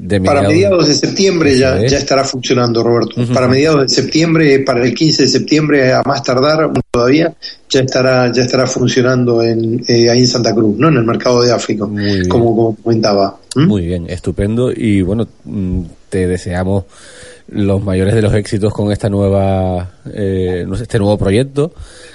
de, 0.00 0.20
para 0.20 0.42
mediados 0.42 0.88
de 0.88 0.94
septiembre 0.94 1.56
ya, 1.56 1.84
ya 1.86 1.98
estará 1.98 2.24
funcionando, 2.24 2.82
Roberto. 2.82 3.20
Para 3.32 3.48
mediados 3.48 3.82
de 3.82 3.88
septiembre, 3.88 4.60
para 4.60 4.84
el 4.84 4.94
15 4.94 5.22
de 5.24 5.28
septiembre, 5.28 5.92
a 5.92 6.02
más 6.04 6.22
tardar 6.22 6.70
todavía, 6.90 7.32
ya 7.68 7.80
estará 7.80 8.30
ya 8.32 8.42
estará 8.42 8.66
funcionando 8.66 9.42
en, 9.42 9.82
eh, 9.88 10.10
ahí 10.10 10.20
en 10.20 10.26
Santa 10.26 10.54
Cruz, 10.54 10.76
¿no? 10.78 10.88
En 10.88 10.96
el 10.96 11.04
mercado 11.04 11.42
de 11.42 11.52
África, 11.52 11.86
como 12.28 12.76
comentaba. 12.82 13.38
¿Mm? 13.54 13.66
Muy 13.66 13.86
bien, 13.86 14.06
estupendo. 14.08 14.72
Y 14.74 15.02
bueno, 15.02 15.26
mm, 15.44 15.82
te 16.08 16.26
deseamos 16.26 16.84
los 17.48 17.82
mayores 17.82 18.14
de 18.14 18.22
los 18.22 18.34
éxitos 18.34 18.72
con 18.72 18.92
esta 18.92 19.08
nueva, 19.08 19.90
eh, 20.12 20.66
este 20.80 20.98
nuevo 20.98 21.18
proyecto, 21.18 21.72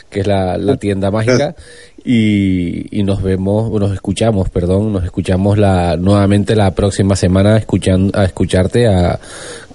que 0.09 0.21
es 0.21 0.27
la, 0.27 0.57
la 0.57 0.77
tienda 0.77 1.11
mágica. 1.11 1.55
Y, 2.09 2.97
y 2.97 3.03
nos 3.03 3.21
vemos, 3.21 3.69
nos 3.69 3.91
escuchamos, 3.91 4.49
perdón, 4.49 4.93
nos 4.93 5.03
escuchamos 5.03 5.57
la, 5.57 5.97
nuevamente 5.97 6.55
la 6.55 6.71
próxima 6.71 7.17
semana 7.17 7.57
escuchando, 7.57 8.17
a 8.17 8.23
escucharte 8.23 8.87
a, 8.87 9.19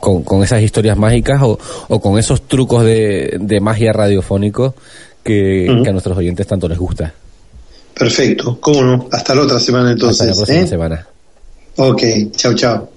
con, 0.01 0.23
con 0.23 0.43
esas 0.43 0.63
historias 0.63 0.97
mágicas 0.97 1.43
o, 1.43 1.59
o 1.89 2.01
con 2.01 2.19
esos 2.19 2.49
trucos 2.49 2.87
de, 2.87 3.37
de 3.39 3.61
magia 3.61 3.93
radiofónicos 3.93 4.73
que, 5.23 5.69
a 5.69 5.93
nuestros 5.93 6.17
oyentes 6.17 6.47
tanto 6.47 6.69
les 6.69 6.79
gusta. 6.79 7.13
Perfecto, 7.95 8.59
cómo 8.61 8.83
no. 8.83 9.09
Hasta 9.13 9.35
la 9.35 9.43
otra 9.43 9.61
semana 9.61 9.93
entonces. 9.93 10.21
Hasta 10.23 10.33
la 10.33 10.37
próxima 10.37 10.61
¿eh? 10.61 10.67
semana. 10.67 11.07
Ok, 11.77 12.03
chao, 12.33 12.55
chao. 12.55 12.92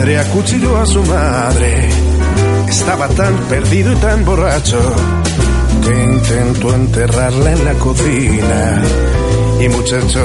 Padre 0.00 0.18
acuchilló 0.18 0.78
a 0.78 0.86
su 0.86 1.02
madre, 1.04 1.90
estaba 2.66 3.06
tan 3.08 3.36
perdido 3.50 3.92
y 3.92 3.96
tan 3.96 4.24
borracho 4.24 4.80
que 5.84 6.04
intentó 6.14 6.74
enterrarla 6.74 7.52
en 7.52 7.64
la 7.66 7.74
cocina. 7.74 8.82
Y 9.60 9.68
muchacho, 9.68 10.24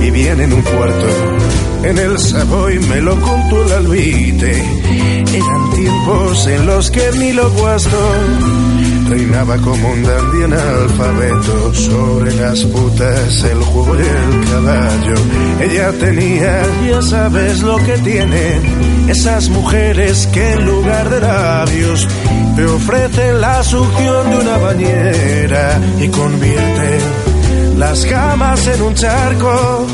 vivía 0.00 0.32
en 0.32 0.54
un 0.54 0.62
cuarto, 0.62 1.08
en 1.82 1.98
el 1.98 2.18
Savoy 2.18 2.78
me 2.78 3.02
lo 3.02 3.20
contó 3.20 3.66
el 3.66 3.72
albite. 3.72 4.64
Eran 5.34 5.70
tiempos 5.76 6.46
en 6.46 6.66
los 6.66 6.90
que 6.90 7.12
Milo 7.18 7.50
Guasto 7.50 8.14
reinaba 9.10 9.56
como 9.58 9.88
un 9.90 10.02
dandy 10.04 10.44
analfabeto 10.44 11.74
sobre 11.74 12.32
las 12.36 12.62
putas, 12.64 13.42
el 13.42 13.58
juego 13.58 13.96
y 13.96 14.02
el 14.02 14.50
caballo. 14.50 15.14
Ella 15.60 15.92
tenía, 15.98 16.62
ya 16.88 17.02
sabes 17.02 17.60
lo 17.62 17.76
que 17.78 17.98
tiene, 17.98 18.60
esas 19.08 19.48
mujeres 19.48 20.28
que 20.32 20.52
en 20.52 20.64
lugar 20.64 21.10
de 21.10 21.20
labios 21.20 22.06
te 22.54 22.64
ofrecen 22.64 23.40
la 23.40 23.62
succión 23.64 24.30
de 24.30 24.36
una 24.38 24.58
bañera 24.58 25.80
y 25.98 26.08
convierten 26.08 27.78
las 27.78 28.06
camas 28.06 28.64
en 28.68 28.82
un 28.82 28.94
charco. 28.94 29.86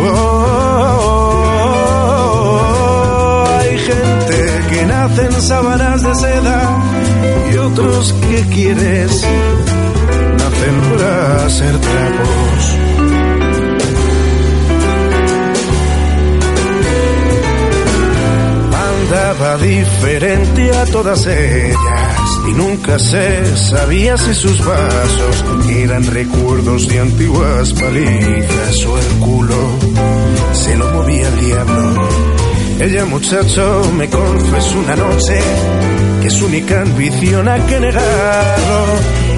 Oh, 0.00 0.04
oh, 0.04 0.98
oh, 1.54 1.80
oh. 2.50 3.58
Hay 3.60 3.78
gente 3.78 4.36
que 4.70 4.86
nace 4.86 5.26
en 5.26 5.42
sábanas 5.42 6.02
de 6.02 6.14
seda 6.16 6.93
otros 7.64 8.12
que 8.28 8.42
quieres 8.54 9.24
nacen 10.38 10.80
para 10.90 11.48
ser 11.48 11.78
trapos. 11.78 12.78
Andaba 18.90 19.56
diferente 19.58 20.76
a 20.76 20.84
todas 20.86 21.26
ellas 21.26 21.76
y 22.48 22.52
nunca 22.52 22.98
se 22.98 23.56
sabía 23.56 24.16
si 24.18 24.34
sus 24.34 24.64
vasos 24.64 25.44
eran 25.68 26.04
recuerdos 26.04 26.88
de 26.88 27.00
antiguas 27.00 27.72
palizas 27.72 28.84
o 28.86 28.98
el 28.98 29.06
culo 29.20 29.78
se 30.52 30.76
lo 30.76 30.90
movía 30.90 31.28
el 31.28 31.40
diablo. 31.40 32.08
Ella 32.80 33.04
muchacho 33.06 33.90
me 33.96 34.10
confesó 34.10 34.78
una 34.80 34.96
noche 34.96 35.40
que 36.24 36.30
su 36.30 36.46
única 36.46 36.80
ambición 36.80 37.46
a 37.50 37.66
que 37.66 37.80
negarlo 37.80 38.86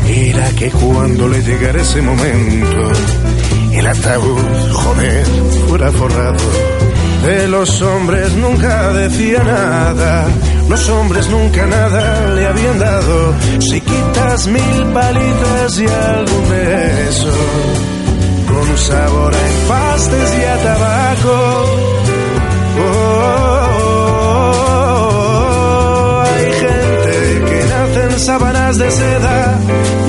era 0.06 0.48
que 0.50 0.70
cuando 0.70 1.26
le 1.26 1.42
llegara 1.42 1.82
ese 1.82 2.00
momento 2.00 2.92
el 3.72 3.86
ataúd, 3.88 4.72
joder, 4.72 5.26
fuera 5.66 5.90
forrado. 5.90 6.44
De 7.24 7.48
los 7.48 7.82
hombres 7.82 8.32
nunca 8.34 8.92
decía 8.92 9.42
nada, 9.42 10.28
los 10.68 10.88
hombres 10.88 11.28
nunca 11.28 11.66
nada 11.66 12.30
le 12.36 12.46
habían 12.46 12.78
dado. 12.78 13.34
Si 13.58 13.80
quitas 13.80 14.46
mil 14.46 14.86
palitas 14.94 15.80
y 15.80 15.86
algún 15.86 16.48
beso, 16.50 17.32
con 18.46 18.78
sabor 18.78 19.34
a 19.34 19.48
empastes 19.48 20.38
y 20.38 20.44
a 20.44 20.56
tabaco. 20.62 21.64
Oh, 22.78 23.42
oh, 23.42 23.45
sábanas 28.18 28.78
de 28.78 28.90
seda 28.90 29.58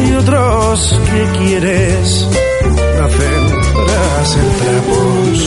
y 0.07 0.13
otros 0.13 0.99
que 1.11 1.39
quieres 1.39 2.27
nacen 2.99 3.43
para 3.73 4.25
ser 4.25 4.47
trapos. 4.59 5.37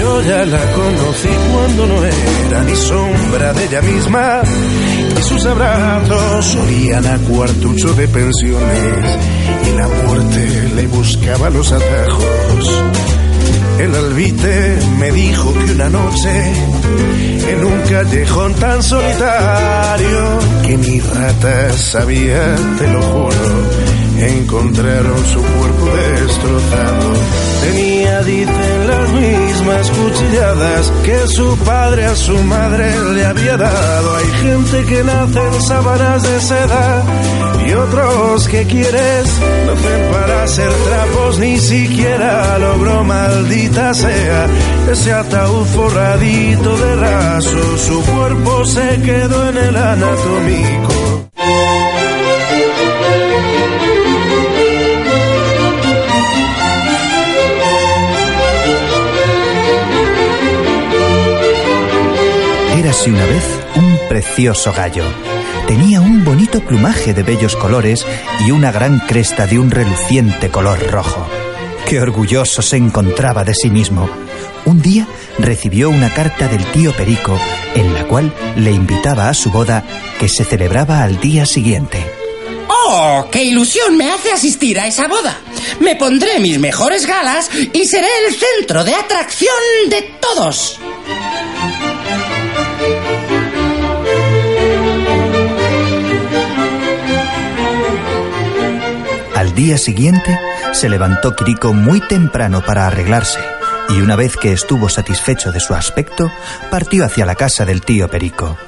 Yo 0.00 0.22
ya 0.22 0.44
la 0.44 0.72
conocí 0.72 1.28
cuando 1.52 1.86
no 1.86 2.04
era 2.04 2.64
ni 2.64 2.76
sombra 2.76 3.52
de 3.52 3.64
ella 3.64 3.82
misma 3.82 4.42
sus 5.26 5.44
abrazos 5.44 6.56
olían 6.56 7.04
a 7.04 7.18
cuartucho 7.18 7.92
de 7.94 8.06
pensiones 8.06 9.18
y 9.66 9.76
la 9.76 9.88
muerte 9.88 10.70
le 10.76 10.86
buscaba 10.86 11.50
los 11.50 11.72
atajos. 11.72 12.82
El 13.78 13.94
albite 13.94 14.78
me 14.98 15.10
dijo 15.10 15.52
que 15.52 15.72
una 15.72 15.90
noche 15.90 16.52
en 17.48 17.64
un 17.64 17.80
callejón 17.82 18.54
tan 18.54 18.82
solitario 18.82 20.38
que 20.64 20.76
ni 20.76 21.00
ratas 21.00 21.76
sabía, 21.76 22.56
te 22.78 22.88
lo 22.88 23.02
juro, 23.02 23.75
encontraron 24.18 25.24
su 25.26 25.42
cuerpo 25.42 25.86
destrozado. 25.96 27.12
Tenía, 27.62 28.22
dicen, 28.22 28.86
las 28.86 29.12
mismas 29.12 29.90
cuchilladas 29.90 30.92
que 31.04 31.26
su 31.28 31.56
padre 31.58 32.06
a 32.06 32.14
su 32.14 32.36
madre 32.44 32.92
le 33.14 33.24
había 33.26 33.56
dado. 33.56 34.16
Hay 34.16 34.26
gente 34.42 34.84
que 34.84 35.04
nace 35.04 35.40
en 35.40 35.62
sábanas 35.62 36.22
de 36.22 36.40
seda 36.40 37.04
y 37.66 37.72
otros 37.72 38.48
que 38.48 38.64
quieres 38.66 39.40
nacen 39.66 40.12
para 40.12 40.46
ser 40.46 40.72
trapos, 40.72 41.38
ni 41.38 41.58
siquiera 41.58 42.58
logró, 42.58 43.04
maldita 43.04 43.92
sea, 43.94 44.46
ese 44.90 45.12
ataúd 45.12 45.66
forradito 45.66 46.76
de 46.76 46.96
raso. 46.96 47.78
Su 47.78 48.00
cuerpo 48.02 48.64
se 48.64 49.00
quedó 49.02 49.48
en 49.48 49.56
el 49.56 49.76
anatómico. 49.76 51.05
Érase 62.96 63.10
una 63.10 63.26
vez 63.26 63.44
un 63.74 63.98
precioso 64.08 64.72
gallo. 64.72 65.04
Tenía 65.66 66.00
un 66.00 66.24
bonito 66.24 66.60
plumaje 66.60 67.12
de 67.12 67.22
bellos 67.22 67.54
colores 67.54 68.06
y 68.46 68.52
una 68.52 68.72
gran 68.72 69.00
cresta 69.00 69.46
de 69.46 69.58
un 69.58 69.70
reluciente 69.70 70.50
color 70.50 70.78
rojo. 70.90 71.26
Qué 71.86 72.00
orgulloso 72.00 72.62
se 72.62 72.78
encontraba 72.78 73.44
de 73.44 73.54
sí 73.54 73.68
mismo. 73.68 74.08
Un 74.64 74.80
día 74.80 75.06
recibió 75.38 75.90
una 75.90 76.08
carta 76.14 76.48
del 76.48 76.64
tío 76.72 76.96
Perico 76.96 77.38
en 77.74 77.92
la 77.92 78.06
cual 78.06 78.32
le 78.56 78.70
invitaba 78.70 79.28
a 79.28 79.34
su 79.34 79.50
boda 79.50 79.84
que 80.18 80.30
se 80.30 80.44
celebraba 80.44 81.02
al 81.02 81.20
día 81.20 81.44
siguiente. 81.44 81.98
¡Oh, 82.68 83.28
qué 83.30 83.44
ilusión 83.44 83.94
me 83.98 84.10
hace 84.10 84.32
asistir 84.32 84.80
a 84.80 84.86
esa 84.86 85.06
boda! 85.06 85.38
Me 85.80 85.96
pondré 85.96 86.38
mis 86.40 86.58
mejores 86.58 87.04
galas 87.04 87.50
y 87.74 87.84
seré 87.84 88.08
el 88.26 88.34
centro 88.34 88.84
de 88.84 88.94
atracción 88.94 89.50
de 89.90 90.02
todos. 90.18 90.80
Día 99.56 99.78
siguiente 99.78 100.38
se 100.72 100.90
levantó 100.90 101.34
Quirico 101.34 101.72
muy 101.72 102.00
temprano 102.00 102.62
para 102.64 102.86
arreglarse 102.86 103.40
y 103.88 103.94
una 104.02 104.14
vez 104.14 104.36
que 104.36 104.52
estuvo 104.52 104.90
satisfecho 104.90 105.50
de 105.50 105.60
su 105.60 105.74
aspecto, 105.74 106.30
partió 106.70 107.06
hacia 107.06 107.24
la 107.24 107.36
casa 107.36 107.64
del 107.64 107.80
tío 107.80 108.08
Perico. 108.08 108.58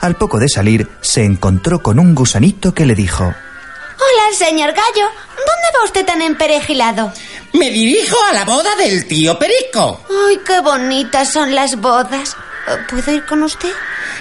Al 0.00 0.16
poco 0.16 0.38
de 0.38 0.50
salir, 0.50 0.86
se 1.00 1.24
encontró 1.24 1.82
con 1.82 1.98
un 1.98 2.14
gusanito 2.14 2.74
que 2.74 2.84
le 2.84 2.94
dijo 2.94 3.24
Hola, 3.24 4.36
señor 4.36 4.68
Gallo. 4.68 5.08
¿Dónde 5.36 5.78
va 5.78 5.84
usted 5.84 6.04
tan 6.04 6.20
emperejilado? 6.20 7.10
Me 7.54 7.70
dirijo 7.70 8.16
a 8.30 8.34
la 8.34 8.44
boda 8.44 8.76
del 8.76 9.08
tío 9.08 9.38
Perico. 9.38 10.04
Ay, 10.28 10.40
qué 10.46 10.60
bonitas 10.60 11.32
son 11.32 11.54
las 11.54 11.80
bodas. 11.80 12.36
¿Puedo 12.90 13.12
ir 13.12 13.24
con 13.24 13.42
usted? 13.42 13.72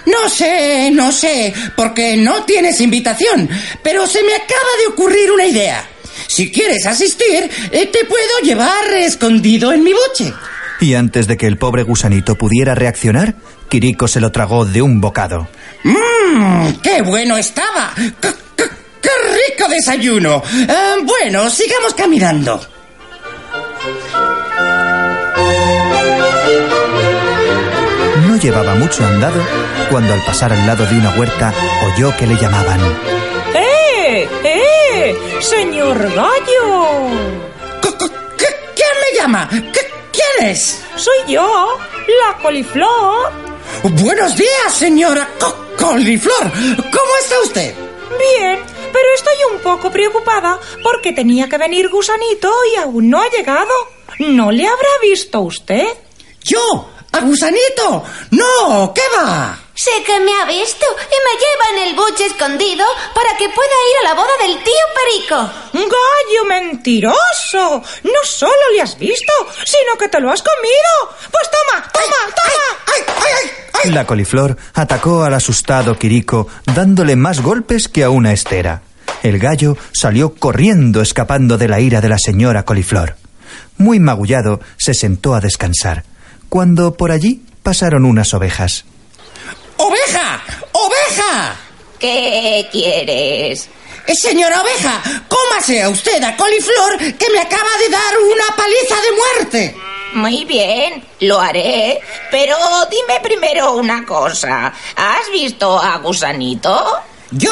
No 0.05 0.29
sé, 0.29 0.89
no 0.91 1.11
sé, 1.11 1.53
porque 1.75 2.15
no 2.15 2.45
tienes 2.45 2.79
invitación, 2.79 3.49
pero 3.83 4.07
se 4.07 4.23
me 4.23 4.33
acaba 4.33 4.69
de 4.79 4.87
ocurrir 4.87 5.31
una 5.31 5.45
idea. 5.45 5.85
Si 6.25 6.51
quieres 6.51 6.85
asistir, 6.87 7.49
eh, 7.71 7.85
te 7.87 8.05
puedo 8.05 8.39
llevar 8.43 8.91
escondido 8.95 9.71
en 9.71 9.83
mi 9.83 9.93
boche. 9.93 10.33
Y 10.79 10.93
antes 10.95 11.27
de 11.27 11.37
que 11.37 11.47
el 11.47 11.57
pobre 11.57 11.83
gusanito 11.83 12.35
pudiera 12.35 12.75
reaccionar, 12.75 13.35
Quirico 13.69 14.07
se 14.07 14.19
lo 14.21 14.31
tragó 14.31 14.65
de 14.65 14.81
un 14.81 15.01
bocado. 15.01 15.47
¡Mmm! 15.83 16.73
¡Qué 16.83 17.01
bueno 17.01 17.37
estaba! 17.37 17.93
¡Qué, 17.95 18.29
qué- 18.55 18.69
qué 19.01 19.09
rico 19.49 19.69
desayuno! 19.69 20.41
Ah, 20.69 20.95
bueno, 21.03 21.49
sigamos 21.49 21.93
caminando. 21.95 22.61
No 28.27 28.35
llevaba 28.37 28.75
mucho 28.75 29.05
andado 29.05 29.41
cuando 29.89 30.13
al 30.13 30.21
pasar 30.23 30.51
al 30.53 30.65
lado 30.67 30.85
de 30.85 30.97
una 30.97 31.11
huerta 31.17 31.53
oyó 31.93 32.15
que 32.17 32.27
le 32.27 32.35
llamaban. 32.35 32.79
¡Eh! 34.23 34.29
¡Eh! 34.43 35.15
¡Señor 35.41 35.97
Gallo! 36.13 37.09
¿Quién 38.35 38.89
me 39.01 39.17
llama? 39.19 39.47
¿Quién 39.49 40.49
es? 40.49 40.83
Soy 40.95 41.33
yo, 41.33 41.77
la 42.07 42.37
coliflor. 42.41 43.31
Buenos 43.83 44.35
días, 44.35 44.73
señora 44.73 45.27
Co- 45.39 45.55
Coliflor. 45.77 46.51
¿Cómo 46.51 47.11
está 47.21 47.39
usted? 47.43 47.75
Bien, 48.17 48.59
pero 48.91 49.05
estoy 49.15 49.35
un 49.53 49.59
poco 49.61 49.91
preocupada 49.91 50.59
porque 50.81 51.11
tenía 51.13 51.47
que 51.47 51.57
venir 51.57 51.89
Gusanito 51.89 52.51
y 52.73 52.77
aún 52.79 53.09
no 53.09 53.21
ha 53.21 53.29
llegado. 53.29 53.71
¿No 54.19 54.51
le 54.51 54.65
habrá 54.67 54.89
visto 55.01 55.41
usted? 55.41 55.85
¿Yo? 56.43 56.89
¿A 57.11 57.19
Gusanito? 57.19 58.03
No, 58.31 58.91
¿qué 58.95 59.01
va? 59.15 59.59
Sé 59.77 59.91
que 60.03 60.19
me 60.19 60.31
ha 60.33 60.45
visto 60.45 60.87
y 60.89 61.17
me 61.21 61.33
lleva 61.37 61.65
en 61.71 61.87
el 61.87 61.95
buche 61.95 62.25
escondido 62.25 62.83
para 63.13 63.37
que 63.37 63.47
pueda 63.47 63.77
ir 63.91 63.97
a 64.01 64.09
la 64.09 64.15
boda 64.15 64.31
del 64.41 64.57
tío 64.63 64.73
Perico. 64.95 65.51
¡Gallo 65.71 66.45
mentiroso! 66.49 67.83
No 68.03 68.23
solo 68.25 68.51
le 68.73 68.81
has 68.81 68.97
visto, 68.97 69.31
sino 69.63 69.95
que 69.99 70.07
te 70.07 70.19
lo 70.19 70.31
has 70.31 70.41
comido. 70.41 71.29
Pues 71.31 71.47
toma, 71.51 71.91
toma, 71.93 72.35
toma. 72.35 73.93
La 73.93 74.07
coliflor 74.07 74.57
atacó 74.73 75.23
al 75.23 75.35
asustado 75.35 75.99
Quirico 75.99 76.47
dándole 76.73 77.15
más 77.15 77.43
golpes 77.43 77.87
que 77.87 78.03
a 78.03 78.09
una 78.09 78.33
estera. 78.33 78.81
El 79.21 79.37
gallo 79.37 79.77
salió 79.93 80.33
corriendo 80.33 81.03
escapando 81.03 81.59
de 81.59 81.67
la 81.67 81.79
ira 81.81 82.01
de 82.01 82.09
la 82.09 82.17
señora 82.17 82.65
coliflor. 82.65 83.15
Muy 83.77 83.99
magullado 83.99 84.59
se 84.77 84.95
sentó 84.95 85.35
a 85.35 85.39
descansar, 85.39 86.03
cuando 86.49 86.97
por 86.97 87.11
allí 87.11 87.43
pasaron 87.61 88.05
unas 88.05 88.33
ovejas. 88.33 88.83
¡Oveja! 89.77 90.43
¡Oveja! 90.71 91.55
¿Qué 91.99 92.67
quieres? 92.71 93.69
Eh, 94.05 94.15
Señora 94.15 94.61
oveja, 94.61 95.01
cómase 95.27 95.81
a 95.81 95.89
usted 95.89 96.23
a 96.23 96.35
Coliflor 96.37 96.97
que 97.17 97.29
me 97.31 97.39
acaba 97.39 97.77
de 97.79 97.89
dar 97.89 98.17
una 98.19 98.55
paliza 98.55 98.95
de 99.01 99.11
muerte. 99.11 99.77
Muy 100.13 100.45
bien, 100.45 101.05
lo 101.21 101.39
haré. 101.39 101.99
Pero 102.31 102.55
dime 102.89 103.19
primero 103.21 103.73
una 103.73 104.05
cosa. 104.05 104.73
¿Has 104.95 105.29
visto 105.31 105.77
a 105.77 105.97
Gusanito? 105.97 106.99
¿Yo? 107.31 107.51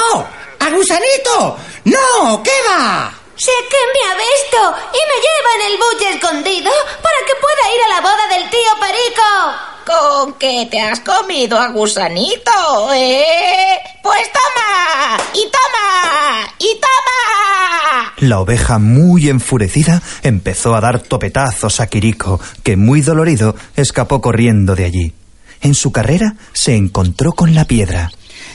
¿A 0.59 0.69
Gusanito? 0.69 1.57
No, 1.83 2.41
¿qué 2.41 2.53
va? 2.69 3.13
Sé 3.35 3.51
que 3.69 3.77
me 3.93 4.09
ha 4.09 4.15
visto 4.15 4.75
y 4.93 4.99
me 5.09 5.15
lleva 5.25 5.55
en 5.55 5.71
el 5.71 5.77
buche 5.77 6.09
escondido 6.11 6.71
para 7.01 7.17
que 7.27 7.33
pueda 7.41 7.75
ir 7.75 7.81
a 7.83 7.87
la 7.89 8.01
boda 8.01 8.27
del 8.29 8.49
tío 8.49 8.71
Perico. 8.79 9.74
¿Con 9.85 10.33
qué 10.33 10.67
te 10.71 10.79
has 10.81 10.99
comido 11.01 11.59
a 11.59 11.67
Gusanito, 11.69 12.91
eh? 12.93 13.77
Pues 14.01 14.27
toma, 14.31 15.17
y 15.33 15.43
toma, 15.43 16.53
y 16.57 16.67
toma. 16.79 18.13
La 18.17 18.39
oveja, 18.39 18.79
muy 18.79 19.29
enfurecida, 19.29 20.01
empezó 20.23 20.75
a 20.75 20.81
dar 20.81 20.99
topetazos 21.01 21.79
a 21.79 21.87
Quirico, 21.87 22.39
que 22.63 22.75
muy 22.77 23.01
dolorido 23.01 23.55
escapó 23.75 24.21
corriendo 24.21 24.75
de 24.75 24.85
allí. 24.85 25.13
En 25.61 25.75
su 25.75 25.91
carrera 25.91 26.35
se 26.53 26.75
encontró 26.75 27.33
con 27.33 27.53
la 27.53 27.65
piedra. 27.65 28.11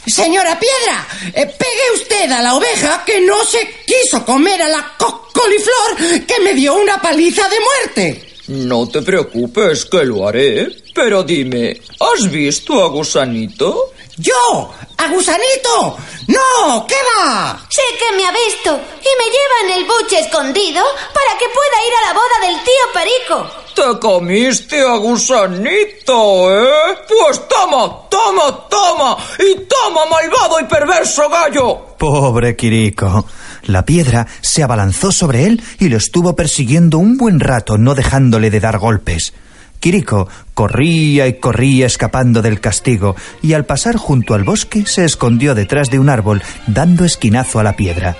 Señora 0.06 0.58
Piedra, 0.58 1.06
eh, 1.34 1.46
pegue 1.46 2.00
usted 2.02 2.30
a 2.32 2.42
la 2.42 2.54
oveja 2.54 3.04
que 3.04 3.20
no 3.20 3.44
se 3.44 3.58
quiso 3.86 4.24
comer 4.24 4.62
a 4.62 4.68
la 4.68 4.92
co- 4.98 5.28
coliflor 5.32 6.24
que 6.26 6.40
me 6.42 6.54
dio 6.54 6.74
una 6.74 7.00
paliza 7.00 7.42
de 7.48 7.56
muerte. 7.60 8.29
No 8.50 8.88
te 8.88 9.00
preocupes, 9.02 9.84
que 9.84 10.04
lo 10.04 10.26
haré. 10.26 10.68
Pero 10.92 11.22
dime, 11.22 11.80
¿has 12.00 12.28
visto 12.28 12.82
a 12.82 12.88
Gusanito? 12.88 13.92
¿Yo? 14.16 14.72
¿A 14.98 15.06
Gusanito? 15.06 15.96
No, 16.26 16.84
¿qué 16.84 16.96
va? 17.16 17.64
Sé 17.70 17.80
que 17.96 18.16
me 18.16 18.26
ha 18.26 18.32
visto 18.32 18.70
y 18.74 19.10
me 19.18 19.24
lleva 19.30 19.56
en 19.64 19.70
el 19.78 19.84
buche 19.86 20.18
escondido 20.18 20.82
para 21.14 21.38
que 21.38 21.46
pueda 21.46 21.86
ir 21.86 21.94
a 21.94 22.06
la 22.08 22.12
boda 22.12 22.46
del 22.48 22.64
tío 22.64 22.84
Perico. 22.92 23.50
Te 23.72 24.00
comiste 24.00 24.80
a 24.80 24.96
Gusanito, 24.96 26.52
¿eh? 26.52 26.98
Pues 27.08 27.48
toma, 27.48 28.08
toma, 28.10 28.68
toma. 28.68 29.16
Y 29.38 29.60
toma, 29.60 30.06
malvado 30.06 30.58
y 30.58 30.64
perverso 30.64 31.28
gallo. 31.28 31.78
Pobre 31.96 32.56
Quirico. 32.56 33.24
La 33.64 33.84
piedra 33.84 34.26
se 34.40 34.62
abalanzó 34.62 35.12
sobre 35.12 35.46
él 35.46 35.62
y 35.78 35.88
lo 35.88 35.96
estuvo 35.96 36.36
persiguiendo 36.36 36.98
un 36.98 37.16
buen 37.16 37.40
rato, 37.40 37.78
no 37.78 37.94
dejándole 37.94 38.50
de 38.50 38.60
dar 38.60 38.78
golpes. 38.78 39.32
Quirico 39.80 40.28
corría 40.52 41.26
y 41.26 41.38
corría 41.40 41.86
escapando 41.86 42.42
del 42.42 42.60
castigo 42.60 43.16
y 43.42 43.54
al 43.54 43.64
pasar 43.64 43.96
junto 43.96 44.34
al 44.34 44.44
bosque 44.44 44.84
se 44.86 45.04
escondió 45.04 45.54
detrás 45.54 45.88
de 45.90 45.98
un 45.98 46.10
árbol 46.10 46.42
dando 46.66 47.04
esquinazo 47.04 47.58
a 47.58 47.62
la 47.62 47.76
piedra. 47.76 48.16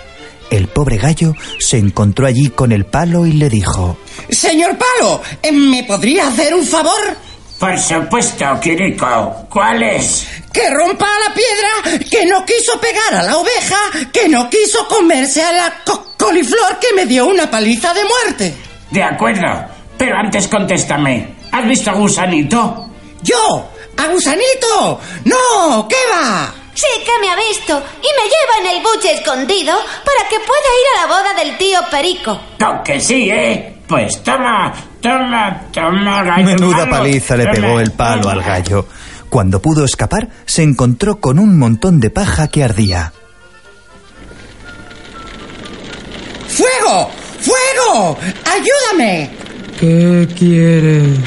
El 0.50 0.66
pobre 0.66 0.96
gallo 0.96 1.34
se 1.58 1.78
encontró 1.78 2.26
allí 2.26 2.48
con 2.48 2.72
el 2.72 2.84
palo 2.84 3.26
y 3.26 3.32
le 3.32 3.48
dijo 3.48 3.98
Señor 4.30 4.76
Palo, 4.76 5.22
¿me 5.52 5.84
podría 5.84 6.28
hacer 6.28 6.54
un 6.54 6.66
favor? 6.66 7.29
Por 7.60 7.78
supuesto, 7.78 8.58
Kiriko. 8.58 9.46
¿Cuál 9.50 9.82
es? 9.82 10.26
Que 10.50 10.70
rompa 10.70 11.06
la 11.28 11.34
piedra, 11.34 12.00
que 12.10 12.24
no 12.24 12.44
quiso 12.46 12.80
pegar 12.80 13.14
a 13.16 13.22
la 13.22 13.36
oveja, 13.36 13.76
que 14.10 14.28
no 14.30 14.48
quiso 14.48 14.88
comerse 14.88 15.42
a 15.42 15.52
la 15.52 15.74
co- 15.84 16.14
coliflor 16.18 16.78
que 16.80 16.94
me 16.94 17.04
dio 17.04 17.26
una 17.26 17.50
paliza 17.50 17.92
de 17.92 18.00
muerte. 18.04 18.54
De 18.90 19.02
acuerdo, 19.02 19.46
pero 19.98 20.16
antes 20.16 20.48
contéstame. 20.48 21.36
¿Has 21.52 21.66
visto 21.68 21.90
a 21.90 21.94
Gusanito? 21.94 22.88
¿Yo? 23.22 23.68
¿A 23.98 24.06
Gusanito? 24.06 24.98
No, 25.26 25.86
¿qué 25.86 25.96
va? 26.10 26.54
Sí 26.72 26.86
que 27.04 27.18
me 27.20 27.28
ha 27.30 27.36
visto 27.36 27.76
y 27.98 28.06
me 28.16 28.24
lleva 28.24 28.70
en 28.70 28.76
el 28.78 28.82
buche 28.82 29.12
escondido 29.12 29.74
para 29.76 30.28
que 30.30 30.36
pueda 30.40 30.48
ir 30.80 30.96
a 30.96 31.00
la 31.02 31.06
boda 31.08 31.34
del 31.34 31.58
tío 31.58 31.78
Perico. 31.90 32.40
No, 32.58 32.82
que 32.82 32.98
sí, 33.00 33.28
¿eh? 33.30 33.76
Pues 33.86 34.22
toma, 34.22 34.72
toma, 35.00 35.60
toma, 35.72 36.22
gallo 36.22 36.44
Menuda 36.44 36.76
malo, 36.86 36.90
paliza 36.90 37.36
le 37.36 37.44
toma, 37.44 37.54
pegó 37.56 37.80
el 37.80 37.90
palo 37.92 38.22
toma. 38.22 38.32
al 38.34 38.42
gallo. 38.42 38.86
Cuando 39.28 39.60
pudo 39.62 39.84
escapar, 39.84 40.28
se 40.44 40.62
encontró 40.62 41.20
con 41.20 41.38
un 41.38 41.58
montón 41.58 42.00
de 42.00 42.10
paja 42.10 42.48
que 42.48 42.64
ardía. 42.64 43.12
¡Fuego! 46.48 47.10
¡Fuego! 47.40 48.18
¡Ayúdame! 48.44 49.30
¿Qué 49.78 50.28
quieres? 50.36 51.18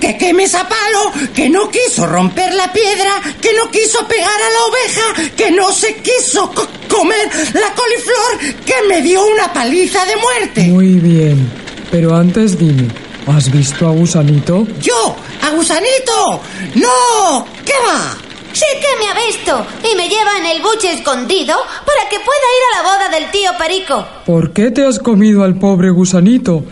Que 0.00 0.16
que 0.16 0.16
quemes 0.16 0.54
a 0.54 0.66
palo, 0.66 1.12
que 1.34 1.48
no 1.50 1.68
quiso 1.70 2.06
romper 2.06 2.52
la 2.54 2.72
piedra, 2.72 3.20
que 3.40 3.50
no 3.54 3.70
quiso 3.70 4.06
pegar 4.08 4.28
a 4.28 4.50
la 4.50 4.64
oveja, 4.70 5.34
que 5.36 5.50
no 5.50 5.70
se 5.72 5.94
quiso 5.96 6.50
co- 6.52 6.66
comer 6.88 7.28
la 7.52 7.72
coliflor, 7.74 8.64
que 8.64 8.74
me 8.88 9.02
dio 9.02 9.24
una 9.26 9.52
paliza 9.52 10.04
de 10.06 10.16
muerte. 10.16 10.62
Muy 10.68 10.94
bien, 10.94 11.50
pero 11.90 12.14
antes 12.14 12.58
dime, 12.58 12.88
¿has 13.26 13.50
visto 13.50 13.88
a 13.88 13.92
Gusanito? 13.92 14.66
¿Yo? 14.80 15.16
¿A 15.42 15.50
Gusanito? 15.50 16.40
¡No! 16.76 17.46
¿Qué 17.64 17.72
va? 17.86 18.16
Sí 18.52 18.64
que 18.80 18.98
me 18.98 19.10
ha 19.10 19.26
visto 19.26 19.64
y 19.90 19.96
me 19.96 20.08
lleva 20.08 20.38
en 20.38 20.46
el 20.46 20.62
buche 20.62 20.92
escondido 20.92 21.54
para 21.86 22.08
que 22.10 22.16
pueda 22.16 22.46
ir 22.56 22.64
a 22.68 22.82
la 22.82 22.88
boda 22.88 23.08
del 23.08 23.30
tío 23.30 23.50
Perico. 23.56 24.04
¿Por 24.26 24.52
qué 24.52 24.70
te 24.72 24.84
has 24.84 24.98
comido 24.98 25.44
al 25.44 25.54
pobre 25.56 25.90
Gusanito? 25.90 26.64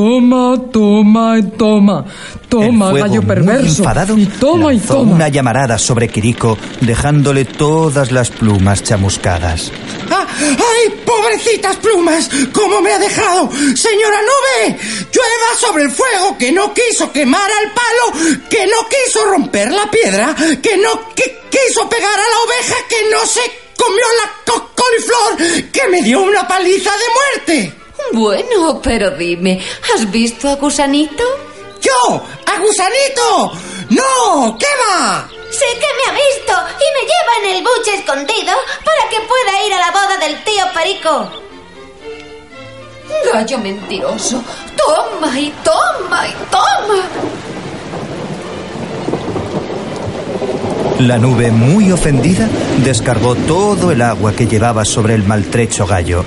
Toma, 0.00 0.54
toma 0.70 1.38
y 1.38 1.42
toma. 1.56 2.04
Toma, 2.50 2.90
Fuego, 2.90 3.06
gallo 3.08 3.22
muy 3.22 3.28
perverso. 3.34 3.78
enfadado, 3.82 4.18
y 4.18 4.26
toma 4.26 4.74
y 4.74 4.78
toma. 4.78 5.14
una 5.14 5.28
llamarada 5.30 5.78
sobre 5.78 6.08
Kiriko, 6.08 6.58
dejándole 6.82 7.46
todas 7.46 8.12
las 8.12 8.28
plumas 8.28 8.82
chamuscadas. 8.82 9.72
Ah, 10.10 10.26
¡Ay, 10.38 11.00
pobrecitas 11.06 11.76
plumas! 11.76 12.28
¿Cómo 12.52 12.82
me 12.82 12.92
ha 12.92 12.98
dejado? 12.98 13.48
¡Señora 13.74 14.18
Nube! 14.20 14.78
Llueva 15.14 15.58
sobre 15.58 15.84
el 15.84 15.90
fuego 15.90 16.36
que 16.36 16.52
no 16.52 16.74
quiso 16.74 17.10
quemar 17.10 17.50
al 17.50 17.72
palo, 17.72 18.38
que 18.50 18.66
no 18.66 18.86
quiso 18.90 19.24
romper 19.24 19.72
la 19.72 19.90
piedra, 19.90 20.34
que 20.36 20.76
no 20.76 20.90
qui- 21.14 21.32
quiso 21.48 21.88
pegar 21.88 22.12
a 22.12 22.16
la 22.16 22.38
oveja, 22.44 22.74
que 22.86 22.96
no 23.10 23.24
se 23.26 23.40
comió 23.78 24.04
la 24.22 24.52
co- 24.52 24.70
coliflor, 24.74 25.70
que 25.72 25.88
me 25.88 26.02
dio 26.02 26.20
una 26.20 26.46
paliza 26.46 26.90
de 26.90 27.54
muerte. 27.56 27.72
Bueno, 28.12 28.80
pero 28.82 29.10
dime, 29.10 29.60
¿has 29.94 30.10
visto 30.10 30.48
a 30.48 30.56
Gusanito? 30.56 31.24
¡Yo! 31.80 32.22
¡A 32.46 32.58
Gusanito! 32.58 33.52
¡No! 33.90 34.56
¿Qué 34.58 34.66
va? 34.80 35.28
Sí 35.50 35.64
que 35.74 35.86
me 35.96 36.10
ha 36.10 36.14
visto 36.14 36.52
y 36.80 36.86
me 36.94 37.02
lleva 37.02 37.32
en 37.42 37.56
el 37.56 37.62
buche 37.62 37.94
escondido 37.94 38.52
para 38.84 39.08
que 39.10 39.20
pueda 39.26 39.66
ir 39.66 39.72
a 39.72 39.78
la 39.78 39.90
boda 39.90 40.16
del 40.18 40.42
tío 40.44 40.64
Perico. 40.74 41.30
Gallo 43.32 43.58
mentiroso. 43.58 44.42
Toma 44.76 45.38
y 45.38 45.52
toma 45.62 46.26
y 46.28 46.32
toma. 46.50 47.02
La 51.00 51.18
nube, 51.18 51.50
muy 51.50 51.92
ofendida, 51.92 52.48
descargó 52.82 53.34
todo 53.34 53.92
el 53.92 54.00
agua 54.00 54.32
que 54.32 54.46
llevaba 54.46 54.84
sobre 54.84 55.14
el 55.14 55.24
maltrecho 55.24 55.86
gallo. 55.86 56.24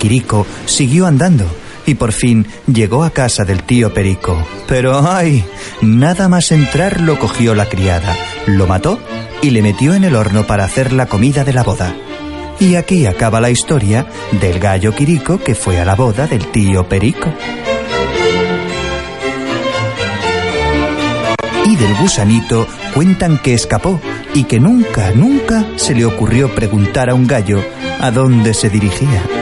Kiriko 0.00 0.46
siguió 0.64 1.06
andando 1.06 1.44
y 1.86 1.94
por 1.94 2.12
fin 2.12 2.46
llegó 2.66 3.04
a 3.04 3.10
casa 3.10 3.44
del 3.44 3.62
tío 3.62 3.92
Perico. 3.92 4.36
Pero 4.66 5.08
¡ay! 5.08 5.44
Nada 5.82 6.28
más 6.28 6.50
entrar 6.50 7.00
lo 7.00 7.18
cogió 7.18 7.54
la 7.54 7.66
criada, 7.66 8.16
lo 8.46 8.66
mató 8.66 8.98
y 9.42 9.50
le 9.50 9.62
metió 9.62 9.94
en 9.94 10.04
el 10.04 10.16
horno 10.16 10.46
para 10.46 10.64
hacer 10.64 10.92
la 10.92 11.06
comida 11.06 11.44
de 11.44 11.52
la 11.52 11.62
boda. 11.62 11.94
Y 12.58 12.74
aquí 12.74 13.06
acaba 13.06 13.40
la 13.40 13.50
historia 13.50 14.06
del 14.40 14.58
gallo 14.58 14.94
Kiriko 14.94 15.38
que 15.38 15.54
fue 15.54 15.80
a 15.80 15.84
la 15.84 15.94
boda 15.94 16.26
del 16.26 16.46
tío 16.46 16.88
Perico. 16.88 17.32
Y 21.66 21.76
del 21.76 21.94
gusanito 21.96 22.66
cuentan 22.94 23.38
que 23.38 23.54
escapó 23.54 24.00
y 24.34 24.44
que 24.44 24.60
nunca, 24.60 25.12
nunca 25.12 25.64
se 25.76 25.94
le 25.94 26.04
ocurrió 26.04 26.54
preguntar 26.54 27.10
a 27.10 27.14
un 27.14 27.26
gallo 27.26 27.62
a 28.00 28.10
dónde 28.10 28.54
se 28.54 28.70
dirigía. 28.70 29.39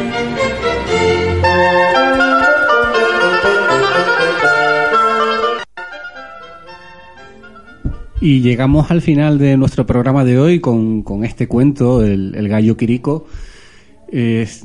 Y 8.21 8.41
llegamos 8.41 8.91
al 8.91 9.01
final 9.01 9.39
de 9.39 9.57
nuestro 9.57 9.87
programa 9.87 10.25
de 10.25 10.39
hoy 10.39 10.59
con, 10.61 11.03
con 11.03 11.25
este 11.25 11.47
cuento, 11.47 12.05
el, 12.05 12.49
gallo 12.49 12.77
Quirico. 12.77 13.27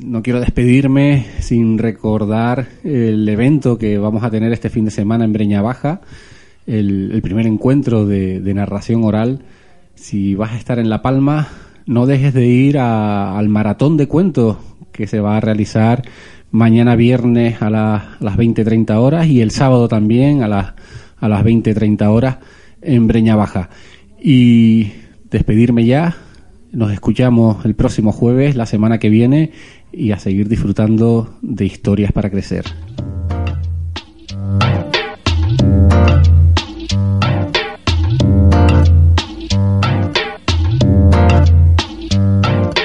No 0.02 0.22
quiero 0.22 0.40
despedirme 0.40 1.26
sin 1.38 1.78
recordar 1.78 2.66
el 2.82 3.28
evento 3.28 3.78
que 3.78 3.96
vamos 3.98 4.24
a 4.24 4.30
tener 4.30 4.52
este 4.52 4.70
fin 4.70 4.84
de 4.86 4.90
semana 4.90 5.24
en 5.24 5.32
Breña 5.32 5.62
Baja, 5.62 6.00
el, 6.66 7.20
primer 7.22 7.46
encuentro 7.46 8.06
de, 8.06 8.40
narración 8.54 9.04
oral. 9.04 9.40
Si 9.94 10.34
vas 10.34 10.52
a 10.52 10.56
estar 10.56 10.80
en 10.80 10.88
La 10.88 11.00
Palma, 11.02 11.48
no 11.86 12.06
dejes 12.06 12.34
de 12.34 12.46
ir 12.46 12.78
a- 12.78 13.38
al 13.38 13.48
maratón 13.48 13.96
de 13.96 14.08
cuentos 14.08 14.56
que 14.90 15.06
se 15.06 15.20
va 15.20 15.36
a 15.36 15.40
realizar 15.40 16.02
mañana 16.50 16.96
viernes 16.96 17.62
a, 17.62 17.70
las- 17.70 18.02
a 18.02 18.16
las 18.20 18.36
20-30 18.36 18.96
horas 18.96 19.26
y 19.28 19.40
el 19.40 19.52
sábado 19.52 19.86
también 19.86 20.42
a 20.42 20.48
las, 20.48 20.72
a 21.18 21.28
las 21.28 21.44
20-30 21.44 22.08
horas 22.08 22.38
en 22.84 23.06
Breña 23.06 23.36
Baja. 23.36 23.70
Y 24.20 24.92
despedirme 25.30 25.84
ya. 25.84 26.16
Nos 26.72 26.92
escuchamos 26.92 27.64
el 27.64 27.74
próximo 27.74 28.12
jueves, 28.12 28.56
la 28.56 28.66
semana 28.66 28.98
que 28.98 29.08
viene, 29.08 29.52
y 29.92 30.12
a 30.12 30.18
seguir 30.18 30.48
disfrutando 30.48 31.38
de 31.40 31.66
historias 31.66 32.12
para 32.12 32.30
crecer. 32.30 32.64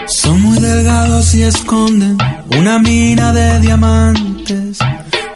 Son 0.05 0.41
muy 0.41 0.59
delgados 0.59 1.33
y 1.33 1.43
esconden 1.43 2.17
una 2.57 2.79
mina 2.79 3.33
de 3.33 3.59
diamantes. 3.61 4.79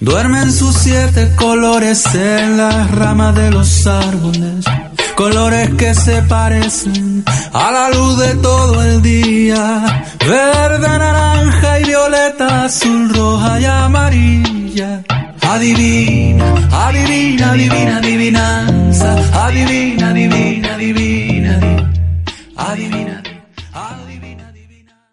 Duermen 0.04 0.52
sus 0.52 0.76
siete 0.76 1.32
colores 1.38 2.04
en 2.14 2.58
las 2.58 2.92
ramas 2.92 3.34
de 3.36 3.50
los 3.50 3.88
árboles. 3.88 4.66
Colores 5.16 5.70
que 5.76 5.96
se 5.96 6.22
parecen 6.24 7.24
a 7.54 7.72
la 7.72 7.90
luz 7.90 8.20
de 8.20 8.36
todo 8.36 8.84
el 8.84 9.02
día. 9.02 10.06
Verde, 10.20 10.80
naranja 10.80 11.80
y 11.80 11.86
violeta, 11.86 12.66
azul, 12.66 13.14
roja 13.16 13.62
y 13.62 13.66
amarilla. 13.66 15.04
Adivina, 15.42 16.54
adivina, 16.70 17.52
adivina, 17.52 17.98
adivinanza. 18.00 19.16
Adivina, 19.46 20.10
adivina, 20.10 20.74
adivina, 20.76 21.56
adivina. 21.56 21.92
adivina. 22.58 23.13